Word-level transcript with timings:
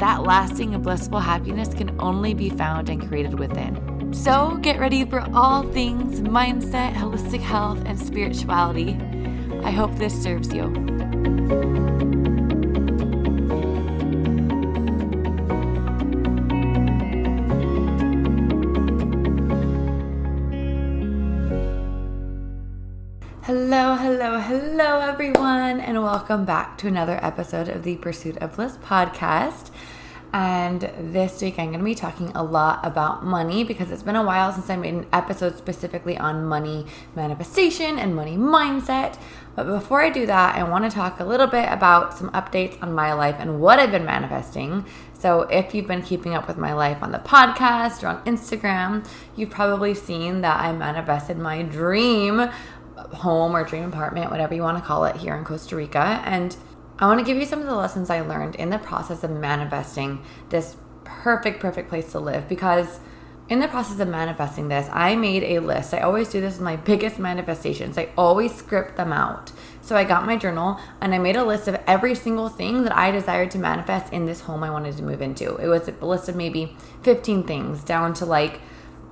that 0.00 0.22
lasting 0.22 0.74
and 0.74 0.82
blissful 0.82 1.20
happiness 1.20 1.74
can 1.74 1.94
only 2.00 2.32
be 2.32 2.48
found 2.48 2.88
and 2.88 3.06
created 3.06 3.38
within. 3.38 4.14
So 4.14 4.58
get 4.62 4.80
ready 4.80 5.04
for 5.04 5.20
all 5.34 5.62
things 5.62 6.22
mindset, 6.22 6.94
holistic 6.94 7.40
health, 7.40 7.82
and 7.84 8.00
spirituality. 8.00 8.98
I 9.62 9.70
hope 9.70 9.94
this 9.96 10.20
serves 10.20 10.54
you. 10.54 10.72
Hello, 23.42 23.96
hello, 23.96 24.38
hello, 24.38 25.00
everyone, 25.00 25.80
and 25.80 26.02
welcome 26.02 26.44
back 26.44 26.78
to 26.78 26.86
another 26.86 27.18
episode 27.20 27.68
of 27.68 27.82
the 27.82 27.96
Pursuit 27.96 28.36
of 28.38 28.54
Bliss 28.56 28.76
podcast. 28.78 29.70
And 30.32 30.82
this 30.98 31.42
week, 31.42 31.58
I'm 31.58 31.68
going 31.68 31.80
to 31.80 31.84
be 31.84 31.94
talking 31.94 32.30
a 32.36 32.42
lot 32.42 32.80
about 32.84 33.24
money 33.24 33.64
because 33.64 33.90
it's 33.90 34.04
been 34.04 34.14
a 34.14 34.22
while 34.22 34.52
since 34.52 34.70
I 34.70 34.76
made 34.76 34.94
an 34.94 35.06
episode 35.12 35.58
specifically 35.58 36.16
on 36.16 36.44
money 36.44 36.86
manifestation 37.16 37.98
and 37.98 38.14
money 38.14 38.36
mindset. 38.36 39.18
But 39.56 39.66
before 39.66 40.02
I 40.02 40.10
do 40.10 40.26
that, 40.26 40.54
I 40.54 40.62
want 40.62 40.84
to 40.84 40.90
talk 40.90 41.18
a 41.18 41.24
little 41.24 41.48
bit 41.48 41.68
about 41.70 42.16
some 42.16 42.30
updates 42.30 42.80
on 42.80 42.92
my 42.92 43.12
life 43.12 43.36
and 43.40 43.60
what 43.60 43.80
I've 43.80 43.90
been 43.90 44.04
manifesting. 44.04 44.84
So, 45.14 45.42
if 45.42 45.74
you've 45.74 45.88
been 45.88 46.02
keeping 46.02 46.34
up 46.34 46.46
with 46.46 46.56
my 46.56 46.72
life 46.72 47.02
on 47.02 47.10
the 47.10 47.18
podcast 47.18 48.02
or 48.02 48.06
on 48.06 48.24
Instagram, 48.24 49.06
you've 49.36 49.50
probably 49.50 49.94
seen 49.94 50.42
that 50.42 50.60
I 50.60 50.72
manifested 50.72 51.38
my 51.38 51.62
dream 51.62 52.48
home 53.12 53.56
or 53.56 53.64
dream 53.64 53.84
apartment, 53.84 54.30
whatever 54.30 54.54
you 54.54 54.62
want 54.62 54.78
to 54.78 54.84
call 54.84 55.04
it, 55.04 55.16
here 55.16 55.34
in 55.34 55.44
Costa 55.44 55.76
Rica. 55.76 56.22
And 56.24 56.56
I 57.00 57.06
want 57.06 57.18
to 57.18 57.24
give 57.24 57.38
you 57.38 57.46
some 57.46 57.60
of 57.60 57.66
the 57.66 57.74
lessons 57.74 58.10
I 58.10 58.20
learned 58.20 58.56
in 58.56 58.68
the 58.68 58.78
process 58.78 59.24
of 59.24 59.30
manifesting 59.30 60.22
this 60.50 60.76
perfect, 61.02 61.58
perfect 61.58 61.88
place 61.88 62.12
to 62.12 62.20
live 62.20 62.46
because 62.46 63.00
in 63.48 63.58
the 63.58 63.68
process 63.68 63.98
of 63.98 64.06
manifesting 64.06 64.68
this, 64.68 64.88
I 64.92 65.16
made 65.16 65.42
a 65.42 65.60
list. 65.60 65.94
I 65.94 66.00
always 66.00 66.28
do 66.28 66.42
this 66.42 66.54
with 66.54 66.62
my 66.62 66.76
biggest 66.76 67.18
manifestations. 67.18 67.96
I 67.96 68.10
always 68.18 68.54
script 68.54 68.96
them 68.96 69.12
out. 69.14 69.50
So 69.80 69.96
I 69.96 70.04
got 70.04 70.26
my 70.26 70.36
journal 70.36 70.78
and 71.00 71.14
I 71.14 71.18
made 71.18 71.36
a 71.36 71.44
list 71.44 71.66
of 71.66 71.80
every 71.86 72.14
single 72.14 72.50
thing 72.50 72.84
that 72.84 72.96
I 72.96 73.10
desired 73.10 73.50
to 73.52 73.58
manifest 73.58 74.12
in 74.12 74.26
this 74.26 74.42
home 74.42 74.62
I 74.62 74.70
wanted 74.70 74.96
to 74.98 75.02
move 75.02 75.22
into. 75.22 75.56
It 75.56 75.68
was 75.68 75.88
a 75.88 76.04
list 76.04 76.28
of 76.28 76.36
maybe 76.36 76.76
15 77.02 77.44
things 77.44 77.82
down 77.82 78.12
to 78.14 78.26
like 78.26 78.60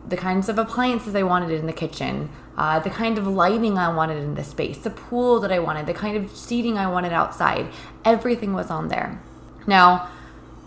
the 0.09 0.17
kinds 0.17 0.48
of 0.48 0.59
appliances 0.59 1.14
I 1.14 1.23
wanted 1.23 1.51
in 1.51 1.67
the 1.67 1.73
kitchen, 1.73 2.31
uh, 2.56 2.81
the 2.81 2.91
kind 2.91 3.19
of 3.19 3.27
lighting 3.27 3.77
I 3.77 3.95
wanted 3.95 4.23
in 4.23 4.34
the 4.34 4.45
space, 4.45 4.78
the 4.78 4.91
pool 4.91 5.39
that 5.41 5.53
I 5.53 5.59
wanted, 5.59 5.87
the 5.87 5.95
kind 5.95 6.17
of 6.17 6.34
seating 6.34 6.78
I 6.78 6.91
wanted 6.91 7.12
outside. 7.12 7.69
Everything 8.05 8.55
was 8.55 8.70
on 8.70 8.89
there. 8.89 9.20
Now, 9.67 10.09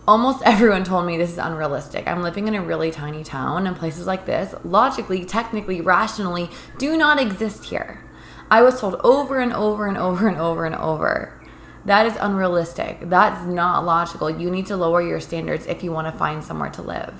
almost 0.06 0.42
everyone 0.46 0.84
told 0.84 1.06
me 1.06 1.16
this 1.16 1.32
is 1.32 1.38
unrealistic. 1.38 2.06
I'm 2.06 2.22
living 2.22 2.46
in 2.46 2.54
a 2.54 2.62
really 2.62 2.90
tiny 2.90 3.24
town, 3.24 3.66
and 3.66 3.76
places 3.76 4.06
like 4.06 4.26
this, 4.26 4.54
logically, 4.64 5.24
technically, 5.24 5.80
rationally, 5.80 6.48
do 6.78 6.96
not 6.96 7.20
exist 7.20 7.64
here. 7.64 8.04
I 8.50 8.62
was 8.62 8.80
told 8.80 8.96
over 8.96 9.40
and 9.40 9.52
over 9.52 9.86
and 9.86 9.98
over 9.98 10.28
and 10.28 10.38
over 10.38 10.64
and 10.64 10.74
over. 10.74 11.40
That 11.84 12.06
is 12.06 12.16
unrealistic. 12.20 12.98
That's 13.02 13.44
not 13.44 13.84
logical. 13.84 14.30
You 14.30 14.50
need 14.50 14.66
to 14.66 14.76
lower 14.76 15.02
your 15.02 15.20
standards 15.20 15.66
if 15.66 15.82
you 15.82 15.90
want 15.90 16.06
to 16.06 16.16
find 16.16 16.44
somewhere 16.44 16.70
to 16.70 16.82
live. 16.82 17.14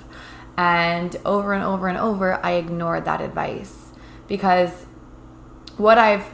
And 0.57 1.15
over 1.25 1.53
and 1.53 1.63
over 1.63 1.87
and 1.87 1.97
over, 1.97 2.43
I 2.45 2.51
ignored 2.51 3.05
that 3.05 3.21
advice 3.21 3.91
because 4.27 4.85
what 5.77 5.97
I've 5.97 6.25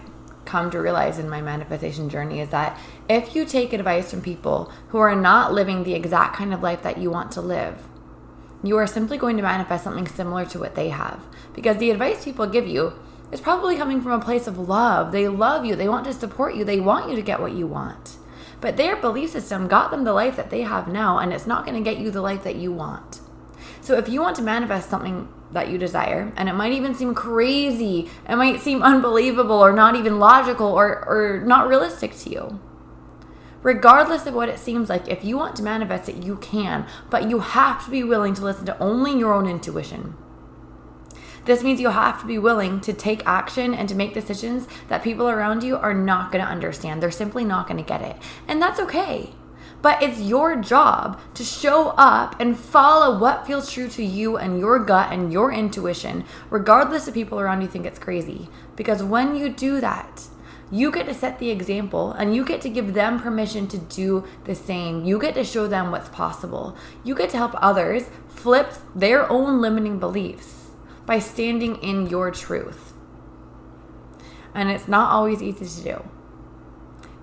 come 0.45 0.71
to 0.71 0.79
realize 0.79 1.19
in 1.19 1.29
my 1.29 1.41
manifestation 1.41 2.09
journey 2.09 2.41
is 2.41 2.49
that 2.49 2.77
if 3.07 3.35
you 3.35 3.45
take 3.45 3.71
advice 3.71 4.11
from 4.11 4.21
people 4.21 4.71
who 4.89 4.97
are 4.97 5.15
not 5.15 5.53
living 5.53 5.83
the 5.83 5.93
exact 5.93 6.35
kind 6.35 6.53
of 6.53 6.63
life 6.63 6.81
that 6.81 6.97
you 6.97 7.09
want 7.09 7.31
to 7.33 7.41
live, 7.41 7.87
you 8.63 8.75
are 8.75 8.87
simply 8.87 9.17
going 9.17 9.37
to 9.37 9.43
manifest 9.43 9.83
something 9.83 10.07
similar 10.07 10.45
to 10.45 10.59
what 10.59 10.75
they 10.75 10.89
have. 10.89 11.23
Because 11.53 11.77
the 11.77 11.91
advice 11.91 12.25
people 12.25 12.47
give 12.47 12.67
you 12.67 12.93
is 13.31 13.39
probably 13.39 13.77
coming 13.77 14.01
from 14.01 14.11
a 14.11 14.23
place 14.23 14.47
of 14.47 14.57
love. 14.57 15.11
They 15.11 15.27
love 15.27 15.65
you, 15.65 15.75
they 15.75 15.87
want 15.87 16.05
to 16.05 16.13
support 16.13 16.55
you, 16.55 16.65
they 16.65 16.79
want 16.79 17.09
you 17.09 17.15
to 17.15 17.21
get 17.21 17.39
what 17.39 17.53
you 17.53 17.67
want. 17.67 18.17
But 18.59 18.75
their 18.75 18.97
belief 18.97 19.29
system 19.29 19.67
got 19.67 19.91
them 19.91 20.03
the 20.03 20.13
life 20.13 20.35
that 20.35 20.49
they 20.49 20.63
have 20.63 20.87
now, 20.87 21.19
and 21.19 21.31
it's 21.31 21.47
not 21.47 21.65
going 21.65 21.81
to 21.81 21.89
get 21.89 22.01
you 22.01 22.11
the 22.11 22.21
life 22.21 22.43
that 22.43 22.57
you 22.57 22.73
want. 22.73 23.21
So 23.89 23.97
if 23.97 24.07
you 24.07 24.21
want 24.21 24.35
to 24.35 24.43
manifest 24.43 24.87
something 24.87 25.27
that 25.51 25.69
you 25.69 25.79
desire, 25.79 26.31
and 26.37 26.47
it 26.47 26.53
might 26.53 26.73
even 26.73 26.93
seem 26.93 27.15
crazy, 27.15 28.07
it 28.29 28.35
might 28.35 28.61
seem 28.61 28.83
unbelievable 28.93 29.55
or 29.55 29.73
not 29.73 29.95
even 29.95 30.19
logical 30.19 30.67
or, 30.67 31.03
or 31.07 31.41
not 31.43 31.67
realistic 31.67 32.15
to 32.17 32.29
you. 32.29 32.59
Regardless 33.63 34.27
of 34.27 34.35
what 34.35 34.47
it 34.47 34.59
seems 34.59 34.89
like, 34.89 35.07
if 35.07 35.23
you 35.23 35.37
want 35.37 35.55
to 35.55 35.63
manifest 35.63 36.07
it, 36.07 36.23
you 36.23 36.35
can, 36.35 36.85
but 37.09 37.31
you 37.31 37.39
have 37.39 37.83
to 37.83 37.89
be 37.89 38.03
willing 38.03 38.35
to 38.35 38.43
listen 38.43 38.67
to 38.67 38.77
only 38.77 39.17
your 39.17 39.33
own 39.33 39.47
intuition. 39.47 40.15
This 41.45 41.63
means 41.63 41.81
you 41.81 41.89
have 41.89 42.21
to 42.21 42.27
be 42.27 42.37
willing 42.37 42.81
to 42.81 42.93
take 42.93 43.25
action 43.25 43.73
and 43.73 43.89
to 43.89 43.95
make 43.95 44.13
decisions 44.13 44.67
that 44.89 45.01
people 45.01 45.27
around 45.27 45.63
you 45.63 45.77
are 45.77 45.95
not 45.95 46.31
going 46.31 46.45
to 46.45 46.51
understand. 46.51 47.01
They're 47.01 47.09
simply 47.09 47.43
not 47.43 47.67
going 47.67 47.83
to 47.83 47.89
get 47.89 48.03
it. 48.03 48.17
And 48.47 48.61
that's 48.61 48.79
okay. 48.79 49.31
But 49.81 50.03
it's 50.03 50.19
your 50.19 50.57
job 50.57 51.19
to 51.35 51.43
show 51.43 51.89
up 51.97 52.39
and 52.39 52.57
follow 52.57 53.17
what 53.17 53.47
feels 53.47 53.71
true 53.71 53.87
to 53.89 54.03
you 54.03 54.35
and 54.35 54.59
your 54.59 54.79
gut 54.79 55.13
and 55.13 55.31
your 55.31 55.53
intuition, 55.53 56.25
regardless 56.49 57.07
of 57.07 57.13
people 57.13 57.39
around 57.39 57.61
you 57.61 57.67
think 57.67 57.85
it's 57.85 57.99
crazy. 57.99 58.49
Because 58.75 59.01
when 59.01 59.35
you 59.35 59.49
do 59.49 59.79
that, 59.79 60.27
you 60.71 60.91
get 60.91 61.05
to 61.07 61.13
set 61.13 61.39
the 61.39 61.49
example 61.49 62.11
and 62.11 62.35
you 62.35 62.45
get 62.45 62.61
to 62.61 62.69
give 62.69 62.93
them 62.93 63.19
permission 63.19 63.67
to 63.67 63.77
do 63.77 64.25
the 64.43 64.53
same. 64.53 65.05
You 65.05 65.17
get 65.17 65.33
to 65.35 65.43
show 65.43 65.67
them 65.67 65.91
what's 65.91 66.09
possible. 66.09 66.75
You 67.03 67.15
get 67.15 67.29
to 67.31 67.37
help 67.37 67.53
others 67.55 68.03
flip 68.27 68.73
their 68.93 69.29
own 69.31 69.61
limiting 69.61 69.97
beliefs 69.97 70.71
by 71.05 71.19
standing 71.19 71.77
in 71.77 72.07
your 72.07 72.31
truth. 72.31 72.93
And 74.53 74.69
it's 74.69 74.87
not 74.87 75.11
always 75.11 75.41
easy 75.41 75.65
to 75.65 75.83
do. 75.83 76.09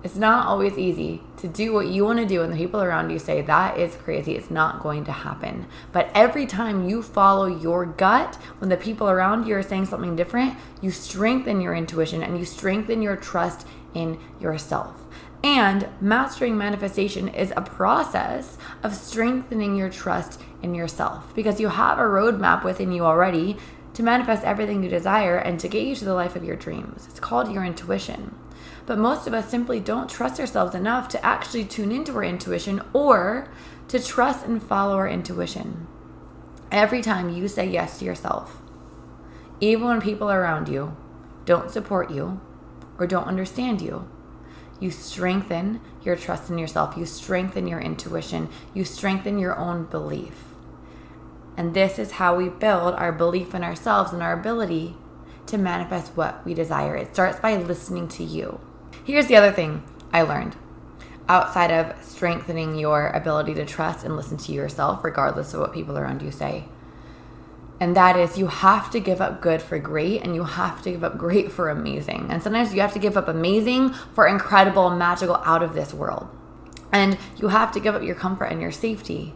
It's 0.03 0.15
not 0.15 0.47
always 0.47 0.77
easy 0.77 1.21
to 1.37 1.47
do 1.47 1.71
what 1.71 1.87
you 1.87 2.03
want 2.03 2.19
to 2.19 2.25
do, 2.25 2.41
and 2.41 2.51
the 2.51 2.57
people 2.57 2.81
around 2.81 3.09
you 3.09 3.19
say 3.19 3.41
that 3.41 3.77
is 3.77 3.95
crazy. 3.95 4.35
It's 4.35 4.51
not 4.51 4.81
going 4.81 5.05
to 5.05 5.11
happen. 5.11 5.67
But 5.91 6.09
every 6.13 6.45
time 6.45 6.89
you 6.89 7.03
follow 7.03 7.45
your 7.45 7.85
gut, 7.85 8.35
when 8.57 8.69
the 8.69 8.77
people 8.77 9.09
around 9.09 9.47
you 9.47 9.55
are 9.55 9.63
saying 9.63 9.85
something 9.85 10.15
different, 10.15 10.55
you 10.81 10.91
strengthen 10.91 11.61
your 11.61 11.75
intuition 11.75 12.23
and 12.23 12.37
you 12.39 12.45
strengthen 12.45 13.01
your 13.01 13.15
trust 13.15 13.67
in 13.93 14.19
yourself. 14.39 15.03
And 15.43 15.87
mastering 16.01 16.57
manifestation 16.57 17.27
is 17.27 17.53
a 17.55 17.61
process 17.61 18.57
of 18.83 18.95
strengthening 18.95 19.75
your 19.75 19.89
trust 19.89 20.41
in 20.63 20.73
yourself 20.73 21.33
because 21.35 21.59
you 21.59 21.67
have 21.67 21.99
a 21.99 22.01
roadmap 22.01 22.63
within 22.63 22.91
you 22.91 23.05
already 23.05 23.57
to 23.93 24.03
manifest 24.03 24.43
everything 24.43 24.83
you 24.83 24.89
desire 24.89 25.37
and 25.37 25.59
to 25.59 25.67
get 25.67 25.85
you 25.85 25.95
to 25.95 26.05
the 26.05 26.13
life 26.13 26.35
of 26.35 26.43
your 26.43 26.55
dreams. 26.55 27.07
It's 27.09 27.19
called 27.19 27.51
your 27.51 27.63
intuition. 27.63 28.35
But 28.87 28.97
most 28.97 29.27
of 29.27 29.33
us 29.33 29.49
simply 29.49 29.81
don't 29.81 30.09
trust 30.09 30.39
ourselves 30.39 30.73
enough 30.73 31.09
to 31.09 31.23
actually 31.23 31.65
tune 31.65 31.91
into 31.91 32.15
our 32.15 32.23
intuition 32.23 32.81
or 32.93 33.49
to 33.89 34.01
trust 34.01 34.45
and 34.45 34.63
follow 34.63 34.95
our 34.95 35.09
intuition. 35.09 35.87
Every 36.71 37.01
time 37.01 37.29
you 37.29 37.49
say 37.49 37.67
yes 37.67 37.99
to 37.99 38.05
yourself, 38.05 38.61
even 39.59 39.87
when 39.87 40.01
people 40.01 40.31
around 40.31 40.69
you 40.69 40.95
don't 41.43 41.69
support 41.69 42.11
you 42.11 42.39
or 42.97 43.05
don't 43.05 43.27
understand 43.27 43.81
you, 43.81 44.09
you 44.79 44.89
strengthen 44.89 45.81
your 46.03 46.15
trust 46.15 46.49
in 46.49 46.57
yourself, 46.57 46.95
you 46.95 47.05
strengthen 47.05 47.67
your 47.67 47.81
intuition, 47.81 48.47
you 48.73 48.85
strengthen 48.85 49.37
your 49.37 49.57
own 49.57 49.83
belief. 49.85 50.45
And 51.57 51.73
this 51.73 51.99
is 51.99 52.11
how 52.11 52.35
we 52.35 52.47
build 52.47 52.93
our 52.93 53.11
belief 53.11 53.53
in 53.53 53.63
ourselves 53.63 54.13
and 54.13 54.23
our 54.23 54.33
ability 54.33 54.95
to 55.47 55.57
manifest 55.57 56.15
what 56.15 56.45
we 56.45 56.53
desire. 56.53 56.95
It 56.95 57.13
starts 57.13 57.39
by 57.39 57.57
listening 57.57 58.07
to 58.09 58.23
you. 58.23 58.61
Here's 59.07 59.27
the 59.27 59.37
other 59.37 59.53
thing 59.53 59.83
I 60.11 60.23
learned 60.23 60.57
outside 61.29 61.71
of 61.71 61.95
strengthening 62.03 62.75
your 62.75 63.07
ability 63.07 63.53
to 63.53 63.63
trust 63.63 64.03
and 64.03 64.17
listen 64.17 64.35
to 64.35 64.51
yourself, 64.51 65.01
regardless 65.01 65.53
of 65.53 65.61
what 65.61 65.71
people 65.71 65.97
around 65.97 66.21
you 66.21 66.29
say. 66.29 66.65
And 67.79 67.95
that 67.95 68.17
is, 68.17 68.37
you 68.37 68.47
have 68.47 68.91
to 68.91 68.99
give 68.99 69.21
up 69.21 69.41
good 69.41 69.61
for 69.61 69.79
great, 69.79 70.23
and 70.23 70.35
you 70.35 70.43
have 70.43 70.81
to 70.81 70.91
give 70.91 71.05
up 71.05 71.17
great 71.17 71.53
for 71.53 71.69
amazing. 71.69 72.27
And 72.29 72.43
sometimes 72.43 72.73
you 72.73 72.81
have 72.81 72.91
to 72.93 72.99
give 72.99 73.15
up 73.15 73.29
amazing 73.29 73.93
for 74.13 74.27
incredible, 74.27 74.89
magical, 74.89 75.37
out 75.37 75.63
of 75.63 75.73
this 75.73 75.93
world. 75.93 76.27
And 76.91 77.17
you 77.37 77.47
have 77.47 77.71
to 77.71 77.79
give 77.79 77.95
up 77.95 78.03
your 78.03 78.15
comfort 78.15 78.47
and 78.47 78.61
your 78.61 78.73
safety 78.73 79.33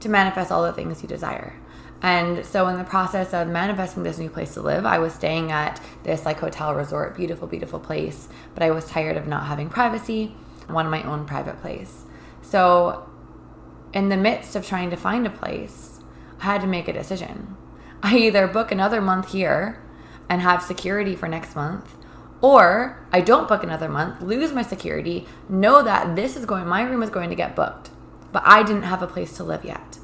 to 0.00 0.08
manifest 0.08 0.50
all 0.50 0.62
the 0.62 0.72
things 0.72 1.02
you 1.02 1.08
desire. 1.10 1.60
And 2.04 2.44
so, 2.44 2.68
in 2.68 2.76
the 2.76 2.84
process 2.84 3.32
of 3.32 3.48
manifesting 3.48 4.02
this 4.02 4.18
new 4.18 4.28
place 4.28 4.52
to 4.54 4.60
live, 4.60 4.84
I 4.84 4.98
was 4.98 5.14
staying 5.14 5.50
at 5.50 5.80
this 6.02 6.26
like 6.26 6.38
hotel 6.38 6.74
resort, 6.74 7.16
beautiful, 7.16 7.48
beautiful 7.48 7.80
place. 7.80 8.28
But 8.52 8.62
I 8.62 8.72
was 8.72 8.84
tired 8.84 9.16
of 9.16 9.26
not 9.26 9.46
having 9.46 9.70
privacy. 9.70 10.34
I 10.68 10.72
wanted 10.74 10.90
my 10.90 11.02
own 11.04 11.24
private 11.24 11.62
place. 11.62 12.02
So, 12.42 13.08
in 13.94 14.10
the 14.10 14.18
midst 14.18 14.54
of 14.54 14.66
trying 14.66 14.90
to 14.90 14.96
find 14.96 15.26
a 15.26 15.30
place, 15.30 16.00
I 16.40 16.44
had 16.44 16.60
to 16.60 16.66
make 16.66 16.88
a 16.88 16.92
decision. 16.92 17.56
I 18.02 18.18
either 18.18 18.48
book 18.48 18.70
another 18.70 19.00
month 19.00 19.32
here 19.32 19.82
and 20.28 20.42
have 20.42 20.62
security 20.62 21.16
for 21.16 21.26
next 21.26 21.56
month, 21.56 21.96
or 22.42 23.02
I 23.12 23.22
don't 23.22 23.48
book 23.48 23.62
another 23.62 23.88
month, 23.88 24.20
lose 24.20 24.52
my 24.52 24.62
security, 24.62 25.26
know 25.48 25.82
that 25.82 26.16
this 26.16 26.36
is 26.36 26.44
going, 26.44 26.66
my 26.66 26.82
room 26.82 27.02
is 27.02 27.08
going 27.08 27.30
to 27.30 27.36
get 27.36 27.56
booked, 27.56 27.88
but 28.30 28.42
I 28.44 28.62
didn't 28.62 28.82
have 28.82 29.00
a 29.00 29.06
place 29.06 29.38
to 29.38 29.44
live 29.44 29.64
yet. 29.64 29.96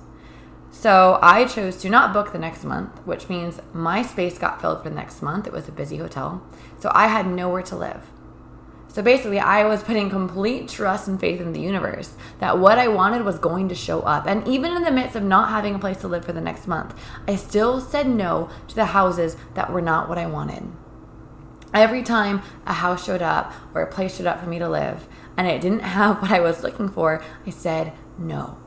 So 0.72 1.18
I 1.20 1.44
chose 1.46 1.76
to 1.78 1.90
not 1.90 2.12
book 2.12 2.32
the 2.32 2.38
next 2.38 2.64
month, 2.64 2.96
which 3.04 3.28
means 3.28 3.60
my 3.72 4.02
space 4.02 4.38
got 4.38 4.60
filled 4.60 4.82
for 4.82 4.88
the 4.88 4.94
next 4.94 5.20
month. 5.20 5.46
It 5.46 5.52
was 5.52 5.68
a 5.68 5.72
busy 5.72 5.96
hotel. 5.96 6.42
So 6.78 6.90
I 6.94 7.08
had 7.08 7.26
nowhere 7.26 7.62
to 7.62 7.76
live. 7.76 8.02
So 8.88 9.02
basically, 9.02 9.38
I 9.38 9.66
was 9.66 9.84
putting 9.84 10.10
complete 10.10 10.68
trust 10.68 11.06
and 11.06 11.20
faith 11.20 11.40
in 11.40 11.52
the 11.52 11.60
universe 11.60 12.14
that 12.40 12.58
what 12.58 12.78
I 12.78 12.88
wanted 12.88 13.24
was 13.24 13.38
going 13.38 13.68
to 13.68 13.74
show 13.74 14.00
up. 14.00 14.26
And 14.26 14.46
even 14.48 14.72
in 14.76 14.82
the 14.82 14.90
midst 14.90 15.14
of 15.14 15.22
not 15.22 15.50
having 15.50 15.74
a 15.76 15.78
place 15.78 15.98
to 15.98 16.08
live 16.08 16.24
for 16.24 16.32
the 16.32 16.40
next 16.40 16.66
month, 16.66 16.94
I 17.28 17.36
still 17.36 17.80
said 17.80 18.08
no 18.08 18.50
to 18.66 18.74
the 18.74 18.86
houses 18.86 19.36
that 19.54 19.72
were 19.72 19.82
not 19.82 20.08
what 20.08 20.18
I 20.18 20.26
wanted. 20.26 20.64
Every 21.72 22.02
time 22.02 22.42
a 22.66 22.72
house 22.72 23.04
showed 23.04 23.22
up 23.22 23.52
or 23.74 23.82
a 23.82 23.92
place 23.92 24.16
showed 24.16 24.26
up 24.26 24.40
for 24.40 24.48
me 24.48 24.58
to 24.58 24.68
live 24.68 25.06
and 25.36 25.46
it 25.46 25.60
didn't 25.60 25.80
have 25.96 26.20
what 26.20 26.32
I 26.32 26.40
was 26.40 26.64
looking 26.64 26.88
for, 26.88 27.22
I 27.46 27.50
said 27.50 27.92
no 28.18 28.59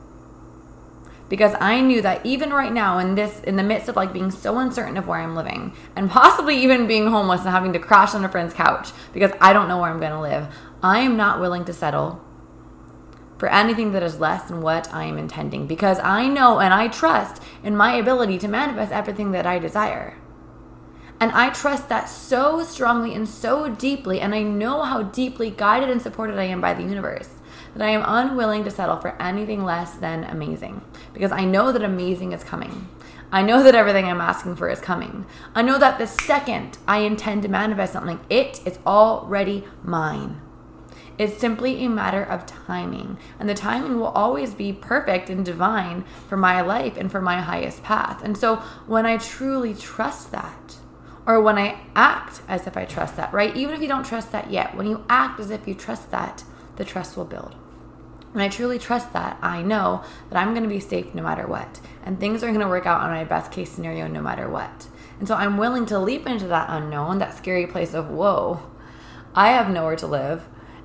because 1.34 1.56
I 1.58 1.80
knew 1.80 2.00
that 2.00 2.24
even 2.24 2.50
right 2.50 2.72
now 2.72 2.98
in 2.98 3.16
this 3.16 3.40
in 3.40 3.56
the 3.56 3.64
midst 3.64 3.88
of 3.88 3.96
like 3.96 4.12
being 4.12 4.30
so 4.30 4.56
uncertain 4.60 4.96
of 4.96 5.08
where 5.08 5.18
I'm 5.18 5.34
living 5.34 5.74
and 5.96 6.08
possibly 6.08 6.56
even 6.62 6.86
being 6.86 7.08
homeless 7.08 7.40
and 7.40 7.50
having 7.50 7.72
to 7.72 7.80
crash 7.80 8.14
on 8.14 8.24
a 8.24 8.28
friend's 8.28 8.54
couch 8.54 8.92
because 9.12 9.32
I 9.40 9.52
don't 9.52 9.66
know 9.66 9.78
where 9.78 9.90
I'm 9.90 9.98
going 9.98 10.12
to 10.12 10.20
live, 10.20 10.46
I 10.80 11.00
am 11.00 11.16
not 11.16 11.40
willing 11.40 11.64
to 11.64 11.72
settle 11.72 12.24
for 13.36 13.50
anything 13.50 13.90
that 13.90 14.02
is 14.04 14.20
less 14.20 14.44
than 14.44 14.62
what 14.62 14.94
I 14.94 15.06
am 15.06 15.18
intending 15.18 15.66
because 15.66 15.98
I 15.98 16.28
know 16.28 16.60
and 16.60 16.72
I 16.72 16.86
trust 16.86 17.42
in 17.64 17.76
my 17.76 17.96
ability 17.96 18.38
to 18.38 18.46
manifest 18.46 18.92
everything 18.92 19.32
that 19.32 19.44
I 19.44 19.58
desire. 19.58 20.16
And 21.18 21.32
I 21.32 21.50
trust 21.50 21.88
that 21.88 22.08
so 22.08 22.62
strongly 22.62 23.12
and 23.12 23.28
so 23.28 23.68
deeply, 23.70 24.20
and 24.20 24.34
I 24.34 24.42
know 24.42 24.82
how 24.82 25.02
deeply 25.02 25.50
guided 25.50 25.88
and 25.88 26.02
supported 26.02 26.38
I 26.38 26.44
am 26.44 26.60
by 26.60 26.74
the 26.74 26.82
universe 26.82 27.30
that 27.74 27.82
I 27.82 27.90
am 27.90 28.04
unwilling 28.06 28.64
to 28.64 28.70
settle 28.70 28.96
for 28.96 29.20
anything 29.20 29.64
less 29.64 29.94
than 29.94 30.24
amazing 30.24 30.80
because 31.12 31.32
I 31.32 31.44
know 31.44 31.72
that 31.72 31.82
amazing 31.82 32.32
is 32.32 32.44
coming. 32.44 32.88
I 33.32 33.42
know 33.42 33.62
that 33.62 33.74
everything 33.74 34.06
I'm 34.06 34.20
asking 34.20 34.56
for 34.56 34.68
is 34.68 34.80
coming. 34.80 35.26
I 35.54 35.62
know 35.62 35.78
that 35.78 35.98
the 35.98 36.06
second 36.06 36.78
I 36.86 36.98
intend 36.98 37.42
to 37.42 37.48
manifest 37.48 37.92
something, 37.92 38.20
it 38.30 38.60
is 38.64 38.78
already 38.86 39.64
mine. 39.82 40.40
It's 41.16 41.38
simply 41.38 41.84
a 41.84 41.88
matter 41.88 42.22
of 42.22 42.46
timing, 42.46 43.18
and 43.38 43.48
the 43.48 43.54
timing 43.54 43.98
will 43.98 44.08
always 44.08 44.52
be 44.52 44.72
perfect 44.72 45.30
and 45.30 45.44
divine 45.44 46.04
for 46.28 46.36
my 46.36 46.60
life 46.60 46.96
and 46.96 47.10
for 47.10 47.20
my 47.20 47.40
highest 47.40 47.84
path. 47.84 48.22
And 48.24 48.36
so 48.36 48.56
when 48.86 49.06
I 49.06 49.18
truly 49.18 49.74
trust 49.74 50.32
that, 50.32 50.76
or 51.26 51.40
when 51.40 51.56
I 51.56 51.80
act 51.94 52.42
as 52.48 52.66
if 52.66 52.76
I 52.76 52.84
trust 52.84 53.16
that, 53.16 53.32
right? 53.32 53.56
Even 53.56 53.74
if 53.74 53.80
you 53.80 53.88
don't 53.88 54.04
trust 54.04 54.32
that 54.32 54.50
yet, 54.50 54.76
when 54.76 54.86
you 54.86 55.04
act 55.08 55.40
as 55.40 55.50
if 55.50 55.66
you 55.66 55.74
trust 55.74 56.10
that, 56.10 56.44
the 56.76 56.84
trust 56.84 57.16
will 57.16 57.24
build. 57.24 57.54
And 58.34 58.42
I 58.42 58.48
truly 58.48 58.80
trust 58.80 59.12
that. 59.12 59.38
I 59.40 59.62
know 59.62 60.04
that 60.28 60.36
I'm 60.36 60.50
going 60.50 60.64
to 60.64 60.68
be 60.68 60.80
safe 60.80 61.14
no 61.14 61.22
matter 61.22 61.46
what. 61.46 61.80
And 62.02 62.18
things 62.18 62.42
are 62.42 62.48
going 62.48 62.60
to 62.60 62.68
work 62.68 62.84
out 62.84 63.00
on 63.00 63.10
my 63.10 63.24
best 63.24 63.52
case 63.52 63.70
scenario 63.70 64.08
no 64.08 64.20
matter 64.20 64.50
what. 64.50 64.88
And 65.20 65.28
so 65.28 65.36
I'm 65.36 65.56
willing 65.56 65.86
to 65.86 65.98
leap 66.00 66.26
into 66.26 66.48
that 66.48 66.68
unknown, 66.68 67.18
that 67.18 67.36
scary 67.36 67.68
place 67.68 67.94
of, 67.94 68.10
whoa, 68.10 68.60
I 69.34 69.52
have 69.52 69.70
nowhere 69.70 69.96
to 69.96 70.08
live. 70.08 70.42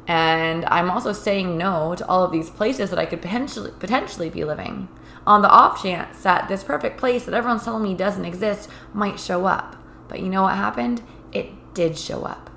And 0.07 0.63
I'm 0.66 0.90
also 0.92 1.12
saying 1.12 1.57
no 1.57 1.96
to 1.96 2.07
all 2.07 2.24
of 2.24 2.31
these 2.31 2.50
places 2.50 2.92
that 2.92 3.00
I 3.00 3.06
could 3.06 3.22
potentially 3.22 3.72
potentially 3.80 4.30
be 4.30 4.44
living. 4.44 4.88
On 5.28 5.42
the 5.42 5.50
off 5.50 5.84
chance 5.84 6.22
that 6.24 6.48
this 6.48 6.63
perfect 6.63 6.98
place 6.98 7.25
that 7.25 7.34
everyone's 7.34 7.63
telling 7.63 7.84
me 7.84 7.94
doesn't 7.94 8.25
exist 8.25 8.69
might 8.94 9.19
show 9.19 9.46
up. 9.46 9.75
But 10.07 10.19
you 10.22 10.30
know 10.30 10.44
what 10.44 10.56
happened? 10.56 11.01
It 11.31 11.74
did 11.74 11.98
show 11.98 12.24
up. 12.24 12.50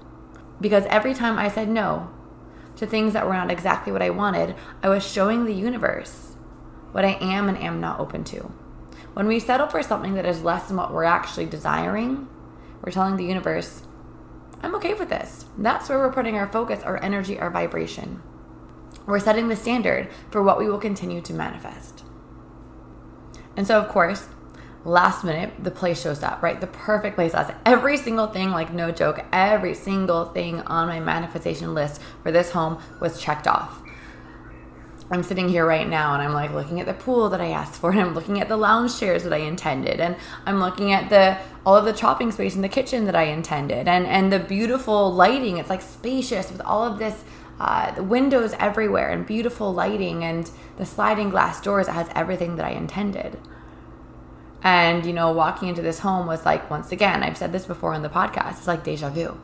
Because 0.60 0.84
every 0.86 1.12
time 1.12 1.38
I 1.38 1.48
said 1.48 1.68
no, 1.68 2.10
to 2.82 2.86
things 2.88 3.12
that 3.12 3.26
were 3.26 3.32
not 3.32 3.50
exactly 3.50 3.92
what 3.92 4.02
I 4.02 4.10
wanted, 4.10 4.54
I 4.82 4.88
was 4.88 5.06
showing 5.06 5.44
the 5.44 5.54
universe 5.54 6.34
what 6.90 7.04
I 7.04 7.16
am 7.20 7.48
and 7.48 7.56
am 7.56 7.80
not 7.80 8.00
open 8.00 8.24
to. 8.24 8.52
When 9.14 9.26
we 9.26 9.38
settle 9.38 9.68
for 9.68 9.82
something 9.82 10.14
that 10.14 10.26
is 10.26 10.42
less 10.42 10.68
than 10.68 10.76
what 10.76 10.92
we're 10.92 11.04
actually 11.04 11.46
desiring, 11.46 12.28
we're 12.82 12.92
telling 12.92 13.16
the 13.16 13.24
universe, 13.24 13.82
I'm 14.62 14.74
okay 14.76 14.94
with 14.94 15.08
this. 15.08 15.44
That's 15.56 15.88
where 15.88 15.98
we're 15.98 16.12
putting 16.12 16.36
our 16.36 16.50
focus, 16.50 16.82
our 16.82 17.02
energy, 17.02 17.38
our 17.38 17.50
vibration. 17.50 18.22
We're 19.06 19.20
setting 19.20 19.48
the 19.48 19.56
standard 19.56 20.08
for 20.30 20.42
what 20.42 20.58
we 20.58 20.68
will 20.68 20.78
continue 20.78 21.20
to 21.22 21.32
manifest. 21.32 22.04
And 23.56 23.66
so, 23.66 23.78
of 23.78 23.88
course, 23.88 24.28
last 24.84 25.24
minute 25.24 25.52
the 25.62 25.70
place 25.70 26.02
shows 26.02 26.22
up 26.22 26.42
right? 26.42 26.60
The 26.60 26.66
perfect 26.66 27.16
place. 27.16 27.32
Has 27.32 27.52
every 27.64 27.96
single 27.96 28.26
thing 28.26 28.50
like 28.50 28.72
no 28.72 28.90
joke 28.90 29.24
every 29.32 29.74
single 29.74 30.26
thing 30.26 30.60
on 30.62 30.88
my 30.88 31.00
manifestation 31.00 31.74
list 31.74 32.00
for 32.22 32.32
this 32.32 32.50
home 32.50 32.78
was 33.00 33.20
checked 33.20 33.46
off. 33.46 33.82
I'm 35.10 35.22
sitting 35.22 35.48
here 35.48 35.66
right 35.66 35.86
now 35.86 36.14
and 36.14 36.22
I'm 36.22 36.32
like 36.32 36.52
looking 36.52 36.80
at 36.80 36.86
the 36.86 36.94
pool 36.94 37.28
that 37.28 37.40
I 37.40 37.50
asked 37.50 37.74
for 37.74 37.90
and 37.90 38.00
I'm 38.00 38.14
looking 38.14 38.40
at 38.40 38.48
the 38.48 38.56
lounge 38.56 38.98
chairs 38.98 39.24
that 39.24 39.32
I 39.32 39.38
intended 39.38 40.00
and 40.00 40.16
I'm 40.46 40.58
looking 40.58 40.92
at 40.92 41.10
the 41.10 41.36
all 41.66 41.76
of 41.76 41.84
the 41.84 41.92
chopping 41.92 42.32
space 42.32 42.56
in 42.56 42.62
the 42.62 42.68
kitchen 42.68 43.04
that 43.04 43.14
I 43.14 43.24
intended 43.24 43.86
and 43.88 44.06
and 44.06 44.32
the 44.32 44.38
beautiful 44.38 45.12
lighting. 45.12 45.58
It's 45.58 45.70
like 45.70 45.82
spacious 45.82 46.50
with 46.50 46.62
all 46.62 46.84
of 46.84 46.98
this 46.98 47.24
uh, 47.60 47.92
the 47.92 48.02
windows 48.02 48.54
everywhere 48.58 49.10
and 49.10 49.26
beautiful 49.26 49.72
lighting 49.72 50.24
and 50.24 50.50
the 50.78 50.86
sliding 50.86 51.30
glass 51.30 51.60
doors 51.60 51.86
it 51.86 51.92
has 51.92 52.08
everything 52.14 52.56
that 52.56 52.64
I 52.64 52.70
intended 52.70 53.38
and, 54.62 55.04
you 55.04 55.12
know, 55.12 55.32
walking 55.32 55.68
into 55.68 55.82
this 55.82 55.98
home 55.98 56.26
was 56.26 56.44
like, 56.44 56.70
once 56.70 56.92
again, 56.92 57.22
I've 57.22 57.36
said 57.36 57.52
this 57.52 57.66
before 57.66 57.94
in 57.94 58.02
the 58.02 58.08
podcast, 58.08 58.58
it's 58.58 58.66
like 58.66 58.84
deja 58.84 59.10
vu. 59.10 59.38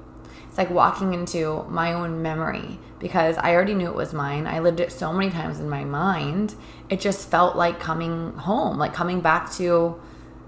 It's 0.49 0.59
like 0.59 0.70
walking 0.70 1.12
into 1.12 1.65
my 1.69 1.93
own 1.93 2.23
memory 2.23 2.79
because 2.99 3.37
I 3.38 3.55
already 3.55 3.75
knew 3.75 3.88
it 3.88 3.94
was 3.94 4.12
mine. 4.12 4.47
I 4.47 4.61
lived 4.61 4.81
it 4.81 4.93
so 4.93 5.12
many 5.12 5.31
times 5.31 5.61
in 5.61 5.69
my 5.69 5.85
mind. 5.85 6.54
It 6.88 7.00
just 7.00 7.31
felt 7.31 7.57
like 7.57 7.81
coming 7.81 8.33
home, 8.33 8.78
like 8.78 8.95
coming 8.95 9.21
back 9.21 9.52
to 9.54 10.00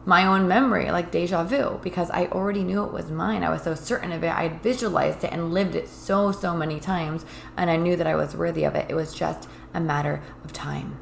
my 0.06 0.26
own 0.26 0.48
memory, 0.48 0.90
like 0.90 1.10
deja 1.10 1.44
vu, 1.44 1.78
because 1.82 2.10
I 2.10 2.26
already 2.26 2.64
knew 2.64 2.84
it 2.84 2.92
was 2.92 3.10
mine. 3.10 3.44
I 3.44 3.50
was 3.50 3.62
so 3.62 3.74
certain 3.74 4.12
of 4.12 4.24
it. 4.24 4.34
I 4.34 4.44
had 4.44 4.62
visualized 4.62 5.24
it 5.24 5.32
and 5.32 5.52
lived 5.52 5.74
it 5.74 5.88
so, 5.88 6.32
so 6.32 6.56
many 6.56 6.80
times, 6.80 7.26
and 7.56 7.70
I 7.70 7.76
knew 7.76 7.96
that 7.96 8.06
I 8.06 8.16
was 8.16 8.34
worthy 8.34 8.64
of 8.64 8.74
it. 8.74 8.86
It 8.88 8.94
was 8.94 9.12
just 9.12 9.48
a 9.74 9.80
matter 9.80 10.22
of 10.42 10.52
time. 10.52 10.98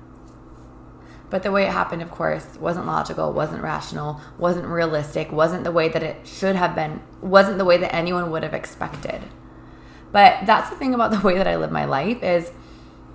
But 1.31 1.43
the 1.43 1.53
way 1.53 1.65
it 1.65 1.73
happened, 1.73 2.01
of 2.01 2.11
course, 2.11 2.57
wasn't 2.59 2.87
logical, 2.87 3.33
wasn't 3.33 3.63
rational, 3.63 4.21
wasn't 4.39 4.67
realistic, 4.67 5.31
wasn't 5.31 5.65
the 5.65 5.73
way 5.73 5.89
that 5.89 6.03
it 6.03 6.27
should 6.27 6.57
have 6.57 6.75
been, 6.75 7.03
wasn't 7.21 7.59
the 7.59 7.65
way 7.65 7.77
that 7.77 7.95
anyone 7.95 8.31
would 8.31 8.43
have 8.43 8.55
expected. 8.55 9.23
But 10.11 10.47
that's 10.47 10.71
the 10.71 10.77
thing 10.77 10.95
about 10.95 11.11
the 11.21 11.21
way 11.21 11.37
that 11.37 11.47
I 11.47 11.57
live 11.57 11.71
my 11.71 11.85
life 11.85 12.23
is 12.23 12.51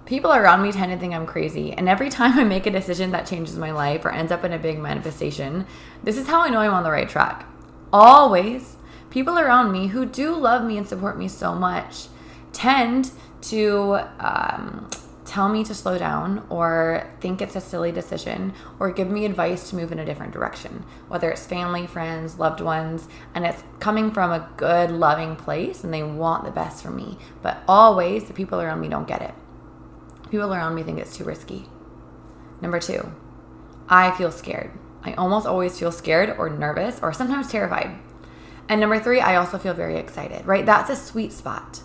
people 0.05 0.31
around 0.31 0.61
me 0.61 0.71
tend 0.71 0.91
to 0.91 0.97
think 0.97 1.13
I'm 1.13 1.25
crazy. 1.25 1.71
And 1.71 1.89
every 1.89 2.09
time 2.09 2.37
I 2.37 2.43
make 2.43 2.65
a 2.65 2.71
decision 2.71 3.11
that 3.11 3.25
changes 3.25 3.57
my 3.57 3.71
life 3.71 4.05
or 4.05 4.11
ends 4.11 4.31
up 4.31 4.43
in 4.43 4.53
a 4.53 4.59
big 4.59 4.79
manifestation, 4.79 5.65
this 6.03 6.17
is 6.17 6.27
how 6.27 6.41
I 6.41 6.49
know 6.49 6.59
I'm 6.59 6.73
on 6.73 6.83
the 6.83 6.91
right 6.91 7.09
track. 7.09 7.47
Always, 7.91 8.75
people 9.09 9.39
around 9.39 9.71
me 9.71 9.87
who 9.87 10.05
do 10.05 10.35
love 10.35 10.63
me 10.65 10.77
and 10.77 10.87
support 10.87 11.17
me 11.17 11.27
so 11.27 11.55
much 11.55 12.07
tend 12.51 13.11
to 13.41 14.07
um, 14.19 14.89
tell 15.33 15.49
me 15.49 15.63
to 15.63 15.73
slow 15.73 15.97
down 15.97 16.45
or 16.51 17.11
think 17.19 17.41
it's 17.41 17.55
a 17.55 17.61
silly 17.61 17.91
decision 17.91 18.53
or 18.79 18.91
give 18.91 19.09
me 19.09 19.25
advice 19.25 19.67
to 19.67 19.75
move 19.75 19.91
in 19.91 19.97
a 19.97 20.05
different 20.05 20.31
direction, 20.31 20.85
whether 21.07 21.31
it's 21.31 21.47
family, 21.47 21.87
friends, 21.87 22.37
loved 22.37 22.61
ones, 22.61 23.07
and 23.33 23.43
it's 23.43 23.63
coming 23.79 24.11
from 24.11 24.29
a 24.29 24.47
good, 24.57 24.91
loving 24.91 25.35
place 25.35 25.83
and 25.83 25.91
they 25.91 26.03
want 26.03 26.45
the 26.45 26.51
best 26.51 26.83
for 26.83 26.91
me. 26.91 27.17
But 27.41 27.57
always, 27.67 28.25
the 28.25 28.33
people 28.33 28.61
around 28.61 28.79
me 28.79 28.89
don't 28.89 29.07
get 29.07 29.23
it. 29.23 29.33
People 30.29 30.53
around 30.53 30.75
me 30.75 30.83
think 30.83 30.99
it's 30.99 31.17
too 31.17 31.23
risky. 31.23 31.65
Number 32.61 32.79
two, 32.79 33.11
I 33.89 34.11
feel 34.11 34.31
scared. 34.31 34.69
I 35.01 35.13
almost 35.13 35.47
always 35.47 35.79
feel 35.79 35.91
scared 35.91 36.37
or 36.37 36.47
nervous 36.51 36.99
or 37.01 37.11
sometimes 37.11 37.49
terrified. 37.49 37.97
And 38.69 38.79
number 38.79 38.99
three, 38.99 39.19
I 39.19 39.37
also 39.37 39.57
feel 39.57 39.73
very 39.73 39.97
excited, 39.97 40.45
right? 40.45 40.63
That's 40.65 40.91
a 40.91 40.95
sweet 40.95 41.33
spot 41.33 41.81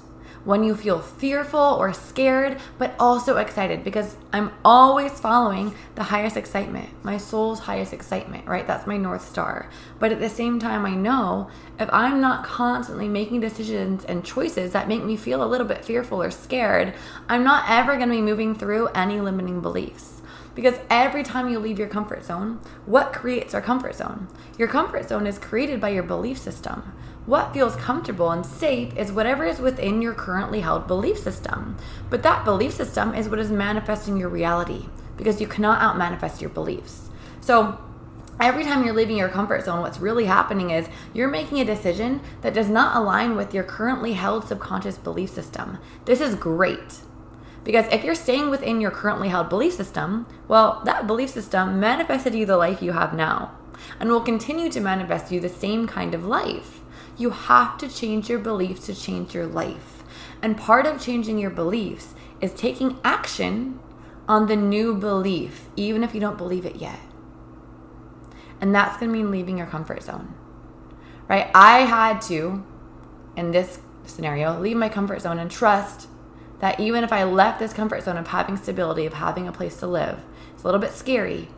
when 0.49 0.65
you 0.65 0.75
feel 0.75 0.99
fearful 0.99 1.61
or 1.61 1.93
scared, 1.93 2.59
but 2.79 2.95
also 2.99 3.37
excited 3.37 3.85
because 3.85 4.17
I'm 4.33 4.51
always 4.65 5.21
following 5.21 5.75
the 5.95 6.05
highest 6.05 6.39
excitement, 6.39 6.89
my 7.03 7.19
soul's 7.19 7.59
highest 7.59 7.93
excitement, 7.93 8.47
right? 8.47 8.67
That's 8.67 8.87
my 8.87 8.97
North 8.97 9.29
Star. 9.29 9.69
But 9.99 10.11
at 10.11 10.21
the 10.21 10.31
same 10.31 10.59
time, 10.59 10.87
I 10.87 10.95
know 10.95 11.51
if 11.79 11.91
I'm 11.93 12.23
not 12.23 12.47
constantly 12.47 13.09
making 13.09 13.41
decisions 13.41 14.07
and 14.07 14.25
choices 14.25 14.73
that 14.73 14.89
make 14.89 15.05
me 15.05 15.19
feel 15.19 15.45
a 15.45 15.45
little 15.45 15.67
bit 15.67 15.85
fearful 15.85 16.23
or 16.23 16.31
scared, 16.31 16.95
I'm 17.29 17.45
not 17.45 17.69
ever 17.69 17.99
going 17.99 18.09
to 18.09 18.15
be 18.15 18.23
moving 18.23 18.55
through 18.55 18.89
any 18.95 19.21
limiting 19.21 19.61
beliefs. 19.61 20.23
Because 20.55 20.81
every 20.89 21.25
time 21.25 21.51
you 21.51 21.59
leave 21.59 21.79
your 21.79 21.89
comfort 21.89 22.25
zone, 22.25 22.59
what 22.87 23.13
creates 23.13 23.53
our 23.53 23.61
comfort 23.61 23.97
zone? 23.97 24.29
Your 24.57 24.67
comfort 24.67 25.11
zone 25.11 25.27
is 25.27 25.39
created 25.39 25.79
by 25.79 25.91
your 25.91 26.03
belief 26.03 26.39
system. 26.39 26.95
What 27.29 27.53
feels 27.53 27.77
comfortable 27.77 28.31
and 28.31 28.47
safe 28.47 28.97
is 28.97 29.13
whatever 29.13 29.45
is 29.45 29.59
within 29.59 30.01
your 30.01 30.15
currently 30.15 30.61
held 30.61 30.87
belief 30.87 31.19
system. 31.19 31.77
But 32.09 32.23
that 32.23 32.47
belief 32.47 32.73
system 32.73 33.15
is 33.15 33.29
what 33.29 33.39
is 33.39 33.51
manifesting 33.51 34.17
your 34.17 34.31
reality 34.31 34.87
because 35.19 35.39
you 35.39 35.47
cannot 35.47 35.83
out 35.83 35.99
manifest 35.99 36.41
your 36.41 36.49
beliefs. 36.49 37.11
So, 37.43 37.79
every 38.41 38.65
time 38.65 38.83
you're 38.83 38.95
leaving 38.95 39.19
your 39.19 39.29
comfort 39.29 39.67
zone, 39.67 39.83
what's 39.83 40.01
really 40.01 40.25
happening 40.25 40.71
is 40.71 40.89
you're 41.13 41.29
making 41.29 41.61
a 41.61 41.67
decision 41.67 42.23
that 42.41 42.55
does 42.55 42.71
not 42.71 42.97
align 42.97 43.37
with 43.37 43.53
your 43.53 43.65
currently 43.65 44.15
held 44.15 44.49
subconscious 44.49 44.97
belief 44.97 45.29
system. 45.29 45.77
This 46.07 46.23
is 46.23 46.35
great. 46.35 47.01
Because 47.63 47.85
if 47.93 48.05
you're 48.05 48.15
staying 48.15 48.49
within 48.49 48.81
your 48.81 48.91
currently 48.91 49.29
held 49.29 49.51
belief 49.51 49.75
system, 49.75 50.27
well, 50.49 50.81
that 50.87 51.07
belief 51.07 51.29
system 51.29 51.79
manifested 51.79 52.35
you 52.35 52.47
the 52.47 52.57
life 52.57 52.81
you 52.81 52.93
have 52.93 53.13
now 53.13 53.51
and 54.01 54.09
will 54.09 54.23
continue 54.23 54.71
to 54.71 54.81
manifest 54.81 55.31
you 55.31 55.41
the 55.41 55.51
same 55.51 55.87
kind 55.87 56.15
of 56.15 56.25
life. 56.25 56.78
You 57.19 57.31
have 57.31 57.77
to 57.79 57.89
change 57.89 58.31
your 58.31 58.39
beliefs 58.39 58.87
to 58.87 58.95
change 58.95 59.35
your 59.35 59.47
life. 59.47 60.05
And 60.41 60.57
part 60.57 60.87
of 60.87 61.03
changing 61.03 61.39
your 61.39 61.51
beliefs 61.51 62.15
is 62.41 62.55
taking 62.55 62.99
action 63.05 63.81
on 64.29 64.47
the 64.47 64.57
new 64.57 64.95
belief, 64.95 65.69
even 65.75 66.05
if 66.05 66.15
you 66.15 66.21
don't 66.21 66.39
believe 66.39 66.65
it 66.65 66.77
yet. 66.77 67.01
And 68.61 68.75
that's 68.75 68.99
going 68.99 69.11
to 69.11 69.19
mean 69.19 69.31
leaving 69.31 69.59
your 69.59 69.67
comfort 69.67 70.03
zone. 70.03 70.35
Right? 71.29 71.51
I 71.55 71.81
had 71.81 72.23
to, 72.23 72.65
in 73.37 73.51
this 73.51 73.81
scenario, 74.05 74.59
leave 74.59 74.77
my 74.77 74.89
comfort 74.89 75.23
zone 75.23 75.39
and 75.39 75.51
trust 75.51 76.09
that 76.61 76.81
even 76.81 77.05
if 77.05 77.13
I 77.13 77.25
left 77.25 77.59
this 77.59 77.73
comfort 77.73 78.03
zone 78.03 78.17
of 78.17 78.29
having 78.29 78.57
stability, 78.57 79.07
of 79.07 79.15
having 79.15 79.47
a 79.47 79.53
place 79.53 79.77
to 79.79 79.87
live, 79.87 80.25
it's 80.55 80.63
a 80.63 80.67
little 80.67 80.81
bit 80.81 80.93
scary, 80.93 81.49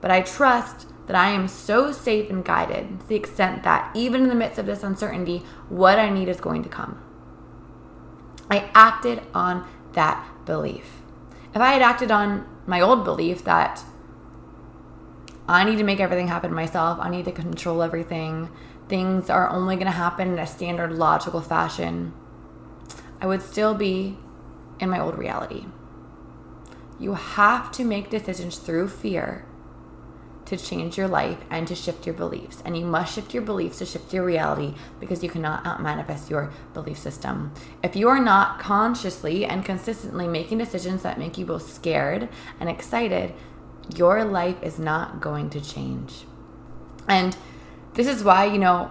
but 0.00 0.10
I 0.10 0.20
trust 0.20 0.86
that 1.06 1.16
I 1.16 1.30
am 1.30 1.48
so 1.48 1.92
safe 1.92 2.30
and 2.30 2.44
guided 2.44 3.00
to 3.00 3.08
the 3.08 3.16
extent 3.16 3.62
that 3.62 3.94
even 3.94 4.22
in 4.22 4.28
the 4.28 4.34
midst 4.34 4.58
of 4.58 4.66
this 4.66 4.82
uncertainty, 4.82 5.42
what 5.68 5.98
I 5.98 6.10
need 6.10 6.28
is 6.28 6.40
going 6.40 6.62
to 6.62 6.68
come. 6.68 7.00
I 8.50 8.70
acted 8.74 9.22
on 9.34 9.66
that 9.92 10.26
belief. 10.44 11.02
If 11.54 11.60
I 11.60 11.72
had 11.72 11.82
acted 11.82 12.10
on 12.10 12.46
my 12.66 12.80
old 12.80 13.04
belief 13.04 13.44
that 13.44 13.82
I 15.48 15.62
need 15.64 15.78
to 15.78 15.84
make 15.84 16.00
everything 16.00 16.28
happen 16.28 16.52
myself. 16.52 16.98
I 17.00 17.08
need 17.08 17.24
to 17.26 17.32
control 17.32 17.82
everything. 17.82 18.50
Things 18.88 19.30
are 19.30 19.48
only 19.48 19.76
going 19.76 19.86
to 19.86 19.92
happen 19.92 20.32
in 20.32 20.38
a 20.38 20.46
standard 20.46 20.92
logical 20.92 21.40
fashion. 21.40 22.12
I 23.20 23.26
would 23.26 23.42
still 23.42 23.74
be 23.74 24.18
in 24.80 24.90
my 24.90 24.98
old 24.98 25.16
reality. 25.16 25.66
You 26.98 27.14
have 27.14 27.70
to 27.72 27.84
make 27.84 28.10
decisions 28.10 28.58
through 28.58 28.88
fear 28.88 29.44
to 30.46 30.56
change 30.56 30.96
your 30.96 31.08
life 31.08 31.38
and 31.50 31.66
to 31.68 31.74
shift 31.74 32.06
your 32.06 32.14
beliefs. 32.14 32.62
And 32.64 32.76
you 32.76 32.84
must 32.84 33.14
shift 33.14 33.34
your 33.34 33.42
beliefs 33.42 33.78
to 33.78 33.86
shift 33.86 34.12
your 34.14 34.24
reality 34.24 34.74
because 35.00 35.22
you 35.22 35.28
cannot 35.28 35.82
manifest 35.82 36.30
your 36.30 36.52
belief 36.72 36.98
system. 36.98 37.52
If 37.82 37.96
you 37.96 38.08
are 38.08 38.20
not 38.20 38.58
consciously 38.58 39.44
and 39.44 39.64
consistently 39.64 40.28
making 40.28 40.58
decisions 40.58 41.02
that 41.02 41.18
make 41.18 41.36
you 41.36 41.44
both 41.44 41.72
scared 41.72 42.28
and 42.60 42.68
excited, 42.68 43.34
your 43.94 44.24
life 44.24 44.62
is 44.62 44.78
not 44.78 45.20
going 45.20 45.50
to 45.50 45.60
change. 45.60 46.24
And 47.08 47.36
this 47.94 48.06
is 48.06 48.24
why, 48.24 48.46
you 48.46 48.58
know, 48.58 48.90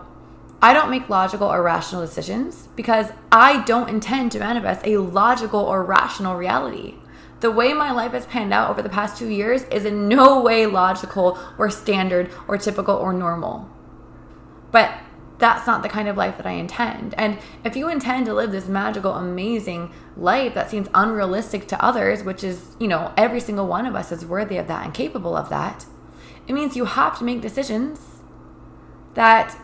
I 0.61 0.73
don't 0.73 0.89
make 0.89 1.09
logical 1.09 1.47
or 1.47 1.61
rational 1.61 2.01
decisions 2.01 2.69
because 2.75 3.11
I 3.31 3.63
don't 3.65 3.89
intend 3.89 4.31
to 4.31 4.39
manifest 4.39 4.85
a 4.85 4.97
logical 4.97 5.59
or 5.59 5.83
rational 5.83 6.35
reality. 6.35 6.95
The 7.41 7.51
way 7.51 7.73
my 7.73 7.91
life 7.91 8.13
has 8.13 8.25
panned 8.25 8.53
out 8.53 8.69
over 8.69 8.81
the 8.81 8.89
past 8.89 9.17
two 9.17 9.29
years 9.29 9.63
is 9.63 9.85
in 9.85 10.07
no 10.07 10.41
way 10.41 10.65
logical 10.65 11.37
or 11.57 11.69
standard 11.69 12.31
or 12.47 12.57
typical 12.57 12.95
or 12.95 13.13
normal. 13.13 13.69
But 14.71 14.91
that's 15.37 15.67
not 15.67 15.83
the 15.83 15.89
kind 15.89 16.07
of 16.07 16.15
life 16.15 16.37
that 16.37 16.45
I 16.45 16.51
intend. 16.51 17.13
And 17.17 17.39
if 17.63 17.75
you 17.75 17.89
intend 17.89 18.25
to 18.27 18.33
live 18.33 18.51
this 18.51 18.67
magical, 18.67 19.13
amazing 19.13 19.91
life 20.15 20.53
that 20.53 20.69
seems 20.69 20.87
unrealistic 20.93 21.67
to 21.67 21.83
others, 21.83 22.23
which 22.23 22.43
is, 22.43 22.75
you 22.79 22.87
know, 22.87 23.13
every 23.17 23.41
single 23.41 23.67
one 23.67 23.85
of 23.85 23.95
us 23.95 24.11
is 24.11 24.25
worthy 24.25 24.57
of 24.57 24.67
that 24.67 24.85
and 24.85 24.93
capable 24.93 25.35
of 25.35 25.49
that, 25.49 25.85
it 26.47 26.53
means 26.53 26.77
you 26.77 26.85
have 26.85 27.17
to 27.19 27.25
make 27.25 27.41
decisions 27.41 27.99
that 29.15 29.57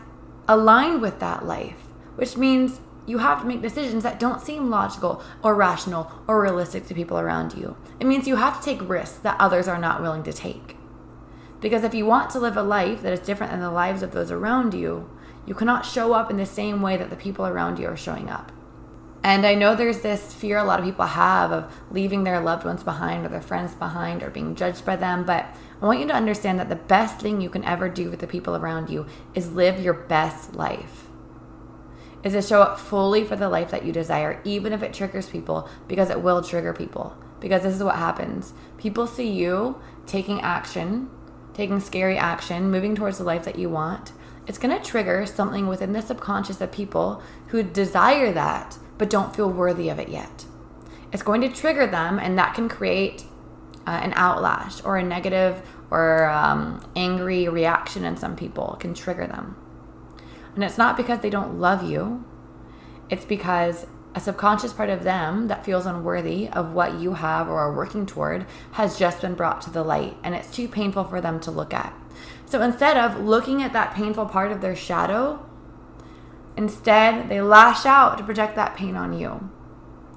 align 0.46 1.00
with 1.00 1.20
that 1.20 1.46
life, 1.46 1.78
which 2.16 2.36
means 2.36 2.80
you 3.12 3.18
have 3.18 3.42
to 3.42 3.46
make 3.46 3.60
decisions 3.60 4.02
that 4.04 4.18
don't 4.18 4.40
seem 4.40 4.70
logical 4.70 5.22
or 5.44 5.54
rational 5.54 6.10
or 6.26 6.40
realistic 6.40 6.86
to 6.86 6.94
people 6.94 7.18
around 7.18 7.52
you. 7.52 7.76
It 8.00 8.06
means 8.06 8.26
you 8.26 8.36
have 8.36 8.58
to 8.58 8.64
take 8.64 8.88
risks 8.88 9.18
that 9.18 9.36
others 9.38 9.68
are 9.68 9.76
not 9.76 10.00
willing 10.00 10.22
to 10.22 10.32
take. 10.32 10.78
Because 11.60 11.84
if 11.84 11.92
you 11.92 12.06
want 12.06 12.30
to 12.30 12.40
live 12.40 12.56
a 12.56 12.62
life 12.62 13.02
that 13.02 13.12
is 13.12 13.20
different 13.20 13.52
than 13.52 13.60
the 13.60 13.70
lives 13.70 14.02
of 14.02 14.12
those 14.12 14.30
around 14.30 14.72
you, 14.72 15.10
you 15.44 15.54
cannot 15.54 15.84
show 15.84 16.14
up 16.14 16.30
in 16.30 16.38
the 16.38 16.46
same 16.46 16.80
way 16.80 16.96
that 16.96 17.10
the 17.10 17.16
people 17.16 17.46
around 17.46 17.78
you 17.78 17.86
are 17.86 17.98
showing 17.98 18.30
up. 18.30 18.50
And 19.22 19.44
I 19.44 19.56
know 19.56 19.76
there's 19.76 20.00
this 20.00 20.32
fear 20.32 20.56
a 20.56 20.64
lot 20.64 20.80
of 20.80 20.86
people 20.86 21.04
have 21.04 21.52
of 21.52 21.70
leaving 21.90 22.24
their 22.24 22.40
loved 22.40 22.64
ones 22.64 22.82
behind 22.82 23.26
or 23.26 23.28
their 23.28 23.42
friends 23.42 23.74
behind 23.74 24.22
or 24.22 24.30
being 24.30 24.54
judged 24.54 24.86
by 24.86 24.96
them. 24.96 25.24
But 25.24 25.54
I 25.82 25.84
want 25.84 26.00
you 26.00 26.06
to 26.06 26.14
understand 26.14 26.58
that 26.58 26.70
the 26.70 26.76
best 26.76 27.20
thing 27.20 27.42
you 27.42 27.50
can 27.50 27.62
ever 27.64 27.90
do 27.90 28.08
with 28.08 28.20
the 28.20 28.26
people 28.26 28.56
around 28.56 28.88
you 28.88 29.04
is 29.34 29.52
live 29.52 29.78
your 29.78 29.92
best 29.92 30.54
life. 30.54 31.10
Is 32.24 32.34
to 32.34 32.42
show 32.42 32.62
up 32.62 32.78
fully 32.78 33.24
for 33.24 33.34
the 33.34 33.48
life 33.48 33.70
that 33.72 33.84
you 33.84 33.92
desire, 33.92 34.40
even 34.44 34.72
if 34.72 34.82
it 34.82 34.94
triggers 34.94 35.28
people, 35.28 35.68
because 35.88 36.08
it 36.08 36.22
will 36.22 36.42
trigger 36.42 36.72
people. 36.72 37.16
Because 37.40 37.62
this 37.62 37.74
is 37.74 37.82
what 37.82 37.96
happens 37.96 38.52
people 38.78 39.06
see 39.06 39.30
you 39.30 39.80
taking 40.06 40.40
action, 40.40 41.10
taking 41.54 41.80
scary 41.80 42.16
action, 42.16 42.70
moving 42.70 42.94
towards 42.94 43.18
the 43.18 43.24
life 43.24 43.44
that 43.44 43.58
you 43.58 43.68
want 43.68 44.12
it's 44.46 44.58
going 44.58 44.76
to 44.76 44.84
trigger 44.84 45.24
something 45.24 45.68
within 45.68 45.92
the 45.92 46.02
subconscious 46.02 46.60
of 46.60 46.72
people 46.72 47.22
who 47.48 47.62
desire 47.62 48.32
that 48.32 48.78
but 48.98 49.08
don't 49.08 49.34
feel 49.34 49.50
worthy 49.50 49.88
of 49.88 49.98
it 49.98 50.08
yet. 50.08 50.44
It's 51.12 51.22
going 51.22 51.40
to 51.42 51.48
trigger 51.48 51.86
them, 51.86 52.18
and 52.18 52.38
that 52.38 52.54
can 52.54 52.68
create 52.68 53.24
uh, 53.86 53.90
an 53.90 54.12
outlash 54.12 54.84
or 54.84 54.96
a 54.96 55.02
negative 55.02 55.62
or 55.90 56.26
um, 56.26 56.84
angry 56.96 57.48
reaction 57.48 58.04
in 58.04 58.16
some 58.16 58.34
people. 58.34 58.74
It 58.74 58.80
can 58.80 58.94
trigger 58.94 59.26
them. 59.26 59.56
And 60.54 60.62
it's 60.62 60.78
not 60.78 60.96
because 60.96 61.20
they 61.20 61.30
don't 61.30 61.58
love 61.58 61.88
you, 61.88 62.24
it's 63.08 63.24
because 63.24 63.86
a 64.14 64.20
subconscious 64.20 64.72
part 64.72 64.90
of 64.90 65.04
them 65.04 65.48
that 65.48 65.64
feels 65.64 65.86
unworthy 65.86 66.48
of 66.48 66.72
what 66.72 67.00
you 67.00 67.14
have 67.14 67.48
or 67.48 67.58
are 67.58 67.74
working 67.74 68.04
toward 68.04 68.46
has 68.72 68.98
just 68.98 69.20
been 69.22 69.34
brought 69.34 69.62
to 69.62 69.70
the 69.70 69.82
light, 69.82 70.16
and 70.22 70.34
it's 70.34 70.54
too 70.54 70.68
painful 70.68 71.04
for 71.04 71.20
them 71.20 71.40
to 71.40 71.50
look 71.50 71.72
at. 71.72 71.94
So 72.44 72.60
instead 72.60 72.98
of 72.98 73.18
looking 73.18 73.62
at 73.62 73.72
that 73.72 73.94
painful 73.94 74.26
part 74.26 74.52
of 74.52 74.60
their 74.60 74.76
shadow, 74.76 75.44
instead 76.56 77.30
they 77.30 77.40
lash 77.40 77.86
out 77.86 78.18
to 78.18 78.24
project 78.24 78.56
that 78.56 78.76
pain 78.76 78.96
on 78.96 79.18
you. 79.18 79.50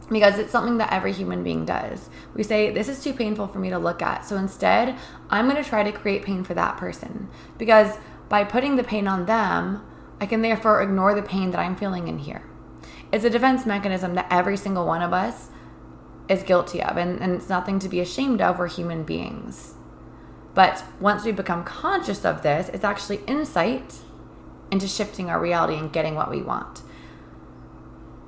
Because 0.09 0.37
it's 0.37 0.51
something 0.51 0.77
that 0.77 0.93
every 0.93 1.13
human 1.13 1.43
being 1.43 1.65
does. 1.65 2.09
We 2.35 2.43
say, 2.43 2.69
This 2.69 2.89
is 2.89 3.03
too 3.03 3.11
painful 3.11 3.47
for 3.47 3.57
me 3.57 3.71
to 3.71 3.79
look 3.79 4.03
at. 4.03 4.23
So 4.23 4.37
instead, 4.37 4.95
I'm 5.31 5.49
going 5.49 5.61
to 5.61 5.67
try 5.67 5.81
to 5.81 5.91
create 5.91 6.21
pain 6.21 6.43
for 6.43 6.53
that 6.53 6.77
person. 6.77 7.27
Because 7.57 7.97
by 8.29 8.43
putting 8.43 8.75
the 8.75 8.83
pain 8.83 9.07
on 9.07 9.25
them, 9.25 9.83
I 10.19 10.25
can 10.25 10.41
therefore 10.41 10.81
ignore 10.81 11.13
the 11.13 11.21
pain 11.21 11.51
that 11.51 11.59
I'm 11.59 11.75
feeling 11.75 12.07
in 12.07 12.19
here. 12.19 12.43
It's 13.11 13.25
a 13.25 13.29
defense 13.29 13.65
mechanism 13.65 14.15
that 14.15 14.27
every 14.29 14.57
single 14.57 14.85
one 14.85 15.01
of 15.01 15.13
us 15.13 15.49
is 16.27 16.43
guilty 16.43 16.81
of, 16.81 16.97
and, 16.97 17.21
and 17.21 17.33
it's 17.33 17.49
nothing 17.49 17.79
to 17.79 17.89
be 17.89 17.99
ashamed 17.99 18.41
of. 18.41 18.57
We're 18.57 18.67
human 18.67 19.03
beings. 19.03 19.75
But 20.53 20.83
once 20.99 21.25
we 21.25 21.31
become 21.31 21.63
conscious 21.63 22.23
of 22.25 22.41
this, 22.41 22.69
it's 22.69 22.83
actually 22.83 23.21
insight 23.27 23.95
into 24.71 24.87
shifting 24.87 25.29
our 25.29 25.39
reality 25.39 25.75
and 25.75 25.91
getting 25.91 26.15
what 26.15 26.29
we 26.29 26.41
want. 26.41 26.81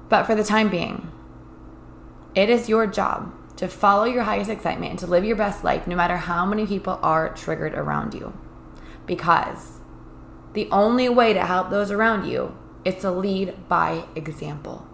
But 0.10 0.25
for 0.25 0.36
the 0.36 0.44
time 0.44 0.70
being, 0.70 1.12
it 2.36 2.50
is 2.50 2.70
your 2.70 2.86
job 2.86 3.34
to 3.58 3.67
follow 3.67 4.03
your 4.03 4.24
highest 4.24 4.50
excitement 4.50 4.91
and 4.91 5.00
to 5.00 5.08
live 5.08 5.25
your 5.25 5.36
best 5.36 5.63
life 5.63 5.88
no 5.88 5.96
matter 5.96 6.17
how 6.17 6.46
many 6.46 6.67
people 6.67 7.00
are 7.01 7.34
triggered 7.34 7.74
around 7.74 8.13
you. 8.13 8.38
Because 9.06 9.76
the 10.57 10.67
only 10.71 11.07
way 11.07 11.33
to 11.33 11.45
help 11.45 11.69
those 11.69 11.91
around 11.91 12.27
you 12.27 12.57
is 12.83 12.95
to 12.95 13.11
lead 13.11 13.53
by 13.69 14.03
example, 14.15 14.87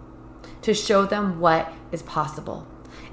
to 0.60 0.74
show 0.74 1.06
them 1.06 1.40
what 1.40 1.72
is 1.90 2.02
possible. 2.02 2.66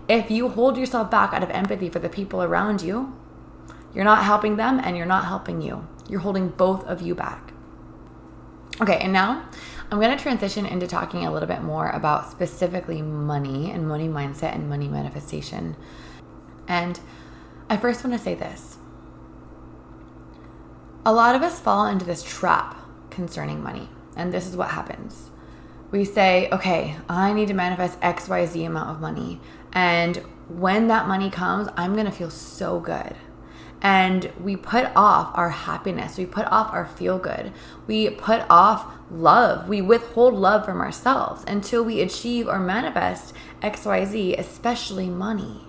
If 0.09 0.29
you 0.29 0.49
hold 0.49 0.75
yourself 0.75 1.09
back 1.09 1.31
out 1.31 1.43
of 1.43 1.49
empathy 1.49 1.87
for 1.87 1.99
the 1.99 2.09
people 2.09 2.43
around 2.43 2.81
you, 2.81 3.15
you're 3.95 4.03
not 4.03 4.25
helping 4.25 4.57
them 4.57 4.81
and 4.83 4.97
you're 4.97 5.05
not 5.05 5.23
helping 5.23 5.61
you. 5.61 5.87
You're 6.09 6.19
holding 6.19 6.49
both 6.49 6.85
of 6.87 7.01
you 7.01 7.15
back. 7.15 7.53
Okay, 8.81 8.99
and 8.99 9.13
now 9.13 9.47
I'm 9.89 10.01
going 10.01 10.17
to 10.17 10.21
transition 10.21 10.65
into 10.65 10.87
talking 10.87 11.25
a 11.25 11.31
little 11.31 11.47
bit 11.47 11.61
more 11.61 11.89
about 11.91 12.29
specifically 12.29 13.01
money 13.01 13.71
and 13.71 13.87
money 13.87 14.09
mindset 14.09 14.55
and 14.55 14.67
money 14.67 14.89
manifestation. 14.89 15.77
And 16.67 16.99
I 17.69 17.77
first 17.77 18.03
want 18.03 18.13
to 18.17 18.21
say 18.21 18.35
this 18.35 18.77
a 21.05 21.13
lot 21.13 21.35
of 21.35 21.41
us 21.41 21.59
fall 21.59 21.87
into 21.87 22.05
this 22.05 22.23
trap 22.23 22.77
concerning 23.09 23.61
money, 23.63 23.89
and 24.15 24.33
this 24.33 24.47
is 24.47 24.55
what 24.55 24.71
happens. 24.71 25.31
we 25.91 26.05
say, 26.05 26.47
okay, 26.51 26.95
I 27.09 27.33
need 27.33 27.49
to 27.49 27.53
manifest 27.53 27.99
XYZ 27.99 28.65
amount 28.65 28.91
of 28.91 29.01
money. 29.01 29.41
And 29.73 30.17
when 30.47 30.87
that 30.87 31.07
money 31.07 31.29
comes, 31.29 31.67
I'm 31.75 31.95
to 32.05 32.11
feel 32.11 32.29
so 32.29 32.79
good. 32.79 33.15
And 33.81 34.31
we 34.39 34.55
put 34.55 34.89
off 34.95 35.31
our 35.35 35.49
happiness. 35.49 36.17
We 36.17 36.25
put 36.25 36.45
off 36.45 36.71
our 36.71 36.85
feel 36.85 37.17
good. 37.17 37.51
We 37.87 38.11
put 38.11 38.45
off 38.49 38.93
love. 39.09 39.67
We 39.67 39.81
withhold 39.81 40.35
love 40.35 40.65
from 40.65 40.79
ourselves 40.79 41.43
until 41.47 41.83
we 41.83 41.99
achieve 41.99 42.47
or 42.47 42.59
manifest 42.59 43.33
XYZ, 43.61 44.37
especially 44.37 45.09
money. 45.09 45.65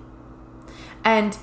And 1.04 1.36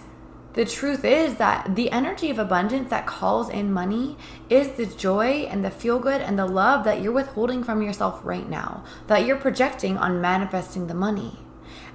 the 0.60 0.66
truth 0.66 1.06
is 1.06 1.36
that 1.36 1.74
the 1.78 1.90
energy 1.90 2.30
of 2.30 2.38
abundance 2.38 2.90
that 2.90 3.08
calls 3.08 3.50
in 3.50 3.72
money 3.72 4.18
is 4.50 4.68
the 4.72 4.86
joy 4.86 5.48
and 5.50 5.64
the 5.64 5.72
feel 5.72 6.00
good 6.00 6.20
and 6.20 6.38
the 6.38 6.46
love 6.46 6.84
that 6.84 7.02
you're 7.02 7.14
withholding 7.14 7.64
from 7.64 7.82
yourself 7.82 8.20
right 8.26 8.50
now, 8.50 8.84
that 9.08 9.26
you're 9.26 9.38
projecting 9.38 9.98
on 9.98 10.20
manifesting 10.20 10.88
the 10.88 10.94
money. 10.94 11.40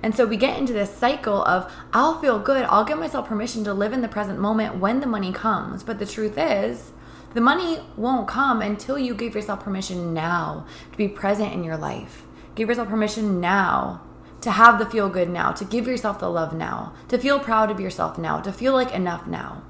And 0.02 0.14
so 0.14 0.25
we 0.25 0.38
get 0.38 0.59
into 0.59 0.73
this 0.73 0.97
cycle 0.97 1.44
of, 1.44 1.71
I'll 1.92 2.18
feel 2.23 2.38
good, 2.38 2.64
I'll 2.64 2.87
give 2.87 2.99
myself 2.99 3.28
permission 3.28 3.64
to 3.64 3.75
live 3.75 3.92
in 3.92 4.00
the 4.00 4.09
present 4.09 4.38
moment 4.38 4.78
when 4.78 5.00
the 5.00 5.06
money 5.06 5.30
comes. 5.30 5.83
But 5.83 5.99
the 5.99 6.06
truth 6.06 6.38
is, 6.38 6.92
the 7.35 7.42
money 7.42 7.80
won't 7.99 8.26
come 8.26 8.62
until 8.62 8.99
you 8.99 9.14
give 9.14 9.35
yourself 9.35 9.62
permission 9.62 10.14
now 10.14 10.64
to 10.90 10.97
be 10.97 11.09
present 11.09 11.52
in 11.52 11.64
your 11.64 11.76
life. 11.76 12.25
Give 12.54 12.71
yourself 12.71 12.88
permission 12.88 13.42
now 13.42 14.00
to 14.44 14.50
have 14.50 14.78
the 14.78 14.84
feel 14.84 15.08
good 15.08 15.30
now, 15.30 15.52
to 15.52 15.64
give 15.64 15.86
yourself 15.86 16.18
the 16.18 16.28
love 16.28 16.52
now, 16.52 16.92
to 17.08 17.16
feel 17.16 17.40
proud 17.40 17.70
of 17.70 17.80
yourself 17.80 18.18
now, 18.18 18.40
to 18.40 18.52
feel 18.52 18.74
like 18.74 18.92
enough 18.92 19.26
now. 19.26 19.62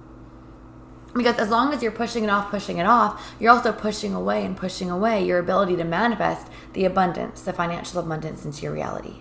Because 1.15 1.37
as 1.37 1.49
long 1.49 1.73
as 1.73 1.81
you're 1.81 1.93
pushing 1.93 2.25
it 2.25 2.29
off, 2.29 2.51
pushing 2.51 2.79
it 2.79 2.87
off, 2.87 3.35
you're 3.39 3.53
also 3.53 3.71
pushing 3.71 4.15
away 4.15 4.45
and 4.45 4.57
pushing 4.57 4.91
away 4.91 5.25
your 5.25 5.39
ability 5.39 5.77
to 5.77 5.85
manifest 5.85 6.49
the 6.73 6.85
abundance, 6.85 7.43
the 7.43 7.53
financial 7.53 8.01
abundance 8.01 8.45
into 8.45 8.63
your 8.63 8.73
reality. 8.73 9.15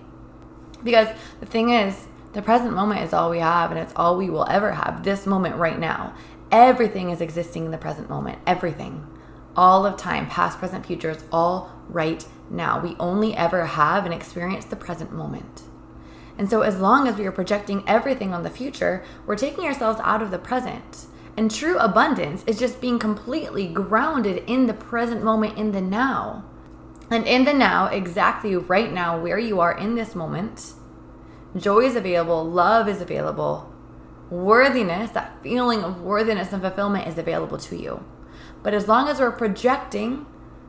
Because 0.84 1.10
the 1.40 1.46
thing 1.46 1.70
is, 1.70 2.08
the 2.34 2.42
present 2.42 2.74
moment 2.74 3.02
is 3.02 3.14
all 3.14 3.30
we 3.30 3.38
have 3.38 3.70
and 3.70 3.80
it's 3.80 3.94
all 3.96 4.18
we 4.18 4.32
will 4.32 4.48
ever 4.50 4.72
have, 4.72 5.04
this 5.04 5.28
moment 5.28 5.58
right 5.58 5.78
now. 5.78 6.16
Everything 6.52 7.12
is 7.12 7.22
existing 7.22 7.66
in 7.66 7.72
the 7.72 7.78
present 7.78 8.10
moment. 8.10 8.40
Everything. 8.48 9.06
All 9.56 9.86
of 9.86 9.98
time, 9.98 10.28
past, 10.28 10.58
present, 10.58 10.84
future, 10.84 11.12
is 11.12 11.24
all 11.32 11.72
right 11.90 12.26
now. 12.54 12.80
We 12.80 12.96
only 13.00 13.36
ever 13.36 13.66
have 13.66 14.06
and 14.06 14.14
experience 14.14 14.66
the 14.66 14.76
present 14.76 15.12
moment. 15.12 15.64
And 16.38 16.50
so, 16.50 16.62
as 16.62 16.80
long 16.80 17.08
as 17.08 17.18
we 17.18 17.26
are 17.26 17.32
projecting 17.32 17.84
everything 17.88 18.34
on 18.34 18.44
the 18.44 18.50
future, 18.50 19.04
we're 19.26 19.36
taking 19.36 19.66
ourselves 19.66 20.00
out 20.04 20.22
of 20.22 20.32
the 20.32 20.40
present. 20.40 21.06
And 21.36 21.50
true 21.50 21.78
abundance 21.80 22.44
is 22.46 22.60
just 22.60 22.82
being 22.82 23.00
completely 23.00 23.68
grounded 23.68 24.44
in 24.48 24.68
the 24.68 24.74
present 24.74 25.24
moment, 25.24 25.58
in 25.58 25.72
the 25.72 25.82
now. 25.82 26.46
And 27.10 27.28
in 27.28 27.46
the 27.46 27.54
now, 27.54 27.88
exactly 27.88 28.56
right 28.56 28.92
now, 28.92 29.20
where 29.20 29.40
you 29.40 29.60
are 29.60 29.78
in 29.78 29.96
this 29.96 30.16
moment, 30.16 30.74
joy 31.56 31.82
is 31.82 31.96
available, 31.96 32.44
love 32.44 32.88
is 32.88 33.02
available, 33.02 33.72
worthiness, 34.30 35.12
that 35.12 35.42
feeling 35.44 35.84
of 35.84 36.02
worthiness 36.02 36.54
and 36.54 36.62
fulfillment 36.62 37.08
is 37.08 37.18
available 37.18 37.58
to 37.58 37.76
you. 37.76 38.04
But 38.64 38.74
as 38.74 38.88
long 38.88 39.08
as 39.10 39.20
we're 39.20 39.32
projecting 39.32 40.26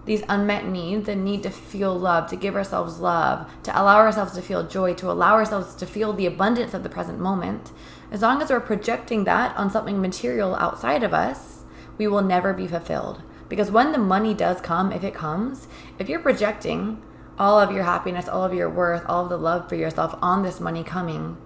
these 0.07 0.23
unmet 0.29 0.67
needs 0.67 1.07
the 1.07 1.17
need 1.17 1.43
to 1.45 1.51
feel 1.51 1.99
love, 1.99 2.29
to 2.31 2.37
give 2.37 2.57
ourselves 2.57 3.01
love, 3.01 3.51
to 3.63 3.81
allow 3.81 3.97
ourselves 3.97 4.33
to 4.35 4.43
feel 4.43 4.67
joy, 4.67 4.95
to 4.95 5.11
allow 5.11 5.35
ourselves 5.35 5.75
to 5.77 5.87
feel 5.87 6.13
the 6.13 6.27
abundance 6.27 6.75
of 6.75 6.83
the 6.83 6.89
present 6.91 7.19
moment, 7.19 7.73
as 8.11 8.23
long 8.23 8.43
as 8.43 8.51
we're 8.51 8.61
projecting 8.61 9.25
that 9.25 9.57
on 9.57 9.71
something 9.71 10.01
material 10.01 10.55
outside 10.57 11.03
of 11.03 11.15
us, 11.15 11.65
we 11.97 12.07
will 12.07 12.23
never 12.23 12.53
be 12.53 12.67
fulfilled. 12.67 13.23
Because 13.49 13.71
when 13.71 13.93
the 13.93 13.99
money 13.99 14.35
does 14.35 14.61
come, 14.61 14.93
if 14.93 15.05
it 15.05 15.15
comes, 15.15 15.69
if 15.99 16.09
you're 16.09 16.21
projecting 16.21 17.03
all 17.39 17.59
of 17.59 17.73
your 17.73 17.85
happiness, 17.85 18.29
all 18.29 18.45
of 18.45 18.55
your 18.55 18.71
worth, 18.71 19.05
all 19.07 19.25
of 19.25 19.31
the 19.31 19.37
love 19.37 19.69
for 19.69 19.75
yourself 19.75 20.17
on 20.21 20.43
this 20.43 20.61
money 20.61 20.85
coming, 20.85 21.37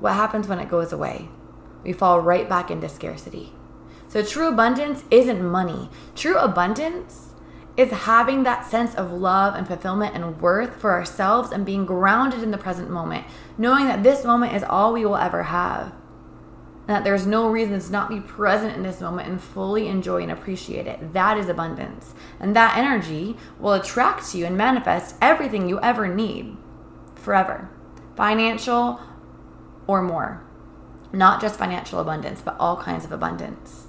what 0.00 0.14
happens 0.14 0.48
when 0.48 0.58
it 0.58 0.68
goes 0.68 0.92
away? 0.92 1.28
We 1.84 1.92
fall 1.92 2.20
right 2.20 2.48
back 2.48 2.70
into 2.70 2.88
scarcity. 2.88 3.52
So 4.08 4.22
true 4.22 4.48
abundance 4.48 5.04
isn't 5.10 5.42
money. 5.42 5.90
True 6.14 6.38
abundance 6.38 7.31
is 7.76 7.90
having 7.90 8.42
that 8.42 8.66
sense 8.66 8.94
of 8.94 9.12
love 9.12 9.54
and 9.54 9.66
fulfillment 9.66 10.14
and 10.14 10.40
worth 10.40 10.76
for 10.76 10.92
ourselves 10.92 11.52
and 11.52 11.64
being 11.64 11.86
grounded 11.86 12.42
in 12.42 12.50
the 12.50 12.58
present 12.58 12.90
moment, 12.90 13.26
knowing 13.56 13.86
that 13.86 14.02
this 14.02 14.24
moment 14.24 14.54
is 14.54 14.62
all 14.62 14.92
we 14.92 15.04
will 15.04 15.16
ever 15.16 15.44
have. 15.44 15.92
That 16.86 17.04
there's 17.04 17.26
no 17.26 17.48
reason 17.48 17.80
to 17.80 17.92
not 17.92 18.10
be 18.10 18.20
present 18.20 18.76
in 18.76 18.82
this 18.82 19.00
moment 19.00 19.28
and 19.28 19.40
fully 19.40 19.86
enjoy 19.88 20.22
and 20.22 20.32
appreciate 20.32 20.86
it. 20.86 21.12
That 21.12 21.38
is 21.38 21.48
abundance. 21.48 22.12
And 22.40 22.54
that 22.56 22.76
energy 22.76 23.36
will 23.58 23.72
attract 23.74 24.30
to 24.30 24.38
you 24.38 24.46
and 24.46 24.56
manifest 24.56 25.16
everything 25.22 25.68
you 25.68 25.80
ever 25.80 26.08
need 26.08 26.56
forever 27.14 27.70
financial 28.16 29.00
or 29.86 30.02
more. 30.02 30.42
Not 31.12 31.40
just 31.40 31.58
financial 31.58 32.00
abundance, 32.00 32.40
but 32.40 32.56
all 32.58 32.76
kinds 32.76 33.04
of 33.04 33.12
abundance. 33.12 33.81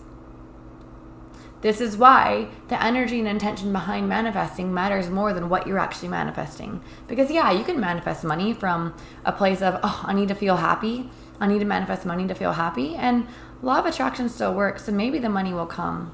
This 1.64 1.80
is 1.80 1.96
why 1.96 2.50
the 2.68 2.84
energy 2.84 3.20
and 3.20 3.28
intention 3.28 3.72
behind 3.72 4.10
manifesting 4.10 4.74
matters 4.74 5.10
more 5.10 5.32
than 5.32 5.48
what 5.48 5.66
you're 5.66 5.80
actually 5.80 6.10
manifesting. 6.10 6.82
Because, 7.08 7.32
yeah, 7.32 7.52
you 7.52 7.64
can 7.64 7.80
manifest 7.80 8.26
money 8.26 8.54
from 8.54 8.94
a 9.24 9.32
place 9.32 9.62
of, 9.62 9.80
oh, 9.82 10.04
I 10.04 10.14
need 10.14 10.28
to 10.28 10.36
feel 10.36 10.58
happy. 10.58 11.10
I 11.40 11.48
need 11.48 11.60
to 11.60 11.66
manifest 11.66 12.06
money 12.06 12.28
to 12.28 12.36
feel 12.36 12.52
happy. 12.52 12.96
And 12.96 13.28
law 13.62 13.80
of 13.80 13.86
attraction 13.86 14.28
still 14.28 14.54
works. 14.54 14.90
And 14.90 14.98
maybe 14.98 15.20
the 15.20 15.30
money 15.30 15.54
will 15.54 15.66
come, 15.66 16.14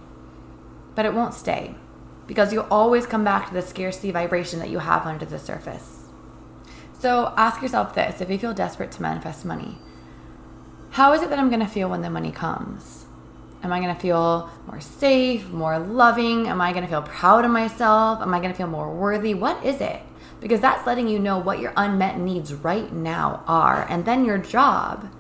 but 0.94 1.08
it 1.08 1.16
won't 1.16 1.34
stay 1.34 1.74
because 2.28 2.54
you'll 2.54 2.68
always 2.70 3.08
come 3.08 3.24
back 3.24 3.48
to 3.48 3.54
the 3.56 3.64
scarcity 3.64 4.12
vibration 4.12 4.60
that 4.60 4.70
you 4.70 4.78
have 4.78 5.08
under 5.08 5.26
the 5.26 5.40
surface. 5.40 6.10
So 7.00 7.34
ask 7.36 7.60
yourself 7.64 7.96
this 7.96 8.22
if 8.22 8.30
you 8.30 8.38
feel 8.38 8.54
desperate 8.54 8.92
to 8.92 9.02
manifest 9.02 9.46
money, 9.46 9.80
how 10.92 11.12
is 11.14 11.24
it 11.24 11.32
that 11.32 11.40
I'm 11.40 11.50
going 11.50 11.60
to 11.60 11.66
feel 11.66 11.90
when 11.90 12.04
the 12.04 12.10
money 12.12 12.32
comes? 12.32 13.08
Am 13.62 13.74
I 13.74 13.80
going 13.80 13.94
to 13.94 14.02
feel 14.02 14.50
more 14.68 14.80
safe, 14.80 15.50
more 15.50 15.80
loving? 15.80 16.48
Am 16.48 16.62
I 16.62 16.72
going 16.72 16.84
to 16.84 16.90
feel 16.90 17.02
proud 17.02 17.44
of 17.46 17.52
myself? 17.52 18.22
Am 18.22 18.34
I 18.34 18.40
going 18.40 18.52
to 18.52 18.58
feel 18.58 18.68
more 18.68 18.94
worthy? 18.94 19.34
What 19.34 19.64
is 19.66 19.82
it? 19.82 20.02
Because 20.40 20.62
that's 20.62 20.88
letting 20.88 21.10
you 21.10 21.20
know 21.20 21.38
what 21.38 21.60
your 21.60 21.74
unmet 21.76 22.18
needs 22.18 22.54
right 22.54 22.92
now 22.94 23.44
are. 23.48 23.86
And 23.90 24.06
then 24.06 24.24
your 24.24 24.38
job 24.38 25.12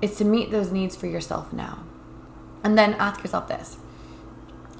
is 0.00 0.16
to 0.16 0.24
meet 0.24 0.50
those 0.50 0.70
needs 0.70 0.94
for 0.94 1.06
yourself 1.06 1.52
now. 1.52 1.82
And 2.62 2.78
then 2.78 2.94
ask 2.94 3.22
yourself 3.22 3.48
this 3.48 3.78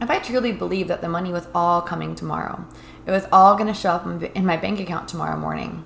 if 0.01 0.09
I 0.09 0.19
truly 0.19 0.53
believe 0.53 0.89
that 0.89 1.03
the 1.03 1.09
money 1.09 1.31
was 1.31 1.47
all 1.55 1.83
coming 1.83 2.15
tomorrow, 2.15 2.65
it 3.07 3.11
was 3.11 3.27
all 3.31 3.55
going 3.57 3.67
to 3.67 3.79
show 3.79 3.91
up 3.91 4.07
in 4.35 4.47
my 4.47 4.57
bank 4.57 4.81
account 4.81 5.09
tomorrow 5.09 5.39
morning, 5.39 5.85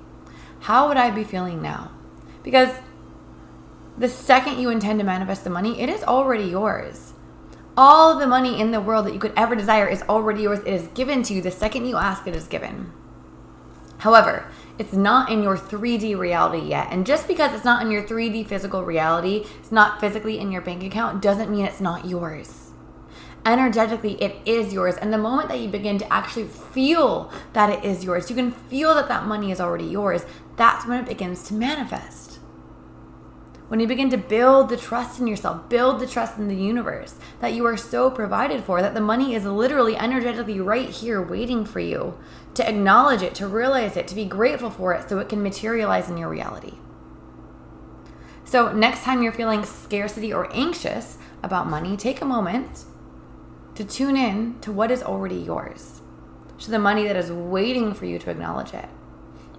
how 0.60 0.88
would 0.88 0.96
I 0.96 1.10
be 1.10 1.24
feeling 1.24 1.60
now? 1.60 1.90
Because 2.42 2.70
the 3.96 4.08
second 4.08 4.58
you 4.58 4.70
intend 4.70 4.98
to 4.98 5.04
manifest 5.04 5.44
the 5.44 5.50
money, 5.50 5.80
it 5.80 5.88
is 5.88 6.02
already 6.02 6.44
yours. 6.44 7.12
All 7.76 8.18
the 8.18 8.26
money 8.26 8.60
in 8.60 8.72
the 8.72 8.80
world 8.80 9.06
that 9.06 9.14
you 9.14 9.20
could 9.20 9.32
ever 9.36 9.54
desire 9.54 9.86
is 9.86 10.02
already 10.02 10.42
yours. 10.42 10.60
It 10.60 10.72
is 10.72 10.88
given 10.88 11.22
to 11.24 11.34
you 11.34 11.40
the 11.40 11.50
second 11.50 11.86
you 11.86 11.96
ask, 11.96 12.26
it 12.26 12.34
is 12.34 12.46
given. 12.46 12.92
However, 13.98 14.46
it's 14.78 14.92
not 14.92 15.30
in 15.30 15.42
your 15.42 15.56
3D 15.56 16.18
reality 16.18 16.66
yet. 16.66 16.88
And 16.90 17.06
just 17.06 17.28
because 17.28 17.54
it's 17.54 17.64
not 17.64 17.82
in 17.82 17.90
your 17.90 18.02
3D 18.02 18.48
physical 18.48 18.84
reality, 18.84 19.46
it's 19.60 19.70
not 19.70 20.00
physically 20.00 20.38
in 20.40 20.50
your 20.50 20.62
bank 20.62 20.82
account, 20.82 21.22
doesn't 21.22 21.50
mean 21.50 21.64
it's 21.64 21.80
not 21.80 22.04
yours. 22.04 22.72
Energetically, 23.46 24.14
it 24.14 24.36
is 24.44 24.72
yours. 24.72 24.96
And 24.96 25.12
the 25.12 25.18
moment 25.18 25.48
that 25.50 25.60
you 25.60 25.68
begin 25.68 25.98
to 25.98 26.12
actually 26.12 26.46
feel 26.46 27.30
that 27.52 27.70
it 27.70 27.84
is 27.84 28.04
yours, 28.04 28.28
you 28.28 28.34
can 28.34 28.50
feel 28.50 28.94
that 28.94 29.08
that 29.08 29.26
money 29.26 29.52
is 29.52 29.60
already 29.60 29.84
yours, 29.84 30.24
that's 30.56 30.86
when 30.86 30.98
it 30.98 31.06
begins 31.06 31.44
to 31.44 31.54
manifest 31.54 32.33
when 33.68 33.80
you 33.80 33.86
begin 33.86 34.10
to 34.10 34.18
build 34.18 34.68
the 34.68 34.76
trust 34.76 35.18
in 35.18 35.26
yourself, 35.26 35.68
build 35.68 35.98
the 35.98 36.06
trust 36.06 36.36
in 36.36 36.48
the 36.48 36.54
universe 36.54 37.14
that 37.40 37.54
you 37.54 37.64
are 37.64 37.76
so 37.76 38.10
provided 38.10 38.62
for, 38.62 38.82
that 38.82 38.94
the 38.94 39.00
money 39.00 39.34
is 39.34 39.44
literally 39.44 39.96
energetically 39.96 40.60
right 40.60 40.90
here 40.90 41.22
waiting 41.22 41.64
for 41.64 41.80
you 41.80 42.18
to 42.54 42.68
acknowledge 42.68 43.22
it, 43.22 43.34
to 43.36 43.48
realize 43.48 43.96
it, 43.96 44.06
to 44.08 44.14
be 44.14 44.26
grateful 44.26 44.70
for 44.70 44.92
it 44.92 45.08
so 45.08 45.18
it 45.18 45.30
can 45.30 45.42
materialize 45.42 46.10
in 46.10 46.18
your 46.18 46.28
reality. 46.28 46.74
So, 48.44 48.70
next 48.70 49.02
time 49.02 49.22
you're 49.22 49.32
feeling 49.32 49.64
scarcity 49.64 50.32
or 50.32 50.52
anxious 50.54 51.16
about 51.42 51.66
money, 51.66 51.96
take 51.96 52.20
a 52.20 52.26
moment 52.26 52.84
to 53.74 53.84
tune 53.84 54.16
in 54.16 54.60
to 54.60 54.70
what 54.70 54.90
is 54.90 55.02
already 55.02 55.36
yours, 55.36 56.02
to 56.58 56.70
the 56.70 56.78
money 56.78 57.04
that 57.04 57.16
is 57.16 57.32
waiting 57.32 57.94
for 57.94 58.04
you 58.04 58.18
to 58.18 58.30
acknowledge 58.30 58.74
it, 58.74 58.88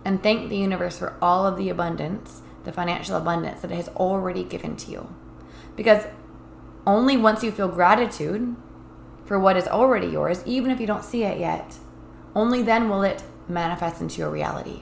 and 0.06 0.22
thank 0.22 0.50
the 0.50 0.58
universe 0.58 1.00
for 1.00 1.18
all 1.22 1.48
of 1.48 1.58
the 1.58 1.70
abundance 1.70 2.44
the 2.65 2.71
financial 2.71 3.15
abundance 3.15 3.62
that 3.62 3.71
it 3.71 3.75
has 3.75 3.89
already 3.89 4.43
given 4.43 4.75
to 4.75 4.91
you. 4.91 5.15
Because 5.75 6.06
only 6.86 7.17
once 7.17 7.43
you 7.43 7.51
feel 7.51 7.67
gratitude 7.67 8.56
for 9.25 9.39
what 9.39 9.58
is 9.58 9.67
already 9.67 10.08
yours, 10.08 10.43
even 10.45 10.71
if 10.71 10.80
you 10.80 10.88
don't 10.88 11.04
see 11.04 11.23
it 11.23 11.39
yet, 11.39 11.78
only 12.36 12.62
then 12.62 12.89
will 12.89 13.01
it 13.01 13.23
manifest 13.47 14.01
into 14.01 14.19
your 14.19 14.30
reality. 14.30 14.82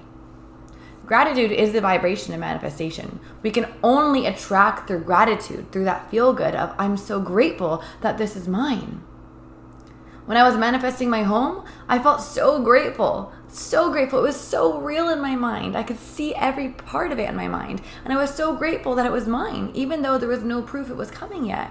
Gratitude 1.06 1.52
is 1.52 1.74
the 1.74 1.82
vibration 1.82 2.34
of 2.34 2.40
manifestation. 2.40 3.20
We 3.42 3.52
can 3.52 3.68
only 3.84 4.26
attract 4.26 4.88
through 4.88 5.04
gratitude, 5.04 5.72
through 5.72 5.84
that 5.84 6.10
feel 6.10 6.34
good 6.34 6.56
of, 6.56 6.74
I'm 6.78 6.96
so 6.96 7.20
grateful 7.20 7.84
that 8.02 8.18
this 8.18 8.36
is 8.36 8.48
mine. 8.48 9.04
When 10.26 10.38
I 10.38 10.44
was 10.44 10.56
manifesting 10.56 11.10
my 11.10 11.24
home, 11.24 11.66
I 11.90 12.00
felt 12.00 12.22
so 12.22 12.62
grateful. 12.62 13.34
So 13.54 13.92
grateful. 13.92 14.18
It 14.18 14.24
was 14.24 14.42
so 14.42 14.80
real 14.80 15.10
in 15.10 15.22
my 15.22 15.36
mind. 15.36 15.78
I 15.78 15.84
could 15.84 16.00
see 16.00 16.34
every 16.34 16.70
part 16.70 17.12
of 17.12 17.20
it 17.20 17.30
in 17.30 17.36
my 17.36 17.48
mind. 17.48 17.84
And 18.04 18.12
I 18.12 18.18
was 18.18 18.34
so 18.34 18.56
grateful 18.56 18.96
that 18.96 19.06
it 19.06 19.12
was 19.12 19.28
mine, 19.28 19.70
even 19.76 20.02
though 20.02 20.18
there 20.18 20.28
was 20.28 20.42
no 20.42 20.64
proof 20.64 20.90
it 20.90 20.98
was 20.98 21.12
coming 21.12 21.46
yet. 21.46 21.70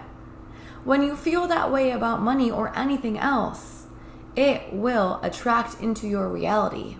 When 0.84 1.02
you 1.02 1.16
feel 1.16 1.48
that 1.48 1.72
way 1.72 1.90
about 1.90 2.22
money 2.22 2.52
or 2.52 2.76
anything 2.78 3.18
else, 3.18 3.86
it 4.36 4.72
will 4.72 5.18
attract 5.24 5.80
into 5.80 6.06
your 6.06 6.28
reality. 6.28 6.98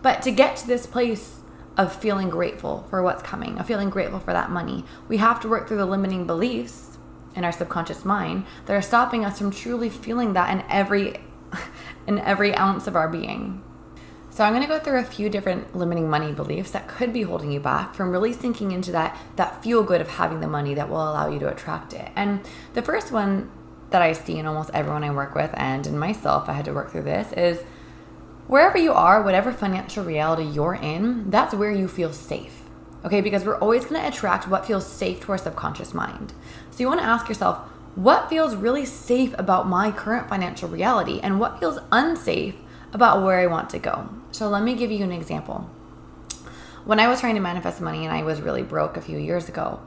But 0.00 0.22
to 0.22 0.30
get 0.30 0.56
to 0.56 0.66
this 0.66 0.86
place 0.86 1.40
of 1.76 1.94
feeling 1.94 2.30
grateful 2.30 2.86
for 2.88 3.02
what's 3.02 3.22
coming, 3.22 3.58
of 3.58 3.66
feeling 3.66 3.90
grateful 3.90 4.18
for 4.18 4.32
that 4.32 4.50
money, 4.50 4.86
we 5.08 5.18
have 5.18 5.40
to 5.40 5.48
work 5.48 5.68
through 5.68 5.76
the 5.76 5.84
limiting 5.84 6.26
beliefs 6.26 6.96
in 7.34 7.44
our 7.44 7.52
subconscious 7.52 8.02
mind 8.02 8.46
that 8.64 8.72
are 8.72 8.80
stopping 8.80 9.26
us 9.26 9.36
from 9.36 9.50
truly 9.50 9.90
feeling 9.90 10.32
that 10.32 10.50
in 10.50 10.64
every 10.70 11.20
in 12.06 12.18
every 12.18 12.54
ounce 12.54 12.86
of 12.86 12.96
our 12.96 13.08
being. 13.08 13.62
So 14.30 14.44
I'm 14.44 14.52
going 14.52 14.62
to 14.62 14.68
go 14.68 14.78
through 14.78 14.98
a 14.98 15.04
few 15.04 15.30
different 15.30 15.74
limiting 15.74 16.10
money 16.10 16.30
beliefs 16.32 16.72
that 16.72 16.88
could 16.88 17.12
be 17.12 17.22
holding 17.22 17.50
you 17.50 17.58
back 17.58 17.94
from 17.94 18.10
really 18.10 18.34
sinking 18.34 18.70
into 18.70 18.92
that 18.92 19.18
that 19.36 19.62
feel 19.62 19.82
good 19.82 20.02
of 20.02 20.08
having 20.08 20.40
the 20.40 20.46
money 20.46 20.74
that 20.74 20.90
will 20.90 21.00
allow 21.00 21.30
you 21.30 21.38
to 21.38 21.48
attract 21.48 21.94
it. 21.94 22.10
And 22.14 22.46
the 22.74 22.82
first 22.82 23.12
one 23.12 23.50
that 23.90 24.02
I 24.02 24.12
see 24.12 24.38
in 24.38 24.46
almost 24.46 24.70
everyone 24.74 25.04
I 25.04 25.10
work 25.10 25.34
with 25.34 25.50
and 25.54 25.86
in 25.86 25.98
myself, 25.98 26.50
I 26.50 26.52
had 26.52 26.66
to 26.66 26.74
work 26.74 26.90
through 26.90 27.04
this 27.04 27.32
is 27.32 27.62
wherever 28.46 28.76
you 28.76 28.92
are, 28.92 29.22
whatever 29.22 29.52
financial 29.52 30.04
reality 30.04 30.44
you're 30.44 30.74
in, 30.74 31.30
that's 31.30 31.54
where 31.54 31.72
you 31.72 31.88
feel 31.88 32.12
safe. 32.12 32.62
Okay, 33.06 33.20
because 33.20 33.44
we're 33.44 33.58
always 33.58 33.84
going 33.84 34.00
to 34.02 34.08
attract 34.08 34.48
what 34.48 34.66
feels 34.66 34.86
safe 34.86 35.20
to 35.20 35.32
our 35.32 35.38
subconscious 35.38 35.94
mind. 35.94 36.32
So 36.70 36.80
you 36.80 36.88
want 36.88 37.00
to 37.00 37.06
ask 37.06 37.28
yourself, 37.28 37.60
what 37.96 38.28
feels 38.28 38.54
really 38.54 38.84
safe 38.84 39.34
about 39.38 39.66
my 39.66 39.90
current 39.90 40.28
financial 40.28 40.68
reality 40.68 41.18
and 41.22 41.40
what 41.40 41.58
feels 41.58 41.78
unsafe 41.90 42.54
about 42.92 43.24
where 43.24 43.40
I 43.40 43.46
want 43.46 43.70
to 43.70 43.78
go? 43.78 44.08
So 44.30 44.48
let 44.48 44.62
me 44.62 44.74
give 44.74 44.92
you 44.92 45.02
an 45.02 45.12
example. 45.12 45.70
When 46.84 47.00
I 47.00 47.08
was 47.08 47.20
trying 47.20 47.34
to 47.36 47.40
manifest 47.40 47.80
money 47.80 48.04
and 48.04 48.14
I 48.14 48.22
was 48.22 48.42
really 48.42 48.62
broke 48.62 48.98
a 48.98 49.00
few 49.00 49.18
years 49.18 49.48
ago, 49.48 49.80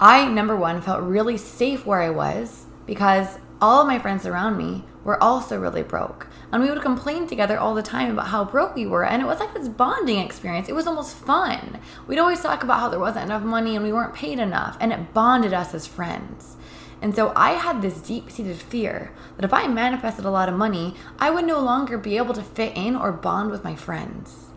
I, 0.00 0.26
number 0.26 0.56
one, 0.56 0.80
felt 0.80 1.02
really 1.02 1.36
safe 1.36 1.84
where 1.84 2.00
I 2.00 2.08
was 2.08 2.64
because 2.86 3.38
all 3.60 3.82
of 3.82 3.86
my 3.86 3.98
friends 3.98 4.24
around 4.24 4.56
me 4.56 4.84
were 5.04 5.22
also 5.22 5.60
really 5.60 5.82
broke. 5.82 6.28
And 6.50 6.62
we 6.62 6.70
would 6.70 6.80
complain 6.80 7.26
together 7.26 7.58
all 7.58 7.74
the 7.74 7.82
time 7.82 8.10
about 8.10 8.28
how 8.28 8.44
broke 8.44 8.74
we 8.74 8.86
were. 8.86 9.04
And 9.04 9.22
it 9.22 9.26
was 9.26 9.38
like 9.38 9.52
this 9.52 9.68
bonding 9.68 10.18
experience. 10.18 10.70
It 10.70 10.74
was 10.74 10.86
almost 10.86 11.14
fun. 11.14 11.78
We'd 12.06 12.18
always 12.18 12.40
talk 12.40 12.62
about 12.62 12.80
how 12.80 12.88
there 12.88 12.98
wasn't 12.98 13.26
enough 13.26 13.42
money 13.42 13.76
and 13.76 13.84
we 13.84 13.92
weren't 13.92 14.14
paid 14.14 14.38
enough. 14.38 14.78
And 14.80 14.92
it 14.92 15.12
bonded 15.12 15.52
us 15.52 15.74
as 15.74 15.86
friends. 15.86 16.56
And 17.02 17.14
so 17.14 17.32
I 17.34 17.52
had 17.52 17.80
this 17.80 18.00
deep 18.00 18.30
seated 18.30 18.56
fear 18.56 19.10
that 19.36 19.44
if 19.44 19.54
I 19.54 19.66
manifested 19.66 20.24
a 20.24 20.30
lot 20.30 20.48
of 20.48 20.54
money, 20.54 20.94
I 21.18 21.30
would 21.30 21.46
no 21.46 21.58
longer 21.60 21.96
be 21.96 22.16
able 22.18 22.34
to 22.34 22.42
fit 22.42 22.76
in 22.76 22.94
or 22.94 23.10
bond 23.12 23.50
with 23.50 23.64
my 23.64 23.74
friends. 23.74 24.50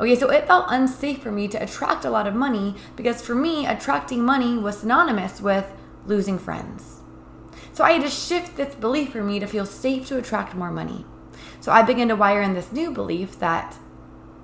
Okay, 0.00 0.16
so 0.16 0.30
it 0.30 0.46
felt 0.46 0.66
unsafe 0.68 1.22
for 1.22 1.30
me 1.30 1.48
to 1.48 1.62
attract 1.62 2.04
a 2.04 2.10
lot 2.10 2.26
of 2.26 2.34
money 2.34 2.74
because 2.96 3.20
for 3.20 3.34
me, 3.34 3.66
attracting 3.66 4.22
money 4.22 4.56
was 4.56 4.78
synonymous 4.78 5.40
with 5.40 5.72
losing 6.06 6.38
friends. 6.38 7.00
So 7.72 7.84
I 7.84 7.92
had 7.92 8.02
to 8.02 8.10
shift 8.10 8.56
this 8.56 8.74
belief 8.74 9.12
for 9.12 9.22
me 9.22 9.40
to 9.40 9.46
feel 9.46 9.66
safe 9.66 10.06
to 10.08 10.18
attract 10.18 10.54
more 10.54 10.70
money. 10.70 11.04
So 11.60 11.72
I 11.72 11.82
began 11.82 12.08
to 12.08 12.16
wire 12.16 12.42
in 12.42 12.54
this 12.54 12.72
new 12.72 12.90
belief 12.90 13.38
that 13.38 13.76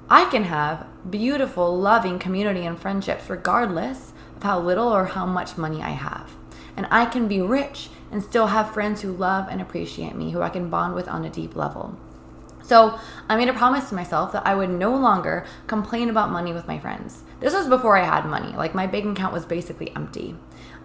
I 0.08 0.24
can 0.30 0.44
have 0.44 0.86
beautiful, 1.08 1.76
loving 1.76 2.18
community 2.18 2.64
and 2.64 2.80
friendships 2.80 3.28
regardless 3.28 4.12
of 4.36 4.42
how 4.42 4.60
little 4.60 4.88
or 4.88 5.06
how 5.06 5.26
much 5.26 5.58
money 5.58 5.82
I 5.82 5.90
have. 5.90 6.37
And 6.78 6.86
I 6.92 7.06
can 7.06 7.26
be 7.26 7.40
rich 7.40 7.90
and 8.12 8.22
still 8.22 8.46
have 8.46 8.72
friends 8.72 9.00
who 9.00 9.10
love 9.10 9.48
and 9.50 9.60
appreciate 9.60 10.14
me, 10.14 10.30
who 10.30 10.42
I 10.42 10.48
can 10.48 10.70
bond 10.70 10.94
with 10.94 11.08
on 11.08 11.24
a 11.24 11.28
deep 11.28 11.56
level. 11.56 11.98
So 12.62 13.00
I 13.28 13.34
made 13.34 13.48
a 13.48 13.52
promise 13.52 13.88
to 13.88 13.96
myself 13.96 14.30
that 14.30 14.46
I 14.46 14.54
would 14.54 14.70
no 14.70 14.94
longer 14.94 15.44
complain 15.66 16.08
about 16.08 16.30
money 16.30 16.52
with 16.52 16.68
my 16.68 16.78
friends. 16.78 17.24
This 17.40 17.52
was 17.52 17.66
before 17.66 17.96
I 17.96 18.04
had 18.04 18.26
money, 18.26 18.56
like 18.56 18.76
my 18.76 18.86
bank 18.86 19.06
account 19.06 19.32
was 19.32 19.44
basically 19.44 19.90
empty. 19.96 20.36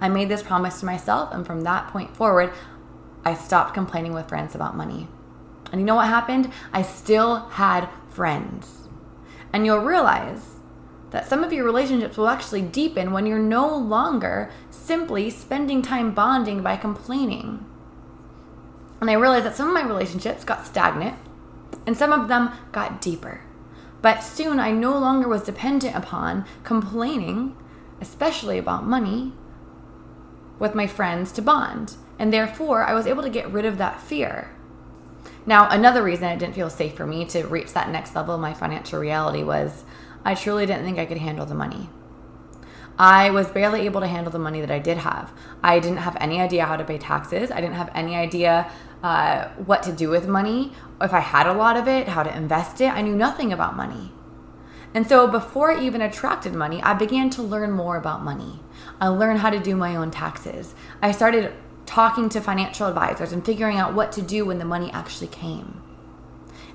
I 0.02 0.10
made 0.10 0.30
this 0.30 0.42
promise 0.42 0.80
to 0.80 0.88
myself, 0.88 1.32
and 1.32 1.46
from 1.46 1.62
that 1.62 1.90
point 1.90 2.18
forward, 2.18 2.52
I 3.24 3.36
stopped 3.36 3.76
complaining 3.76 4.14
with 4.14 4.30
friends 4.30 4.56
about 4.56 4.76
money. 4.76 5.08
And 5.72 5.80
you 5.80 5.86
know 5.86 5.96
what 5.96 6.08
happened? 6.08 6.52
I 6.72 6.82
still 6.82 7.50
had 7.50 7.88
friends. 8.10 8.88
And 9.54 9.64
you'll 9.64 9.78
realize 9.78 10.53
that 11.14 11.30
some 11.30 11.44
of 11.44 11.54
your 11.54 11.64
relationships 11.64 12.18
will 12.18 12.28
actually 12.28 12.64
deepen 12.64 13.14
when 13.14 13.28
you're 13.28 13.38
no 13.38 13.74
longer 13.78 14.52
simply 14.72 15.30
spending 15.30 15.84
time 15.84 16.12
bonding 16.12 16.64
by 16.64 16.76
complaining. 16.76 17.64
And 19.00 19.12
I 19.12 19.14
realized 19.14 19.46
that 19.46 19.56
some 19.56 19.68
of 19.68 19.76
my 19.76 19.86
relationships 19.86 20.44
got 20.44 20.66
stagnant 20.66 21.16
and 21.86 21.96
some 21.96 22.12
of 22.12 22.30
them 22.30 22.50
got 22.72 23.00
deeper. 23.00 23.42
But 24.02 24.22
soon 24.22 24.60
I 24.60 24.72
no 24.72 24.98
longer 24.98 25.28
was 25.28 25.44
dependent 25.44 25.96
upon 25.96 26.46
complaining, 26.64 27.56
especially 28.02 28.58
about 28.58 28.88
money, 28.88 29.34
with 30.58 30.74
my 30.74 30.88
friends 30.88 31.32
to 31.34 31.44
bond. 31.44 31.96
And 32.18 32.34
therefore, 32.34 32.84
I 32.84 32.94
was 32.94 33.06
able 33.06 33.22
to 33.22 33.30
get 33.30 33.52
rid 33.52 33.66
of 33.66 33.78
that 33.78 34.02
fear. 34.02 34.50
Now, 35.46 35.70
another 35.70 36.02
reason 36.02 36.26
it 36.30 36.40
didn't 36.40 36.56
feel 36.56 36.70
safe 36.70 36.96
for 36.96 37.06
me 37.06 37.26
to 37.26 37.44
reach 37.44 37.74
that 37.74 37.90
next 37.90 38.16
level 38.16 38.34
of 38.34 38.42
my 38.42 38.54
financial 38.54 39.00
reality 39.00 39.44
was 39.44 39.84
I 40.26 40.36
truly 40.36 40.66
didn't 40.66 40.86
think 40.86 41.00
I 41.00 41.06
could 41.06 41.18
handle 41.18 41.46
the 41.46 41.56
money. 41.56 41.90
I 42.98 43.32
was 43.32 43.48
barely 43.48 43.82
able 43.82 44.02
to 44.02 44.08
handle 44.08 44.32
the 44.32 44.40
money 44.40 44.62
that 44.62 44.70
I 44.70 44.80
did 44.80 44.98
have. 44.98 45.34
I 45.64 45.80
didn't 45.80 45.98
have 45.98 46.16
any 46.20 46.40
idea 46.40 46.66
how 46.66 46.78
to 46.78 46.84
pay 46.84 46.98
taxes. 46.98 47.50
I 47.50 47.60
didn't 47.60 47.76
have 47.76 47.90
any 47.96 48.16
idea 48.16 48.72
uh, 49.02 49.50
what 49.66 49.84
to 49.84 49.92
do 49.92 50.10
with 50.10 50.28
money. 50.28 50.74
If 51.02 51.14
I 51.14 51.20
had 51.20 51.48
a 51.48 51.54
lot 51.54 51.76
of 51.76 51.88
it, 51.88 52.08
how 52.08 52.24
to 52.24 52.36
invest 52.36 52.82
it. 52.82 52.94
I 52.94 53.02
knew 53.02 53.16
nothing 53.16 53.52
about 53.52 53.76
money. 53.76 54.12
And 54.94 55.08
so 55.08 55.28
before 55.28 55.72
I 55.72 55.84
even 55.84 56.02
attracted 56.02 56.54
money, 56.54 56.82
I 56.84 56.94
began 56.94 57.30
to 57.32 57.42
learn 57.42 57.72
more 57.72 57.98
about 57.98 58.24
money. 58.24 58.60
I 59.02 59.08
learned 59.08 59.40
how 59.40 59.50
to 59.50 59.60
do 59.60 59.76
my 59.76 59.96
own 59.96 60.12
taxes. 60.12 60.76
I 61.02 61.12
started 61.12 61.52
talking 61.86 62.30
to 62.30 62.40
financial 62.42 62.88
advisors 62.88 63.32
and 63.32 63.46
figuring 63.46 63.78
out 63.78 63.94
what 63.94 64.12
to 64.14 64.22
do 64.22 64.46
when 64.46 64.60
the 64.60 64.66
money 64.66 64.92
actually 64.92 65.28
came. 65.28 65.83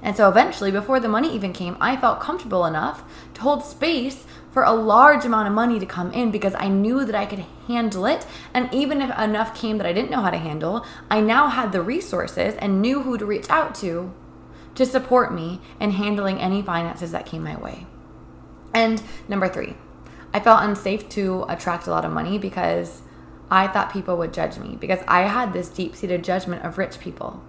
And 0.02 0.16
so 0.16 0.28
eventually, 0.28 0.70
before 0.70 1.00
the 1.00 1.08
money 1.08 1.34
even 1.34 1.52
came, 1.52 1.76
I 1.80 1.96
felt 1.96 2.20
comfortable 2.20 2.64
enough 2.64 3.02
to 3.34 3.40
hold 3.40 3.64
space 3.64 4.24
for 4.52 4.62
a 4.62 4.72
large 4.72 5.24
amount 5.24 5.48
of 5.48 5.54
money 5.54 5.78
to 5.78 5.86
come 5.86 6.12
in 6.12 6.30
because 6.30 6.54
I 6.56 6.68
knew 6.68 7.04
that 7.04 7.14
I 7.14 7.26
could 7.26 7.44
handle 7.66 8.06
it. 8.06 8.26
And 8.54 8.72
even 8.72 9.02
if 9.02 9.16
enough 9.18 9.54
came 9.54 9.78
that 9.78 9.86
I 9.86 9.92
didn't 9.92 10.10
know 10.10 10.22
how 10.22 10.30
to 10.30 10.38
handle, 10.38 10.86
I 11.10 11.20
now 11.20 11.48
had 11.48 11.72
the 11.72 11.82
resources 11.82 12.54
and 12.56 12.80
knew 12.80 13.02
who 13.02 13.18
to 13.18 13.26
reach 13.26 13.50
out 13.50 13.74
to 13.76 14.14
to 14.74 14.86
support 14.86 15.34
me 15.34 15.60
in 15.80 15.90
handling 15.90 16.38
any 16.38 16.62
finances 16.62 17.10
that 17.10 17.26
came 17.26 17.42
my 17.42 17.56
way. 17.56 17.84
And 18.72 19.02
number 19.26 19.48
three, 19.48 19.74
I 20.32 20.38
felt 20.38 20.62
unsafe 20.62 21.08
to 21.10 21.44
attract 21.48 21.88
a 21.88 21.90
lot 21.90 22.04
of 22.04 22.12
money 22.12 22.38
because 22.38 23.02
I 23.50 23.66
thought 23.66 23.92
people 23.92 24.16
would 24.18 24.32
judge 24.32 24.58
me 24.58 24.76
because 24.76 25.00
I 25.08 25.22
had 25.22 25.52
this 25.52 25.68
deep 25.68 25.96
seated 25.96 26.22
judgment 26.22 26.64
of 26.64 26.78
rich 26.78 27.00
people. 27.00 27.42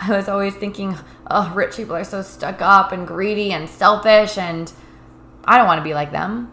I 0.00 0.16
was 0.16 0.28
always 0.28 0.54
thinking, 0.54 0.96
oh, 1.30 1.52
rich 1.54 1.76
people 1.76 1.96
are 1.96 2.04
so 2.04 2.22
stuck 2.22 2.60
up 2.60 2.92
and 2.92 3.06
greedy 3.06 3.52
and 3.52 3.68
selfish, 3.68 4.36
and 4.36 4.72
I 5.44 5.56
don't 5.56 5.66
want 5.66 5.78
to 5.78 5.84
be 5.84 5.94
like 5.94 6.12
them. 6.12 6.50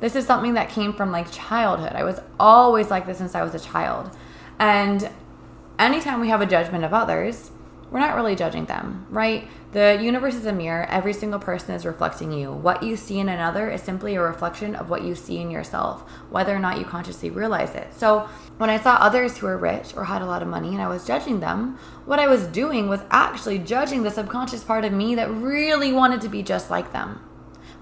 This 0.00 0.16
is 0.16 0.26
something 0.26 0.54
that 0.54 0.70
came 0.70 0.92
from 0.92 1.12
like 1.12 1.30
childhood. 1.30 1.92
I 1.92 2.04
was 2.04 2.20
always 2.38 2.90
like 2.90 3.06
this 3.06 3.18
since 3.18 3.34
I 3.34 3.42
was 3.42 3.54
a 3.54 3.60
child. 3.60 4.10
And 4.58 5.10
anytime 5.78 6.20
we 6.20 6.28
have 6.28 6.40
a 6.40 6.46
judgment 6.46 6.84
of 6.84 6.94
others, 6.94 7.50
we're 7.90 8.00
not 8.00 8.14
really 8.14 8.36
judging 8.36 8.64
them, 8.66 9.06
right? 9.10 9.48
The 9.72 10.00
universe 10.02 10.34
is 10.34 10.46
a 10.46 10.52
mirror. 10.52 10.84
Every 10.90 11.12
single 11.12 11.38
person 11.38 11.76
is 11.76 11.86
reflecting 11.86 12.32
you. 12.32 12.50
What 12.50 12.82
you 12.82 12.96
see 12.96 13.20
in 13.20 13.28
another 13.28 13.70
is 13.70 13.80
simply 13.80 14.16
a 14.16 14.20
reflection 14.20 14.74
of 14.74 14.90
what 14.90 15.04
you 15.04 15.14
see 15.14 15.38
in 15.38 15.48
yourself, 15.48 16.02
whether 16.28 16.52
or 16.52 16.58
not 16.58 16.78
you 16.78 16.84
consciously 16.84 17.30
realize 17.30 17.76
it. 17.76 17.94
So, 17.94 18.28
when 18.58 18.68
I 18.68 18.80
saw 18.80 18.96
others 18.96 19.38
who 19.38 19.46
were 19.46 19.56
rich 19.56 19.94
or 19.96 20.06
had 20.06 20.22
a 20.22 20.26
lot 20.26 20.42
of 20.42 20.48
money 20.48 20.70
and 20.70 20.82
I 20.82 20.88
was 20.88 21.06
judging 21.06 21.38
them, 21.38 21.78
what 22.04 22.18
I 22.18 22.26
was 22.26 22.48
doing 22.48 22.88
was 22.88 23.02
actually 23.12 23.58
judging 23.60 24.02
the 24.02 24.10
subconscious 24.10 24.64
part 24.64 24.84
of 24.84 24.92
me 24.92 25.14
that 25.14 25.30
really 25.30 25.92
wanted 25.92 26.20
to 26.22 26.28
be 26.28 26.42
just 26.42 26.68
like 26.68 26.92
them, 26.92 27.20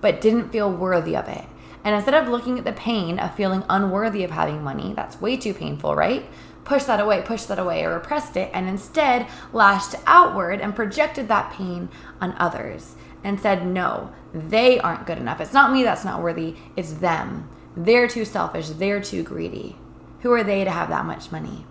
but 0.03 0.21
didn't 0.21 0.51
feel 0.51 0.71
worthy 0.71 1.17
of 1.17 1.27
it. 1.27 1.47
And 1.85 1.95
instead 1.95 2.15
of 2.15 2.29
looking 2.29 2.59
at 2.59 2.67
the 2.67 2.73
pain 2.73 3.19
of 3.19 3.35
feeling 3.35 3.65
unworthy 3.71 4.25
of 4.25 4.31
having 4.31 4.63
money, 4.63 4.93
that's 4.95 5.23
way 5.23 5.39
too 5.39 5.55
painful, 5.55 5.95
right? 5.95 6.27
Pushed 6.69 6.87
that 6.87 7.01
away, 7.01 7.23
pushed 7.23 7.49
that 7.49 7.59
away, 7.59 7.83
or 7.83 7.95
repressed 7.95 8.37
it, 8.37 8.51
and 8.53 8.69
instead 8.69 9.27
lashed 9.53 9.95
outward 10.07 10.61
and 10.61 10.77
projected 10.77 11.27
that 11.29 11.53
pain 11.53 11.89
on 12.21 12.35
others 12.39 12.95
and 13.25 13.41
said, 13.41 13.67
No, 13.67 14.13
they 14.33 14.79
aren't 14.79 15.07
good 15.07 15.19
enough. 15.19 15.41
It's 15.41 15.53
not 15.53 15.73
me 15.73 15.83
that's 15.83 16.05
not 16.05 16.23
worthy, 16.23 16.57
it's 16.77 16.93
them. 16.93 17.49
They're 17.77 18.09
too 18.09 18.25
selfish, 18.25 18.69
they're 18.69 19.01
too 19.01 19.23
greedy. 19.23 19.77
Who 20.21 20.33
are 20.33 20.45
they 20.45 20.65
to 20.65 20.71
have 20.71 20.89
that 20.91 21.07
much 21.07 21.33
money? 21.33 21.65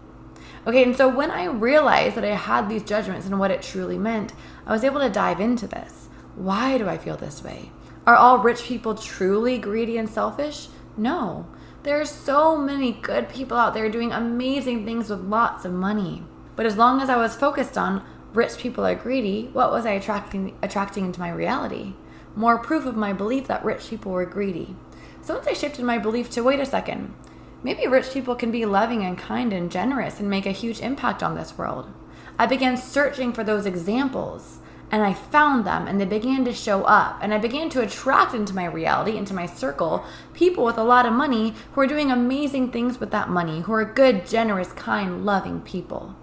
Okay, 0.66 0.84
and 0.84 0.98
so 0.98 1.08
when 1.08 1.32
I 1.32 1.46
realized 1.46 2.16
that 2.16 2.26
I 2.26 2.36
had 2.36 2.68
these 2.68 2.84
judgments 2.84 3.26
and 3.26 3.40
what 3.40 3.52
it 3.52 3.62
truly 3.62 3.98
meant, 3.98 4.34
I 4.66 4.72
was 4.72 4.84
able 4.84 5.00
to 5.00 5.10
dive 5.10 5.40
into 5.40 5.68
this. 5.68 6.10
Why 6.36 6.78
do 6.78 6.90
I 6.90 6.98
feel 6.98 7.18
this 7.18 7.44
way? 7.44 7.72
Are 8.06 8.16
all 8.16 8.40
rich 8.40 8.64
people 8.64 8.96
truly 8.96 9.58
greedy 9.58 9.98
and 9.98 10.10
selfish? 10.10 10.68
No. 10.98 11.48
There 11.88 12.02
are 12.02 12.06
so 12.06 12.58
many 12.58 12.91
good 12.91 13.30
people 13.30 13.56
out 13.56 13.73
there 13.73 13.89
doing 13.89 14.12
amazing 14.12 14.84
things 14.84 15.10
with 15.10 15.21
lots 15.21 15.63
of 15.63 15.71
money. 15.71 16.21
But 16.58 16.65
as 16.65 16.76
long 16.76 17.00
as 17.00 17.10
I 17.10 17.15
was 17.15 17.34
focused 17.34 17.78
on 17.78 18.04
rich 18.34 18.58
people 18.58 18.86
are 18.86 18.93
greedy, 18.93 19.50
what 19.54 19.71
was 19.71 19.86
I 19.86 19.91
attracting 19.91 20.58
attracting 20.62 21.06
into 21.06 21.21
my 21.21 21.30
reality? 21.30 21.93
More 22.36 22.58
proof 22.58 22.86
of 22.86 22.97
my 22.97 23.13
belief 23.13 23.47
that 23.47 23.63
rich 23.63 23.89
people 23.89 24.12
were 24.12 24.26
greedy. 24.26 24.76
So 25.21 25.36
once 25.36 25.47
I 25.47 25.54
shifted 25.54 25.86
my 25.86 25.97
belief 25.97 26.30
to 26.32 26.43
wait 26.43 26.60
a 26.60 26.65
second, 26.65 27.13
maybe 27.63 27.88
rich 27.88 28.12
people 28.12 28.36
can 28.36 28.52
be 28.52 28.65
loving 28.65 29.06
and 29.06 29.17
kind 29.17 29.54
and 29.54 29.71
generous 29.71 30.19
and 30.19 30.30
make 30.30 30.45
a 30.45 30.52
huge 30.52 30.82
impact 30.82 31.23
on 31.23 31.36
this 31.36 31.58
world. 31.58 31.89
I 32.38 32.47
began 32.47 32.76
searching 32.76 33.32
for 33.32 33.45
those 33.45 33.65
examples 33.65 34.60
and 34.89 35.04
I 35.04 35.13
found 35.13 35.65
them 35.65 35.88
and 35.88 36.00
they 36.00 36.06
began 36.06 36.45
to 36.45 36.54
show 36.54 36.84
up 36.84 37.19
and 37.21 37.34
I 37.34 37.38
began 37.38 37.69
to 37.71 37.82
attract 37.82 38.34
into 38.34 38.56
my 38.56 38.65
reality, 38.65 39.17
into 39.17 39.34
my 39.34 39.45
circle, 39.45 40.06
people 40.34 40.63
with 40.63 40.78
a 40.78 40.84
lot 40.84 41.06
of 41.06 41.13
money 41.13 41.54
who 41.73 41.82
are 41.82 41.88
doing 41.88 42.12
amazing 42.12 42.71
things 42.71 43.00
with 43.00 43.12
that 43.12 43.30
money, 43.30 43.62
who 43.62 43.73
are 43.73 43.86
good, 43.86 44.26
generous, 44.26 44.71
kind, 44.73 45.26
loving 45.26 45.62
people. 45.62 46.15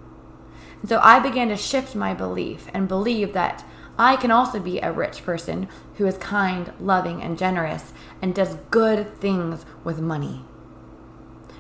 And 0.81 0.89
so 0.89 0.99
I 1.03 1.21
began 1.21 1.49
to 1.49 1.57
shift 1.57 1.95
my 1.95 2.15
belief 2.15 2.69
and 2.73 2.89
believe 2.89 3.35
that 3.35 3.65
I 3.99 4.17
can 4.17 4.31
also 4.31 4.59
be 4.59 4.81
a 4.81 4.93
rich 4.93 5.25
person 5.25 5.69
who 5.97 6.07
is 6.07 6.17
kind, 6.19 6.73
loving, 6.81 7.23
and 7.23 7.39
generous 7.39 7.93
and 8.21 8.35
does 8.35 8.57
good 8.71 9.15
things 9.19 9.65
with 9.85 10.01
money. 10.01 10.45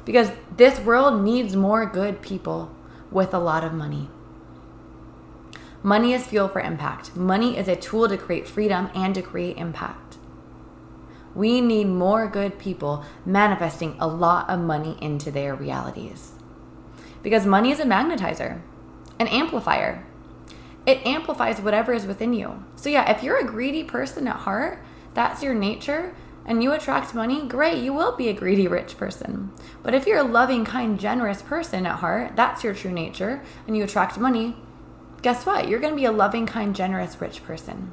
Because 0.04 0.30
this 0.56 0.80
world 0.80 1.22
needs 1.22 1.54
more 1.54 1.86
good 1.86 2.22
people 2.22 2.74
with 3.10 3.32
a 3.32 3.38
lot 3.38 3.62
of 3.62 3.72
money. 3.72 4.08
Money 5.84 6.12
is 6.12 6.26
fuel 6.26 6.48
for 6.48 6.60
impact. 6.60 7.14
Money 7.14 7.56
is 7.56 7.68
a 7.68 7.76
tool 7.76 8.08
to 8.08 8.16
create 8.16 8.48
freedom 8.48 8.90
and 8.92 9.14
to 9.14 9.22
create 9.22 9.56
impact. 9.56 10.16
We 11.32 11.60
need 11.60 11.84
more 11.84 12.26
good 12.26 12.58
people 12.58 13.04
manifesting 13.24 13.96
a 14.00 14.08
lot 14.08 14.50
of 14.50 14.58
money 14.58 14.98
into 15.00 15.30
their 15.30 15.54
realities. 15.54 16.32
Because 17.22 17.46
money 17.46 17.70
is 17.70 17.78
a 17.78 17.84
magnetizer, 17.84 18.60
an 19.20 19.28
amplifier 19.28 20.04
it 20.86 21.06
amplifies 21.06 21.60
whatever 21.60 21.94
is 21.94 22.06
within 22.06 22.34
you. 22.34 22.62
So, 22.76 22.90
yeah, 22.90 23.10
if 23.10 23.22
you're 23.22 23.38
a 23.38 23.44
greedy 23.44 23.84
person 23.84 24.28
at 24.28 24.36
heart, 24.36 24.82
that's 25.14 25.42
your 25.42 25.54
nature, 25.54 26.14
and 26.44 26.62
you 26.62 26.72
attract 26.72 27.14
money, 27.14 27.46
great, 27.46 27.82
you 27.82 27.94
will 27.94 28.16
be 28.16 28.28
a 28.28 28.34
greedy 28.34 28.68
rich 28.68 28.98
person. 28.98 29.50
But 29.82 29.94
if 29.94 30.06
you're 30.06 30.18
a 30.18 30.24
loving, 30.24 30.64
kind, 30.64 31.00
generous 31.00 31.40
person 31.40 31.86
at 31.86 32.00
heart, 32.00 32.36
that's 32.36 32.62
your 32.62 32.74
true 32.74 32.92
nature, 32.92 33.42
and 33.66 33.76
you 33.76 33.84
attract 33.84 34.18
money, 34.18 34.56
guess 35.24 35.46
what? 35.46 35.68
You're 35.68 35.80
going 35.80 35.94
to 35.94 35.96
be 35.96 36.04
a 36.04 36.12
loving, 36.12 36.44
kind, 36.44 36.76
generous, 36.76 37.18
rich 37.18 37.42
person. 37.42 37.90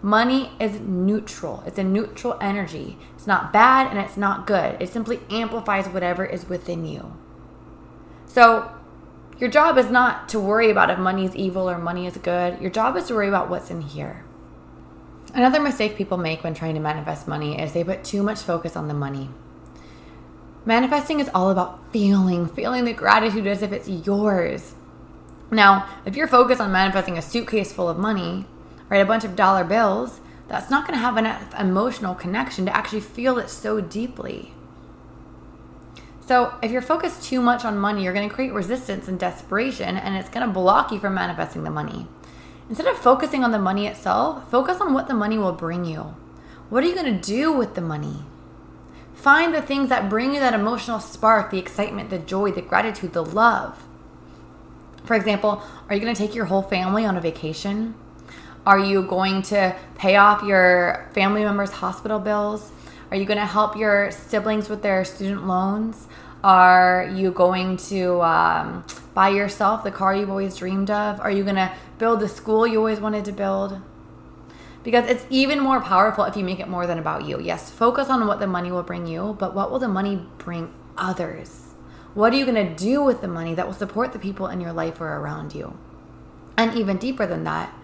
Money 0.00 0.50
is 0.58 0.80
neutral. 0.80 1.62
It's 1.66 1.78
a 1.78 1.84
neutral 1.84 2.38
energy. 2.40 2.96
It's 3.14 3.26
not 3.26 3.52
bad 3.52 3.86
and 3.86 3.98
it's 3.98 4.16
not 4.16 4.46
good. 4.46 4.80
It 4.80 4.88
simply 4.88 5.20
amplifies 5.28 5.86
whatever 5.88 6.24
is 6.24 6.48
within 6.48 6.86
you. 6.86 7.16
So, 8.26 8.72
your 9.38 9.50
job 9.50 9.76
is 9.76 9.90
not 9.90 10.26
to 10.30 10.40
worry 10.40 10.70
about 10.70 10.88
if 10.88 10.98
money 10.98 11.26
is 11.26 11.36
evil 11.36 11.68
or 11.68 11.76
money 11.76 12.06
is 12.06 12.16
good. 12.16 12.58
Your 12.62 12.70
job 12.70 12.96
is 12.96 13.08
to 13.08 13.14
worry 13.14 13.28
about 13.28 13.50
what's 13.50 13.70
in 13.70 13.82
here. 13.82 14.24
Another 15.34 15.60
mistake 15.60 15.96
people 15.96 16.16
make 16.16 16.42
when 16.42 16.54
trying 16.54 16.74
to 16.74 16.80
manifest 16.80 17.28
money 17.28 17.60
is 17.60 17.72
they 17.72 17.84
put 17.84 18.04
too 18.04 18.22
much 18.22 18.40
focus 18.40 18.74
on 18.74 18.88
the 18.88 18.94
money. 18.94 19.28
Manifesting 20.64 21.20
is 21.20 21.28
all 21.34 21.50
about 21.50 21.92
feeling, 21.92 22.46
feeling 22.46 22.86
the 22.86 22.94
gratitude 22.94 23.46
as 23.46 23.60
if 23.60 23.70
it's 23.70 23.88
yours. 23.88 24.73
Now, 25.50 25.88
if 26.04 26.16
you're 26.16 26.26
focused 26.26 26.60
on 26.60 26.72
manifesting 26.72 27.18
a 27.18 27.22
suitcase 27.22 27.72
full 27.72 27.88
of 27.88 27.98
money, 27.98 28.46
right, 28.88 28.98
a 28.98 29.04
bunch 29.04 29.24
of 29.24 29.36
dollar 29.36 29.64
bills, 29.64 30.20
that's 30.48 30.70
not 30.70 30.86
going 30.86 30.98
to 30.98 31.04
have 31.04 31.16
an 31.16 31.26
emotional 31.58 32.14
connection 32.14 32.66
to 32.66 32.76
actually 32.76 33.00
feel 33.00 33.38
it 33.38 33.48
so 33.48 33.80
deeply. 33.80 34.52
So, 36.26 36.54
if 36.62 36.70
you're 36.70 36.82
focused 36.82 37.22
too 37.22 37.42
much 37.42 37.64
on 37.64 37.76
money, 37.76 38.02
you're 38.02 38.14
going 38.14 38.28
to 38.28 38.34
create 38.34 38.52
resistance 38.52 39.08
and 39.08 39.20
desperation, 39.20 39.96
and 39.96 40.16
it's 40.16 40.30
going 40.30 40.46
to 40.46 40.52
block 40.52 40.90
you 40.90 40.98
from 40.98 41.14
manifesting 41.14 41.64
the 41.64 41.70
money. 41.70 42.06
Instead 42.68 42.86
of 42.86 42.96
focusing 42.96 43.44
on 43.44 43.52
the 43.52 43.58
money 43.58 43.86
itself, 43.86 44.50
focus 44.50 44.80
on 44.80 44.94
what 44.94 45.06
the 45.06 45.14
money 45.14 45.36
will 45.36 45.52
bring 45.52 45.84
you. 45.84 46.14
What 46.70 46.82
are 46.82 46.86
you 46.86 46.94
going 46.94 47.20
to 47.20 47.26
do 47.26 47.52
with 47.52 47.74
the 47.74 47.82
money? 47.82 48.24
Find 49.12 49.52
the 49.52 49.60
things 49.60 49.90
that 49.90 50.08
bring 50.08 50.32
you 50.32 50.40
that 50.40 50.54
emotional 50.54 50.98
spark, 50.98 51.50
the 51.50 51.58
excitement, 51.58 52.08
the 52.08 52.18
joy, 52.18 52.52
the 52.52 52.62
gratitude, 52.62 53.12
the 53.12 53.24
love. 53.24 53.82
For 55.04 55.14
example, 55.14 55.62
are 55.88 55.94
you 55.94 56.00
going 56.00 56.14
to 56.14 56.20
take 56.20 56.34
your 56.34 56.46
whole 56.46 56.62
family 56.62 57.04
on 57.04 57.16
a 57.16 57.20
vacation? 57.20 57.94
Are 58.66 58.78
you 58.78 59.02
going 59.02 59.42
to 59.42 59.76
pay 59.96 60.16
off 60.16 60.42
your 60.42 61.10
family 61.14 61.44
members' 61.44 61.70
hospital 61.70 62.18
bills? 62.18 62.72
Are 63.10 63.16
you 63.16 63.26
going 63.26 63.38
to 63.38 63.46
help 63.46 63.76
your 63.76 64.10
siblings 64.10 64.70
with 64.70 64.82
their 64.82 65.04
student 65.04 65.46
loans? 65.46 66.08
Are 66.42 67.10
you 67.14 67.30
going 67.30 67.76
to 67.88 68.22
um, 68.22 68.84
buy 69.12 69.28
yourself 69.28 69.84
the 69.84 69.90
car 69.90 70.14
you've 70.14 70.30
always 70.30 70.56
dreamed 70.56 70.90
of? 70.90 71.20
Are 71.20 71.30
you 71.30 71.42
going 71.42 71.56
to 71.56 71.70
build 71.98 72.20
the 72.20 72.28
school 72.28 72.66
you 72.66 72.78
always 72.78 73.00
wanted 73.00 73.26
to 73.26 73.32
build? 73.32 73.80
Because 74.82 75.08
it's 75.08 75.24
even 75.30 75.60
more 75.60 75.80
powerful 75.80 76.24
if 76.24 76.36
you 76.36 76.44
make 76.44 76.60
it 76.60 76.68
more 76.68 76.86
than 76.86 76.98
about 76.98 77.24
you. 77.24 77.40
Yes, 77.40 77.70
focus 77.70 78.08
on 78.08 78.26
what 78.26 78.40
the 78.40 78.46
money 78.46 78.72
will 78.72 78.82
bring 78.82 79.06
you, 79.06 79.36
but 79.38 79.54
what 79.54 79.70
will 79.70 79.78
the 79.78 79.88
money 79.88 80.26
bring 80.38 80.72
others? 80.96 81.63
What 82.14 82.32
are 82.32 82.36
you 82.36 82.46
going 82.46 82.68
to 82.68 82.74
do 82.74 83.02
with 83.02 83.20
the 83.20 83.28
money 83.28 83.54
that 83.54 83.66
will 83.66 83.74
support 83.74 84.12
the 84.12 84.20
people 84.20 84.46
in 84.46 84.60
your 84.60 84.72
life 84.72 85.00
or 85.00 85.08
around 85.08 85.52
you? 85.52 85.76
And 86.56 86.72
even 86.74 86.96
deeper 86.96 87.26
than 87.26 87.42
that, 87.42 87.74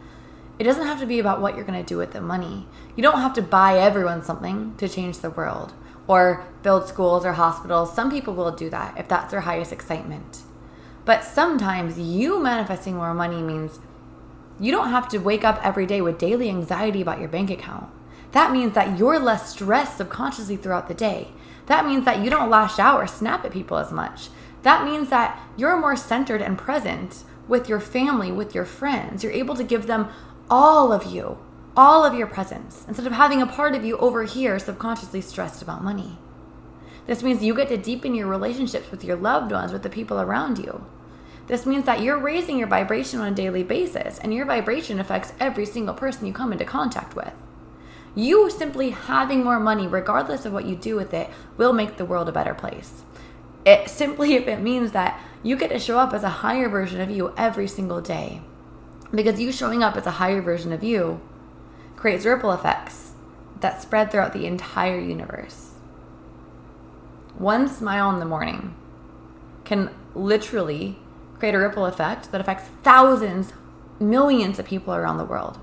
it 0.56 0.62
doesn't 0.64 0.86
have 0.86 1.00
to 1.00 1.06
be 1.06 1.18
about 1.18 1.40
what 1.40 1.56
you're 1.56 1.64
going 1.64 1.82
to 1.82 1.88
do 1.88 1.96
with 1.96 2.12
the 2.12 2.20
money. 2.20 2.68
You 2.94 3.02
don't 3.02 3.20
have 3.20 3.34
to 3.34 3.42
buy 3.42 3.78
everyone 3.78 4.22
something 4.22 4.76
to 4.76 4.88
change 4.88 5.18
the 5.18 5.30
world 5.30 5.72
or 6.06 6.46
build 6.62 6.86
schools 6.86 7.24
or 7.24 7.32
hospitals. 7.32 7.92
Some 7.92 8.08
people 8.08 8.34
will 8.34 8.52
do 8.52 8.70
that 8.70 8.96
if 8.96 9.08
that's 9.08 9.32
their 9.32 9.40
highest 9.40 9.72
excitement. 9.72 10.42
But 11.04 11.24
sometimes 11.24 11.98
you 11.98 12.40
manifesting 12.40 12.94
more 12.94 13.14
money 13.14 13.42
means 13.42 13.80
you 14.60 14.70
don't 14.70 14.90
have 14.90 15.08
to 15.08 15.18
wake 15.18 15.42
up 15.42 15.58
every 15.64 15.86
day 15.86 16.00
with 16.00 16.18
daily 16.18 16.48
anxiety 16.48 17.00
about 17.00 17.18
your 17.18 17.28
bank 17.28 17.50
account. 17.50 17.90
That 18.30 18.52
means 18.52 18.74
that 18.74 18.96
you're 18.96 19.18
less 19.18 19.50
stressed 19.50 19.96
subconsciously 19.96 20.56
throughout 20.56 20.86
the 20.86 20.94
day. 20.94 21.32
That 21.66 21.86
means 21.86 22.04
that 22.04 22.22
you 22.22 22.30
don't 22.30 22.50
lash 22.50 22.78
out 22.78 23.00
or 23.00 23.06
snap 23.06 23.44
at 23.44 23.52
people 23.52 23.76
as 23.76 23.92
much. 23.92 24.28
That 24.62 24.84
means 24.84 25.08
that 25.10 25.40
you're 25.56 25.80
more 25.80 25.96
centered 25.96 26.42
and 26.42 26.58
present 26.58 27.24
with 27.48 27.68
your 27.68 27.80
family, 27.80 28.30
with 28.30 28.54
your 28.54 28.64
friends. 28.64 29.22
You're 29.22 29.32
able 29.32 29.54
to 29.56 29.64
give 29.64 29.86
them 29.86 30.08
all 30.48 30.92
of 30.92 31.06
you, 31.12 31.38
all 31.76 32.04
of 32.04 32.14
your 32.14 32.26
presence, 32.26 32.84
instead 32.86 33.06
of 33.06 33.12
having 33.12 33.40
a 33.40 33.46
part 33.46 33.74
of 33.74 33.84
you 33.84 33.96
over 33.98 34.24
here 34.24 34.58
subconsciously 34.58 35.20
stressed 35.20 35.62
about 35.62 35.84
money. 35.84 36.18
This 37.06 37.22
means 37.22 37.42
you 37.42 37.54
get 37.54 37.68
to 37.68 37.76
deepen 37.76 38.14
your 38.14 38.26
relationships 38.26 38.90
with 38.90 39.02
your 39.02 39.16
loved 39.16 39.50
ones, 39.50 39.72
with 39.72 39.82
the 39.82 39.88
people 39.88 40.20
around 40.20 40.58
you. 40.58 40.84
This 41.46 41.66
means 41.66 41.86
that 41.86 42.02
you're 42.02 42.18
raising 42.18 42.58
your 42.58 42.68
vibration 42.68 43.20
on 43.20 43.32
a 43.32 43.34
daily 43.34 43.64
basis, 43.64 44.18
and 44.18 44.32
your 44.32 44.46
vibration 44.46 45.00
affects 45.00 45.32
every 45.40 45.66
single 45.66 45.94
person 45.94 46.26
you 46.26 46.32
come 46.32 46.52
into 46.52 46.64
contact 46.64 47.16
with. 47.16 47.32
You 48.14 48.50
simply 48.50 48.90
having 48.90 49.44
more 49.44 49.60
money, 49.60 49.86
regardless 49.86 50.44
of 50.44 50.52
what 50.52 50.64
you 50.64 50.74
do 50.74 50.96
with 50.96 51.14
it, 51.14 51.30
will 51.56 51.72
make 51.72 51.96
the 51.96 52.04
world 52.04 52.28
a 52.28 52.32
better 52.32 52.54
place. 52.54 53.04
It 53.64 53.88
simply, 53.88 54.34
if 54.34 54.48
it 54.48 54.60
means 54.60 54.92
that 54.92 55.20
you 55.42 55.56
get 55.56 55.70
to 55.70 55.78
show 55.78 55.98
up 55.98 56.12
as 56.12 56.22
a 56.22 56.28
higher 56.28 56.68
version 56.68 57.00
of 57.00 57.10
you 57.10 57.32
every 57.36 57.68
single 57.68 58.00
day, 58.00 58.42
because 59.14 59.40
you 59.40 59.52
showing 59.52 59.82
up 59.82 59.96
as 59.96 60.06
a 60.06 60.12
higher 60.12 60.42
version 60.42 60.72
of 60.72 60.82
you 60.82 61.20
creates 61.96 62.24
ripple 62.24 62.52
effects 62.52 63.12
that 63.60 63.82
spread 63.82 64.10
throughout 64.10 64.32
the 64.32 64.46
entire 64.46 64.98
universe. 64.98 65.74
One 67.36 67.68
smile 67.68 68.10
in 68.10 68.18
the 68.18 68.24
morning 68.24 68.74
can 69.64 69.90
literally 70.14 70.98
create 71.38 71.54
a 71.54 71.58
ripple 71.58 71.86
effect 71.86 72.32
that 72.32 72.40
affects 72.40 72.68
thousands, 72.82 73.52
millions 73.98 74.58
of 74.58 74.66
people 74.66 74.94
around 74.94 75.18
the 75.18 75.24
world. 75.24 75.58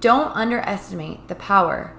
Don't 0.00 0.34
underestimate 0.34 1.28
the 1.28 1.34
power 1.34 1.94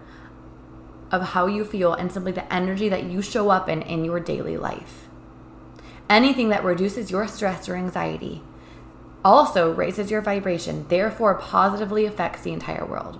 of 1.12 1.22
how 1.22 1.46
you 1.46 1.64
feel 1.64 1.94
and 1.94 2.12
simply 2.12 2.32
the 2.32 2.52
energy 2.52 2.90
that 2.90 3.04
you 3.04 3.22
show 3.22 3.50
up 3.50 3.70
in 3.70 3.82
in 3.82 4.04
your 4.04 4.20
daily 4.20 4.58
life. 4.58 5.08
Anything 6.10 6.50
that 6.50 6.64
reduces 6.64 7.12
your 7.12 7.28
stress 7.28 7.70
or 7.70 7.76
anxiety 7.76 8.42
also 9.24 9.72
raises 9.72 10.10
your 10.10 10.22
vibration, 10.22 10.86
therefore 10.88 11.36
positively 11.36 12.06
affects 12.06 12.42
the 12.42 12.54
entire 12.54 12.86
world. 12.86 13.20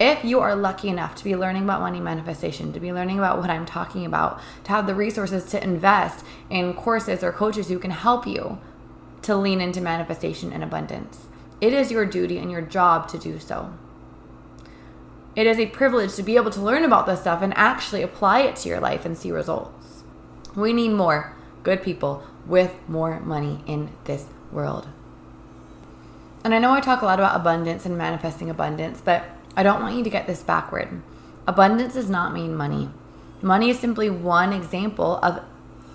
If 0.00 0.24
you 0.24 0.40
are 0.40 0.56
lucky 0.56 0.88
enough 0.88 1.14
to 1.16 1.24
be 1.24 1.36
learning 1.36 1.64
about 1.64 1.80
money 1.80 2.00
manifestation, 2.00 2.72
to 2.72 2.80
be 2.80 2.92
learning 2.92 3.18
about 3.18 3.38
what 3.38 3.50
I'm 3.50 3.66
talking 3.66 4.04
about, 4.06 4.40
to 4.64 4.70
have 4.72 4.86
the 4.86 4.94
resources 4.94 5.44
to 5.50 5.62
invest 5.62 6.24
in 6.50 6.74
courses 6.74 7.22
or 7.22 7.32
coaches 7.32 7.68
who 7.68 7.78
can 7.78 7.92
help 7.92 8.26
you 8.26 8.58
to 9.22 9.36
lean 9.36 9.60
into 9.60 9.80
manifestation 9.80 10.52
and 10.52 10.64
abundance, 10.64 11.26
it 11.64 11.72
is 11.72 11.90
your 11.90 12.04
duty 12.04 12.36
and 12.36 12.50
your 12.50 12.60
job 12.60 13.08
to 13.08 13.18
do 13.18 13.38
so. 13.38 13.72
It 15.34 15.46
is 15.46 15.58
a 15.58 15.66
privilege 15.66 16.14
to 16.14 16.22
be 16.22 16.36
able 16.36 16.50
to 16.50 16.60
learn 16.60 16.84
about 16.84 17.06
this 17.06 17.22
stuff 17.22 17.40
and 17.40 17.54
actually 17.56 18.02
apply 18.02 18.42
it 18.42 18.56
to 18.56 18.68
your 18.68 18.80
life 18.80 19.06
and 19.06 19.16
see 19.16 19.32
results. 19.32 20.04
We 20.54 20.74
need 20.74 20.90
more 20.90 21.34
good 21.62 21.82
people 21.82 22.22
with 22.46 22.74
more 22.86 23.18
money 23.20 23.64
in 23.66 23.90
this 24.04 24.26
world. 24.52 24.88
And 26.44 26.54
I 26.54 26.58
know 26.58 26.72
I 26.72 26.82
talk 26.82 27.00
a 27.00 27.06
lot 27.06 27.18
about 27.18 27.40
abundance 27.40 27.86
and 27.86 27.96
manifesting 27.96 28.50
abundance, 28.50 29.00
but 29.02 29.24
I 29.56 29.62
don't 29.62 29.80
want 29.80 29.96
you 29.96 30.04
to 30.04 30.10
get 30.10 30.26
this 30.26 30.42
backward. 30.42 31.00
Abundance 31.46 31.94
does 31.94 32.10
not 32.10 32.34
mean 32.34 32.54
money. 32.54 32.90
Money 33.40 33.70
is 33.70 33.78
simply 33.78 34.10
one 34.10 34.52
example 34.52 35.16
of, 35.22 35.42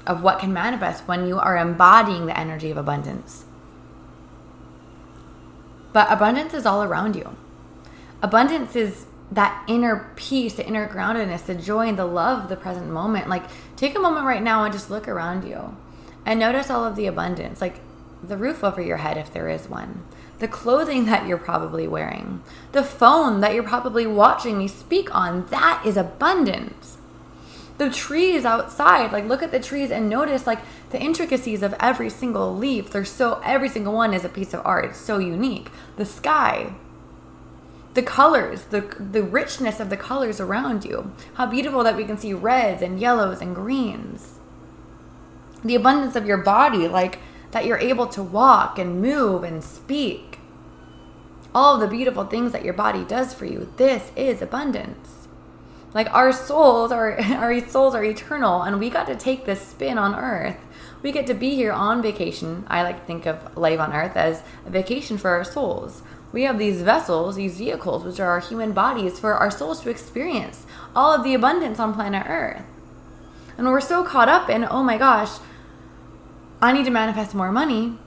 of 0.07 0.23
what 0.23 0.39
can 0.39 0.51
manifest 0.51 1.07
when 1.07 1.27
you 1.27 1.37
are 1.37 1.57
embodying 1.57 2.25
the 2.25 2.37
energy 2.37 2.71
of 2.71 2.77
abundance. 2.77 3.45
But 5.91 6.11
abundance 6.11 6.53
is 6.53 6.65
all 6.65 6.83
around 6.83 7.15
you. 7.15 7.35
Abundance 8.21 8.75
is 8.75 9.05
that 9.31 9.63
inner 9.67 10.11
peace, 10.15 10.55
the 10.55 10.67
inner 10.67 10.87
groundedness, 10.87 11.45
the 11.45 11.55
joy 11.55 11.87
and 11.87 11.97
the 11.97 12.05
love 12.05 12.43
of 12.43 12.49
the 12.49 12.55
present 12.55 12.89
moment. 12.89 13.29
Like, 13.29 13.43
take 13.75 13.95
a 13.95 13.99
moment 13.99 14.25
right 14.25 14.41
now 14.41 14.63
and 14.63 14.73
just 14.73 14.89
look 14.89 15.07
around 15.07 15.47
you 15.47 15.75
and 16.25 16.39
notice 16.39 16.69
all 16.69 16.85
of 16.85 16.95
the 16.95 17.07
abundance, 17.07 17.61
like 17.61 17.79
the 18.21 18.37
roof 18.37 18.63
over 18.63 18.81
your 18.81 18.97
head, 18.97 19.17
if 19.17 19.33
there 19.33 19.49
is 19.49 19.67
one, 19.67 20.03
the 20.37 20.47
clothing 20.47 21.05
that 21.05 21.27
you're 21.27 21.37
probably 21.37 21.87
wearing, 21.87 22.43
the 22.71 22.83
phone 22.83 23.39
that 23.41 23.53
you're 23.53 23.63
probably 23.63 24.05
watching 24.05 24.57
me 24.57 24.67
speak 24.67 25.13
on. 25.15 25.47
That 25.47 25.81
is 25.85 25.97
abundance. 25.97 26.98
The 27.79 27.89
trees 27.89 28.45
outside, 28.45 29.11
like, 29.11 29.25
look 29.25 29.41
at 29.41 29.51
the 29.51 29.59
trees 29.59 29.89
and 29.89 30.07
notice, 30.07 30.45
like, 30.45 30.59
the 30.91 30.99
intricacies 30.99 31.63
of 31.63 31.73
every 31.79 32.09
single 32.09 32.55
leaf. 32.55 32.91
They're 32.91 33.05
so, 33.05 33.41
every 33.43 33.69
single 33.69 33.93
one 33.93 34.13
is 34.13 34.25
a 34.25 34.29
piece 34.29 34.53
of 34.53 34.61
art. 34.65 34.85
It's 34.85 34.99
so 34.99 35.17
unique. 35.17 35.71
The 35.95 36.05
sky, 36.05 36.73
the 37.93 38.03
colors, 38.03 38.63
the 38.65 38.81
the 38.99 39.23
richness 39.23 39.79
of 39.79 39.89
the 39.89 39.97
colors 39.97 40.39
around 40.39 40.85
you. 40.85 41.13
How 41.35 41.45
beautiful 41.45 41.83
that 41.83 41.95
we 41.95 42.05
can 42.05 42.17
see 42.17 42.33
reds 42.33 42.81
and 42.81 42.99
yellows 42.99 43.41
and 43.41 43.55
greens. 43.55 44.39
The 45.63 45.75
abundance 45.75 46.15
of 46.15 46.25
your 46.25 46.37
body, 46.37 46.87
like 46.87 47.19
that 47.51 47.65
you're 47.65 47.77
able 47.77 48.07
to 48.07 48.23
walk 48.23 48.77
and 48.77 49.01
move 49.01 49.43
and 49.43 49.63
speak. 49.63 50.39
All 51.53 51.77
the 51.77 51.87
beautiful 51.87 52.25
things 52.25 52.51
that 52.51 52.63
your 52.63 52.75
body 52.75 53.03
does 53.03 53.33
for 53.33 53.45
you. 53.45 53.73
This 53.77 54.11
is 54.15 54.41
abundance. 54.41 55.18
Like 55.93 56.13
our 56.13 56.31
souls 56.31 56.91
are 56.91 57.19
our 57.21 57.67
souls 57.67 57.95
are 57.95 58.03
eternal 58.03 58.61
and 58.61 58.79
we 58.79 58.89
got 58.89 59.07
to 59.07 59.15
take 59.15 59.45
this 59.45 59.61
spin 59.61 59.97
on 59.97 60.15
earth. 60.15 60.57
We 61.01 61.11
get 61.11 61.27
to 61.27 61.33
be 61.33 61.55
here 61.55 61.71
on 61.71 62.01
vacation. 62.01 62.65
I 62.67 62.83
like 62.83 62.99
to 62.99 63.05
think 63.05 63.25
of 63.25 63.57
life 63.57 63.79
on 63.79 63.93
earth 63.93 64.17
as 64.17 64.43
a 64.65 64.69
vacation 64.69 65.17
for 65.17 65.29
our 65.29 65.43
souls 65.43 66.03
we 66.31 66.43
have 66.43 66.59
these 66.59 66.81
vessels, 66.81 67.35
these 67.35 67.57
vehicles, 67.57 68.03
which 68.03 68.19
are 68.19 68.29
our 68.29 68.39
human 68.39 68.71
bodies, 68.71 69.19
for 69.19 69.33
our 69.33 69.49
souls 69.49 69.81
to 69.81 69.89
experience 69.89 70.65
all 70.95 71.13
of 71.13 71.23
the 71.23 71.33
abundance 71.33 71.79
on 71.79 71.93
planet 71.93 72.25
Earth. 72.27 72.61
And 73.57 73.67
we're 73.67 73.81
so 73.81 74.03
caught 74.03 74.29
up 74.29 74.49
in, 74.49 74.65
oh 74.69 74.83
my 74.83 74.97
gosh, 74.97 75.39
I 76.61 76.71
need 76.71 76.85
to 76.85 76.91
manifest 76.91 77.33
more 77.33 77.51
money. 77.51 77.97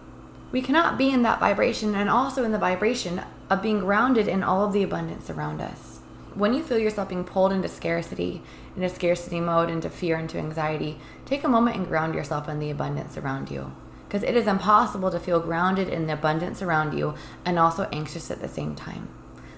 We 0.52 0.62
cannot 0.62 0.98
be 0.98 1.10
in 1.10 1.22
that 1.22 1.40
vibration 1.40 1.94
and 1.94 2.08
also 2.08 2.44
in 2.44 2.52
the 2.52 2.58
vibration 2.58 3.22
of 3.50 3.62
being 3.62 3.80
grounded 3.80 4.28
in 4.28 4.42
all 4.42 4.64
of 4.64 4.72
the 4.72 4.82
abundance 4.82 5.28
around 5.28 5.60
us. 5.60 5.91
When 6.34 6.54
you 6.54 6.62
feel 6.62 6.78
yourself 6.78 7.08
being 7.08 7.24
pulled 7.24 7.52
into 7.52 7.68
scarcity, 7.68 8.42
into 8.74 8.88
scarcity 8.88 9.40
mode, 9.40 9.70
into 9.70 9.90
fear, 9.90 10.16
into 10.16 10.38
anxiety, 10.38 10.98
take 11.26 11.44
a 11.44 11.48
moment 11.48 11.76
and 11.76 11.86
ground 11.86 12.14
yourself 12.14 12.48
in 12.48 12.58
the 12.58 12.70
abundance 12.70 13.16
around 13.16 13.50
you 13.50 13.72
because 14.12 14.28
it 14.28 14.36
is 14.36 14.46
impossible 14.46 15.10
to 15.10 15.18
feel 15.18 15.40
grounded 15.40 15.88
in 15.88 16.06
the 16.06 16.12
abundance 16.12 16.60
around 16.60 16.92
you 16.92 17.14
and 17.46 17.58
also 17.58 17.88
anxious 17.92 18.30
at 18.30 18.42
the 18.42 18.48
same 18.48 18.74
time. 18.74 19.08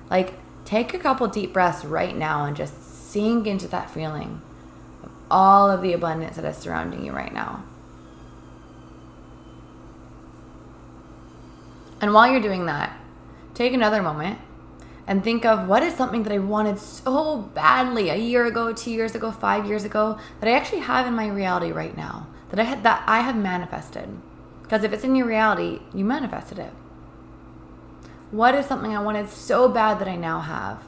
Like, 0.09 0.35
take 0.65 0.95
a 0.95 0.99
couple 0.99 1.27
deep 1.27 1.53
breaths 1.53 1.85
right 1.85 2.17
now 2.17 2.45
and 2.45 2.57
just 2.57 3.11
sink 3.11 3.49
into 3.49 3.67
that 3.69 3.91
feeling 3.91 4.41
of 5.03 5.11
all 5.29 5.69
of 5.69 5.83
the 5.83 5.93
abundance 5.93 6.37
that 6.37 6.45
is 6.45 6.57
surrounding 6.57 7.05
you 7.05 7.11
right 7.11 7.35
now. 7.35 7.65
And 12.01 12.15
while 12.15 12.31
you're 12.31 12.41
doing 12.41 12.67
that, 12.67 12.97
take 13.55 13.73
another 13.73 14.03
moment 14.03 14.39
and 15.07 15.23
think 15.23 15.45
of 15.45 15.69
what 15.69 15.83
is 15.83 15.95
something 15.95 16.23
that 16.23 16.33
I 16.33 16.39
wanted 16.39 16.79
so 16.79 17.39
badly 17.39 18.09
a 18.09 18.17
year 18.17 18.47
ago, 18.47 18.73
two 18.73 18.91
years 18.91 19.15
ago, 19.15 19.31
five 19.31 19.67
years 19.67 19.85
ago 19.85 20.19
that 20.41 20.49
I 20.49 20.53
actually 20.53 20.81
have 20.81 21.07
in 21.07 21.15
my 21.15 21.29
reality 21.29 21.73
right 21.73 21.97
now 21.97 22.27
that 22.51 22.61
I 22.61 22.65
had 22.65 22.83
that 22.85 23.03
I 23.07 23.21
have 23.21 23.37
manifested. 23.37 24.09
Because 24.63 24.85
if 24.85 24.93
it's 24.93 25.05
in 25.05 25.17
your 25.17 25.27
reality, 25.27 25.81
you 25.93 26.05
manifested 26.05 26.59
it. 26.59 26.73
What 28.31 28.55
is 28.55 28.67
something 28.67 28.97
I 28.97 29.03
wanted 29.03 29.29
so 29.29 29.69
bad 29.69 29.99
that 29.99 30.09
I 30.09 30.17
now 30.17 30.41
have? 30.41 30.83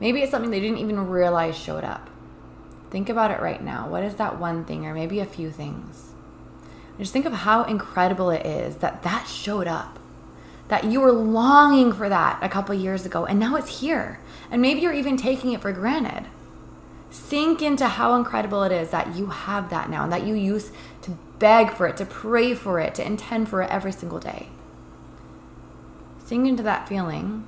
Maybe 0.00 0.22
it's 0.22 0.30
something 0.30 0.50
they 0.50 0.60
didn't 0.60 0.78
even 0.78 1.08
realize 1.08 1.56
showed 1.56 1.84
up. 1.84 2.10
Think 2.90 3.08
about 3.08 3.30
it 3.30 3.40
right 3.40 3.62
now. 3.62 3.88
What 3.88 4.02
is 4.02 4.16
that 4.16 4.38
one 4.38 4.64
thing, 4.64 4.86
or 4.86 4.94
maybe 4.94 5.20
a 5.20 5.26
few 5.26 5.50
things? 5.50 6.10
just 6.98 7.12
think 7.12 7.26
of 7.26 7.32
how 7.32 7.64
incredible 7.64 8.30
it 8.30 8.46
is 8.46 8.76
that 8.76 9.02
that 9.02 9.26
showed 9.26 9.66
up. 9.66 9.98
That 10.72 10.84
you 10.84 11.02
were 11.02 11.12
longing 11.12 11.92
for 11.92 12.08
that 12.08 12.38
a 12.40 12.48
couple 12.48 12.74
years 12.74 13.04
ago, 13.04 13.26
and 13.26 13.38
now 13.38 13.56
it's 13.56 13.80
here. 13.80 14.20
And 14.50 14.62
maybe 14.62 14.80
you're 14.80 14.94
even 14.94 15.18
taking 15.18 15.52
it 15.52 15.60
for 15.60 15.70
granted. 15.70 16.30
Sink 17.10 17.60
into 17.60 17.86
how 17.86 18.14
incredible 18.14 18.62
it 18.62 18.72
is 18.72 18.88
that 18.88 19.14
you 19.14 19.26
have 19.26 19.68
that 19.68 19.90
now 19.90 20.02
and 20.02 20.10
that 20.10 20.26
you 20.26 20.34
used 20.34 20.72
to 21.02 21.10
beg 21.38 21.74
for 21.74 21.86
it, 21.86 21.98
to 21.98 22.06
pray 22.06 22.54
for 22.54 22.80
it, 22.80 22.94
to 22.94 23.06
intend 23.06 23.50
for 23.50 23.60
it 23.60 23.70
every 23.70 23.92
single 23.92 24.18
day. 24.18 24.48
Sink 26.24 26.48
into 26.48 26.62
that 26.62 26.88
feeling 26.88 27.46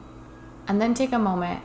and 0.68 0.78
then 0.78 0.92
take 0.92 1.12
a 1.12 1.18
moment 1.18 1.62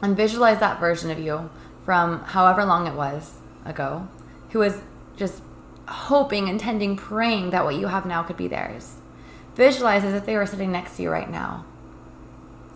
and 0.00 0.16
visualize 0.16 0.58
that 0.60 0.80
version 0.80 1.10
of 1.10 1.18
you 1.18 1.50
from 1.84 2.20
however 2.20 2.64
long 2.64 2.86
it 2.86 2.94
was 2.94 3.40
ago 3.66 4.08
who 4.52 4.60
was 4.60 4.80
just 5.18 5.42
hoping, 5.86 6.48
intending, 6.48 6.96
praying 6.96 7.50
that 7.50 7.66
what 7.66 7.74
you 7.74 7.88
have 7.88 8.06
now 8.06 8.22
could 8.22 8.38
be 8.38 8.48
theirs. 8.48 8.94
Visualize 9.54 10.04
as 10.04 10.14
if 10.14 10.26
they 10.26 10.36
were 10.36 10.46
sitting 10.46 10.72
next 10.72 10.96
to 10.96 11.02
you 11.02 11.10
right 11.10 11.30
now. 11.30 11.64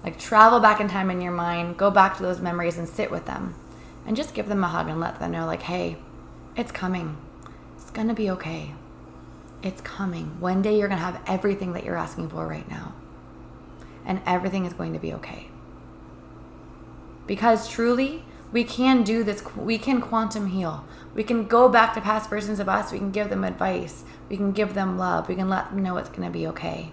Like 0.05 0.19
travel 0.19 0.61
back 0.61 0.81
in 0.81 0.89
time 0.89 1.11
in 1.11 1.21
your 1.21 1.33
mind, 1.33 1.77
go 1.77 1.91
back 1.91 2.17
to 2.17 2.23
those 2.23 2.41
memories 2.41 2.79
and 2.79 2.89
sit 2.89 3.11
with 3.11 3.27
them. 3.27 3.55
And 4.07 4.17
just 4.17 4.35
give 4.35 4.49
them 4.49 4.65
a 4.65 4.69
hug 4.69 4.89
and 4.89 5.01
let 5.01 5.19
them 5.19 5.33
know, 5.33 5.45
like, 5.45 5.63
hey, 5.63 5.99
it's 6.57 6.73
coming. 6.73 7.17
It's 7.77 7.91
gonna 7.91 8.15
be 8.15 8.31
okay. 8.31 8.75
It's 9.63 9.81
coming. 9.81 10.41
One 10.41 10.63
day 10.63 10.79
you're 10.79 10.89
to 10.89 10.95
have 10.95 11.21
everything 11.27 11.73
that 11.73 11.85
you're 11.85 11.97
asking 11.97 12.29
for 12.29 12.47
right 12.47 12.69
now. 12.71 12.95
And 14.05 14.21
everything 14.25 14.65
is 14.65 14.73
going 14.73 14.93
to 14.93 14.99
be 14.99 15.13
okay. 15.15 15.49
Because 17.27 17.69
truly, 17.69 18.25
we 18.53 18.65
can 18.65 19.03
do 19.03 19.23
this. 19.23 19.45
We 19.57 19.79
can 19.79 20.01
quantum 20.01 20.49
heal. 20.49 20.85
We 21.15 21.25
can 21.25 21.47
go 21.47 21.69
back 21.69 21.95
to 21.95 22.01
past 22.01 22.31
versions 22.31 22.61
of 22.61 22.69
us. 22.69 22.93
We 22.93 22.99
can 22.99 23.11
give 23.11 23.29
them 23.29 23.45
advice. 23.45 24.05
We 24.29 24.37
can 24.37 24.53
give 24.53 24.75
them 24.75 24.97
love. 24.97 25.29
We 25.29 25.35
can 25.35 25.49
let 25.49 25.71
them 25.71 25.83
know 25.83 25.97
it's 25.97 26.09
going 26.09 26.23
to 26.23 26.31
be 26.31 26.47
okay. 26.49 26.93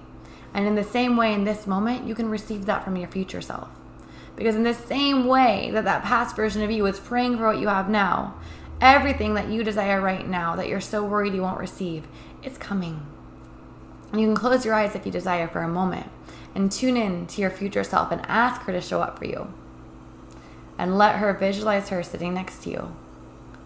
And 0.53 0.67
in 0.67 0.75
the 0.75 0.83
same 0.83 1.17
way, 1.17 1.33
in 1.33 1.43
this 1.43 1.67
moment, 1.67 2.07
you 2.07 2.15
can 2.15 2.29
receive 2.29 2.65
that 2.65 2.83
from 2.83 2.95
your 2.95 3.09
future 3.09 3.41
self. 3.41 3.69
Because 4.35 4.55
in 4.55 4.63
the 4.63 4.73
same 4.73 5.27
way 5.27 5.69
that 5.71 5.85
that 5.85 6.03
past 6.03 6.35
version 6.35 6.61
of 6.61 6.71
you 6.71 6.85
is 6.85 6.99
praying 6.99 7.37
for 7.37 7.47
what 7.47 7.59
you 7.59 7.67
have 7.67 7.89
now, 7.89 8.35
everything 8.81 9.33
that 9.35 9.49
you 9.49 9.63
desire 9.63 10.01
right 10.01 10.27
now 10.27 10.55
that 10.55 10.67
you're 10.67 10.81
so 10.81 11.03
worried 11.03 11.33
you 11.33 11.41
won't 11.41 11.59
receive 11.59 12.05
it's 12.45 12.57
coming. 12.57 13.05
And 14.11 14.21
you 14.21 14.27
can 14.27 14.35
close 14.35 14.65
your 14.65 14.75
eyes 14.75 14.95
if 14.95 15.05
you 15.05 15.11
desire 15.11 15.47
for 15.47 15.61
a 15.61 15.67
moment 15.67 16.09
and 16.53 16.71
tune 16.71 16.95
in 16.95 17.27
to 17.27 17.41
your 17.41 17.49
future 17.49 17.83
self 17.83 18.11
and 18.11 18.21
ask 18.27 18.61
her 18.61 18.71
to 18.71 18.79
show 18.79 19.01
up 19.01 19.17
for 19.17 19.25
you. 19.25 19.53
And 20.77 20.97
let 20.97 21.15
her 21.15 21.33
visualize 21.33 21.89
her 21.89 22.03
sitting 22.03 22.33
next 22.33 22.63
to 22.63 22.69
you 22.69 22.95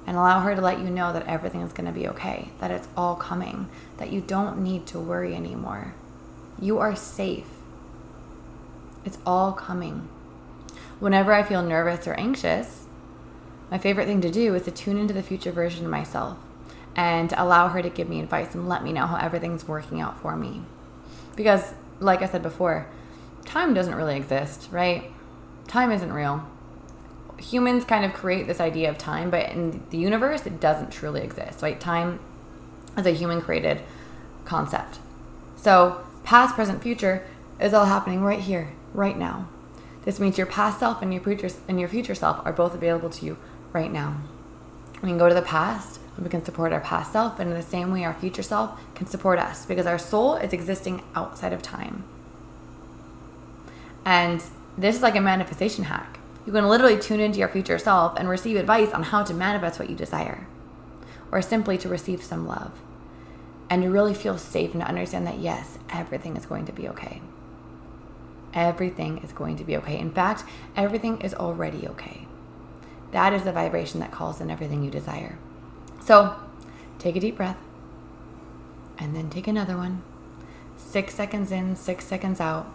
and 0.05 0.17
allow 0.17 0.41
her 0.41 0.55
to 0.55 0.61
let 0.61 0.79
you 0.79 0.89
know 0.89 1.13
that 1.13 1.27
everything 1.27 1.61
is 1.61 1.73
going 1.73 1.85
to 1.85 1.91
be 1.91 2.07
okay, 2.07 2.49
that 2.59 2.71
it's 2.71 2.87
all 2.97 3.15
coming, 3.15 3.69
that 3.97 4.11
you 4.11 4.21
don't 4.21 4.57
need 4.57 4.85
to 4.87 4.99
worry 4.99 5.35
anymore. 5.35 5.93
You 6.59 6.79
are 6.79 6.95
safe. 6.95 7.47
It's 9.05 9.17
all 9.25 9.53
coming. 9.53 10.09
Whenever 10.99 11.33
I 11.33 11.43
feel 11.43 11.61
nervous 11.61 12.07
or 12.07 12.13
anxious, 12.13 12.85
my 13.71 13.77
favorite 13.77 14.07
thing 14.07 14.21
to 14.21 14.31
do 14.31 14.55
is 14.55 14.63
to 14.63 14.71
tune 14.71 14.97
into 14.97 15.13
the 15.13 15.23
future 15.23 15.51
version 15.51 15.85
of 15.85 15.91
myself 15.91 16.37
and 16.95 17.31
allow 17.37 17.67
her 17.67 17.81
to 17.81 17.89
give 17.89 18.09
me 18.09 18.19
advice 18.19 18.55
and 18.55 18.67
let 18.67 18.83
me 18.83 18.91
know 18.91 19.05
how 19.05 19.17
everything's 19.17 19.67
working 19.67 20.01
out 20.01 20.19
for 20.19 20.35
me. 20.35 20.63
Because, 21.35 21.73
like 21.99 22.21
I 22.21 22.25
said 22.25 22.41
before, 22.41 22.87
time 23.45 23.73
doesn't 23.73 23.95
really 23.95 24.17
exist, 24.17 24.69
right? 24.71 25.11
Time 25.67 25.91
isn't 25.91 26.11
real. 26.11 26.45
Humans 27.39 27.85
kind 27.85 28.05
of 28.05 28.13
create 28.13 28.47
this 28.47 28.59
idea 28.59 28.89
of 28.89 28.97
time, 28.97 29.29
but 29.29 29.49
in 29.49 29.83
the 29.89 29.97
universe, 29.97 30.45
it 30.45 30.59
doesn't 30.59 30.91
truly 30.91 31.21
exist, 31.21 31.61
right? 31.61 31.79
Time 31.79 32.19
is 32.97 33.05
a 33.05 33.11
human 33.11 33.41
created 33.41 33.81
concept. 34.45 34.99
So, 35.55 36.01
past, 36.23 36.55
present, 36.55 36.81
future 36.81 37.25
is 37.59 37.73
all 37.73 37.85
happening 37.85 38.21
right 38.21 38.39
here, 38.39 38.71
right 38.93 39.17
now. 39.17 39.47
This 40.05 40.19
means 40.19 40.37
your 40.37 40.47
past 40.47 40.79
self 40.79 41.01
and 41.01 41.13
your 41.13 41.21
future 41.21 41.49
and 41.67 41.79
your 41.79 41.89
future 41.89 42.15
self 42.15 42.45
are 42.45 42.53
both 42.53 42.73
available 42.73 43.09
to 43.09 43.25
you 43.25 43.37
right 43.73 43.91
now. 43.91 44.17
We 45.01 45.09
can 45.09 45.17
go 45.17 45.29
to 45.29 45.35
the 45.35 45.41
past 45.41 45.99
and 46.15 46.25
we 46.25 46.29
can 46.29 46.43
support 46.43 46.73
our 46.73 46.79
past 46.81 47.13
self, 47.13 47.39
and 47.39 47.49
in 47.49 47.55
the 47.55 47.63
same 47.63 47.91
way, 47.91 48.03
our 48.03 48.13
future 48.13 48.43
self 48.43 48.79
can 48.95 49.07
support 49.07 49.39
us 49.39 49.65
because 49.65 49.85
our 49.85 49.99
soul 49.99 50.35
is 50.35 50.51
existing 50.51 51.01
outside 51.15 51.53
of 51.53 51.61
time. 51.61 52.03
And 54.03 54.43
this 54.77 54.95
is 54.95 55.01
like 55.01 55.15
a 55.15 55.21
manifestation 55.21 55.85
hack. 55.85 56.18
You 56.49 56.53
can 56.53 56.67
literally 56.67 56.97
tune 56.97 57.19
into 57.19 57.37
your 57.37 57.47
future 57.47 57.77
self 57.77 58.17
and 58.17 58.27
receive 58.27 58.57
advice 58.57 58.91
on 58.91 59.03
how 59.03 59.21
to 59.23 59.35
manifest 59.35 59.77
what 59.77 59.87
you 59.87 59.95
desire, 59.95 60.47
or 61.31 61.43
simply 61.43 61.77
to 61.77 61.87
receive 61.87 62.23
some 62.23 62.47
love 62.47 62.71
and 63.69 63.83
to 63.83 63.89
really 63.91 64.15
feel 64.15 64.39
safe 64.39 64.73
and 64.73 64.81
understand 64.81 65.27
that 65.27 65.37
yes, 65.37 65.77
everything 65.91 66.35
is 66.35 66.47
going 66.47 66.65
to 66.65 66.71
be 66.71 66.89
okay. 66.89 67.21
Everything 68.51 69.19
is 69.19 69.31
going 69.31 69.57
to 69.57 69.63
be 69.63 69.77
okay. 69.77 69.99
In 69.99 70.09
fact, 70.09 70.43
everything 70.75 71.21
is 71.21 71.35
already 71.35 71.87
okay 71.87 72.25
that 73.11 73.33
is 73.33 73.43
the 73.43 73.51
vibration 73.51 73.99
that 73.99 74.11
calls 74.11 74.39
in 74.39 74.51
everything 74.51 74.83
you 74.83 74.91
desire. 74.91 75.37
So 76.03 76.35
take 76.99 77.15
a 77.15 77.19
deep 77.19 77.37
breath 77.37 77.57
and 78.97 79.15
then 79.15 79.29
take 79.29 79.47
another 79.47 79.77
one. 79.77 80.03
Six 80.77 81.15
seconds 81.15 81.51
in, 81.51 81.75
six 81.75 82.05
seconds 82.05 82.39
out. 82.39 82.71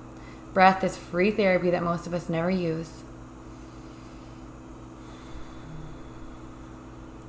Breath 0.52 0.84
is 0.84 0.96
free 0.96 1.30
therapy 1.30 1.70
that 1.70 1.82
most 1.82 2.06
of 2.06 2.14
us 2.14 2.28
never 2.28 2.50
use. 2.50 3.03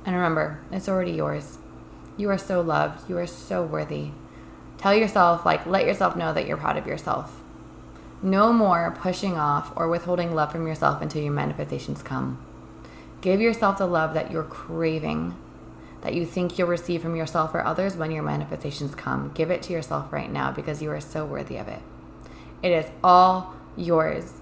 And 0.06 0.14
remember, 0.14 0.60
it's 0.70 0.88
already 0.88 1.10
yours. 1.10 1.58
You 2.16 2.30
are 2.30 2.38
so 2.38 2.60
loved. 2.60 3.10
You 3.10 3.18
are 3.18 3.26
so 3.26 3.62
worthy. 3.62 4.12
Tell 4.78 4.94
yourself, 4.94 5.44
like, 5.44 5.66
let 5.66 5.84
yourself 5.84 6.16
know 6.16 6.32
that 6.32 6.46
you're 6.46 6.56
proud 6.56 6.76
of 6.76 6.86
yourself. 6.86 7.42
No 8.22 8.52
more 8.52 8.96
pushing 8.98 9.36
off 9.36 9.72
or 9.76 9.88
withholding 9.88 10.34
love 10.34 10.52
from 10.52 10.66
yourself 10.66 11.02
until 11.02 11.22
your 11.22 11.32
manifestations 11.32 12.02
come. 12.02 12.42
Give 13.20 13.40
yourself 13.40 13.78
the 13.78 13.86
love 13.86 14.14
that 14.14 14.30
you're 14.30 14.44
craving, 14.44 15.34
that 16.02 16.14
you 16.14 16.24
think 16.24 16.58
you'll 16.58 16.68
receive 16.68 17.02
from 17.02 17.16
yourself 17.16 17.54
or 17.54 17.64
others 17.64 17.96
when 17.96 18.10
your 18.10 18.22
manifestations 18.22 18.94
come. 18.94 19.32
Give 19.34 19.50
it 19.50 19.62
to 19.62 19.72
yourself 19.72 20.12
right 20.12 20.30
now 20.30 20.52
because 20.52 20.80
you 20.80 20.90
are 20.90 21.00
so 21.00 21.24
worthy 21.24 21.56
of 21.56 21.68
it. 21.68 21.80
It 22.62 22.70
is 22.70 22.86
all 23.02 23.54
yours. 23.76 24.32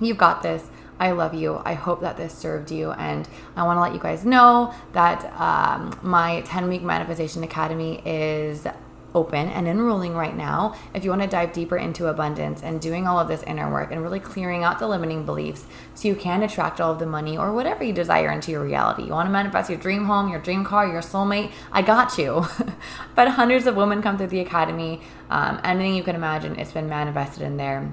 You've 0.00 0.18
got 0.18 0.42
this. 0.42 0.64
I 1.02 1.10
love 1.10 1.34
you. 1.34 1.60
I 1.64 1.74
hope 1.74 2.00
that 2.02 2.16
this 2.16 2.32
served 2.32 2.70
you. 2.70 2.92
And 2.92 3.28
I 3.56 3.64
want 3.64 3.76
to 3.76 3.80
let 3.80 3.92
you 3.92 3.98
guys 3.98 4.24
know 4.24 4.72
that 4.92 5.24
um, 5.40 5.98
my 6.00 6.42
10 6.42 6.68
week 6.68 6.82
manifestation 6.82 7.42
academy 7.42 8.00
is 8.06 8.68
open 9.12 9.48
and 9.48 9.66
enrolling 9.66 10.14
right 10.14 10.36
now 10.36 10.76
if 10.94 11.02
you 11.02 11.10
want 11.10 11.20
to 11.20 11.28
dive 11.28 11.52
deeper 11.52 11.76
into 11.76 12.06
abundance 12.06 12.62
and 12.62 12.80
doing 12.80 13.08
all 13.08 13.18
of 13.18 13.26
this 13.26 13.42
inner 13.42 13.70
work 13.70 13.90
and 13.90 14.00
really 14.00 14.20
clearing 14.20 14.62
out 14.62 14.78
the 14.78 14.86
limiting 14.86 15.26
beliefs 15.26 15.66
so 15.94 16.06
you 16.06 16.14
can 16.14 16.44
attract 16.44 16.80
all 16.80 16.92
of 16.92 17.00
the 17.00 17.04
money 17.04 17.36
or 17.36 17.52
whatever 17.52 17.82
you 17.82 17.92
desire 17.92 18.30
into 18.30 18.52
your 18.52 18.62
reality. 18.62 19.02
You 19.02 19.10
want 19.10 19.26
to 19.26 19.32
manifest 19.32 19.68
your 19.70 19.80
dream 19.80 20.04
home, 20.04 20.28
your 20.28 20.40
dream 20.40 20.64
car, 20.64 20.86
your 20.86 21.02
soulmate? 21.02 21.50
I 21.72 21.82
got 21.82 22.16
you. 22.16 22.46
but 23.16 23.26
hundreds 23.26 23.66
of 23.66 23.74
women 23.74 24.02
come 24.02 24.18
through 24.18 24.28
the 24.28 24.40
academy. 24.40 25.00
Um, 25.30 25.60
anything 25.64 25.96
you 25.96 26.04
can 26.04 26.14
imagine, 26.14 26.60
it's 26.60 26.70
been 26.70 26.88
manifested 26.88 27.42
in 27.42 27.56
there. 27.56 27.90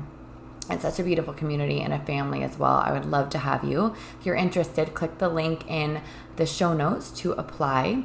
It's 0.70 0.84
such 0.84 0.99
a 0.99 1.03
beautiful 1.03 1.34
community 1.34 1.82
and 1.82 1.93
a 1.93 1.99
family 1.99 2.43
as 2.43 2.57
well. 2.57 2.76
I 2.78 2.91
would 2.91 3.05
love 3.05 3.30
to 3.32 3.39
have 3.39 3.63
you. 3.63 3.95
If 4.20 4.26
you're 4.26 4.36
interested, 4.36 4.93
click 4.93 5.17
the 5.17 5.30
link 5.30 5.70
in 5.70 6.01
the 6.36 6.45
show 6.45 6.74
notes 6.74 7.11
to 7.22 7.34
apply. 7.34 8.03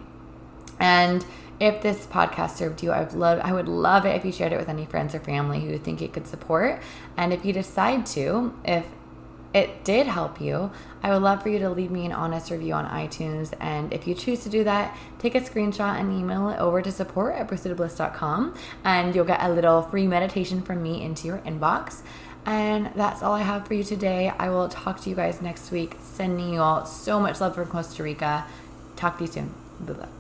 And 0.81 1.25
if 1.61 1.83
this 1.83 2.07
podcast 2.07 2.57
served 2.57 2.83
you, 2.83 2.91
I 2.91 3.01
would 3.01 3.13
love 3.13 3.41
I 3.43 3.53
would 3.53 3.69
love 3.69 4.07
it 4.07 4.17
if 4.17 4.25
you 4.25 4.33
shared 4.33 4.53
it 4.53 4.59
with 4.59 4.69
any 4.69 4.87
friends 4.87 5.15
or 5.15 5.21
family 5.21 5.61
who 5.61 5.69
you 5.69 5.79
think 5.79 6.03
it 6.03 6.13
could 6.13 6.27
support. 6.27 6.83
And 7.17 7.33
if 7.33 7.45
you 7.45 7.53
decide 7.53 8.07
to, 8.07 8.55
if 8.65 8.87
it 9.55 9.85
did 9.85 10.09
help 10.09 10.41
you, 10.41 10.73
I 11.01 11.13
would 11.13 11.23
love 11.23 11.43
for 11.43 11.49
you 11.49 11.61
to 11.61 11.71
leave 11.71 11.93
me 11.93 12.05
an 12.07 12.13
honest 12.13 12.51
review 12.51 12.73
on 12.75 12.87
iTunes. 12.87 13.55
And 13.61 13.93
if 13.93 14.05
you 14.07 14.15
choose 14.15 14.43
to 14.43 14.49
do 14.49 14.65
that, 14.65 14.97
take 15.21 15.37
a 15.37 15.41
screenshot 15.41 16.01
and 16.01 16.13
email 16.13 16.49
it 16.49 16.59
over 16.59 16.83
to 16.83 16.91
support 16.91 17.37
at 17.37 17.47
pursuitofbliss.com 17.47 18.55
and 18.83 19.15
you'll 19.15 19.25
get 19.25 19.41
a 19.41 19.49
little 19.49 19.83
free 19.83 20.09
meditation 20.09 20.61
from 20.61 20.83
me 20.83 21.03
into 21.03 21.29
your 21.29 21.39
inbox. 21.39 22.03
And 22.47 22.91
that's 22.95 23.23
all 23.23 23.33
I 23.33 23.43
have 23.43 23.67
for 23.67 23.75
you 23.75 23.85
today. 23.85 24.33
I 24.39 24.51
will 24.51 24.69
talk 24.69 25.01
to 25.03 25.11
you 25.11 25.17
guys 25.17 25.41
next 25.41 25.71
week. 25.71 25.97
Sending 26.03 26.53
you 26.53 26.61
all 26.61 26.85
so 26.85 27.19
much 27.19 27.41
love 27.41 27.55
from 27.55 27.69
Costa 27.69 28.03
Rica. 28.03 28.45
Talk 28.97 29.19
to 29.19 29.25
you 29.25 29.31
soon. 29.31 29.55
Bye 29.81 29.95
bye. 29.95 30.14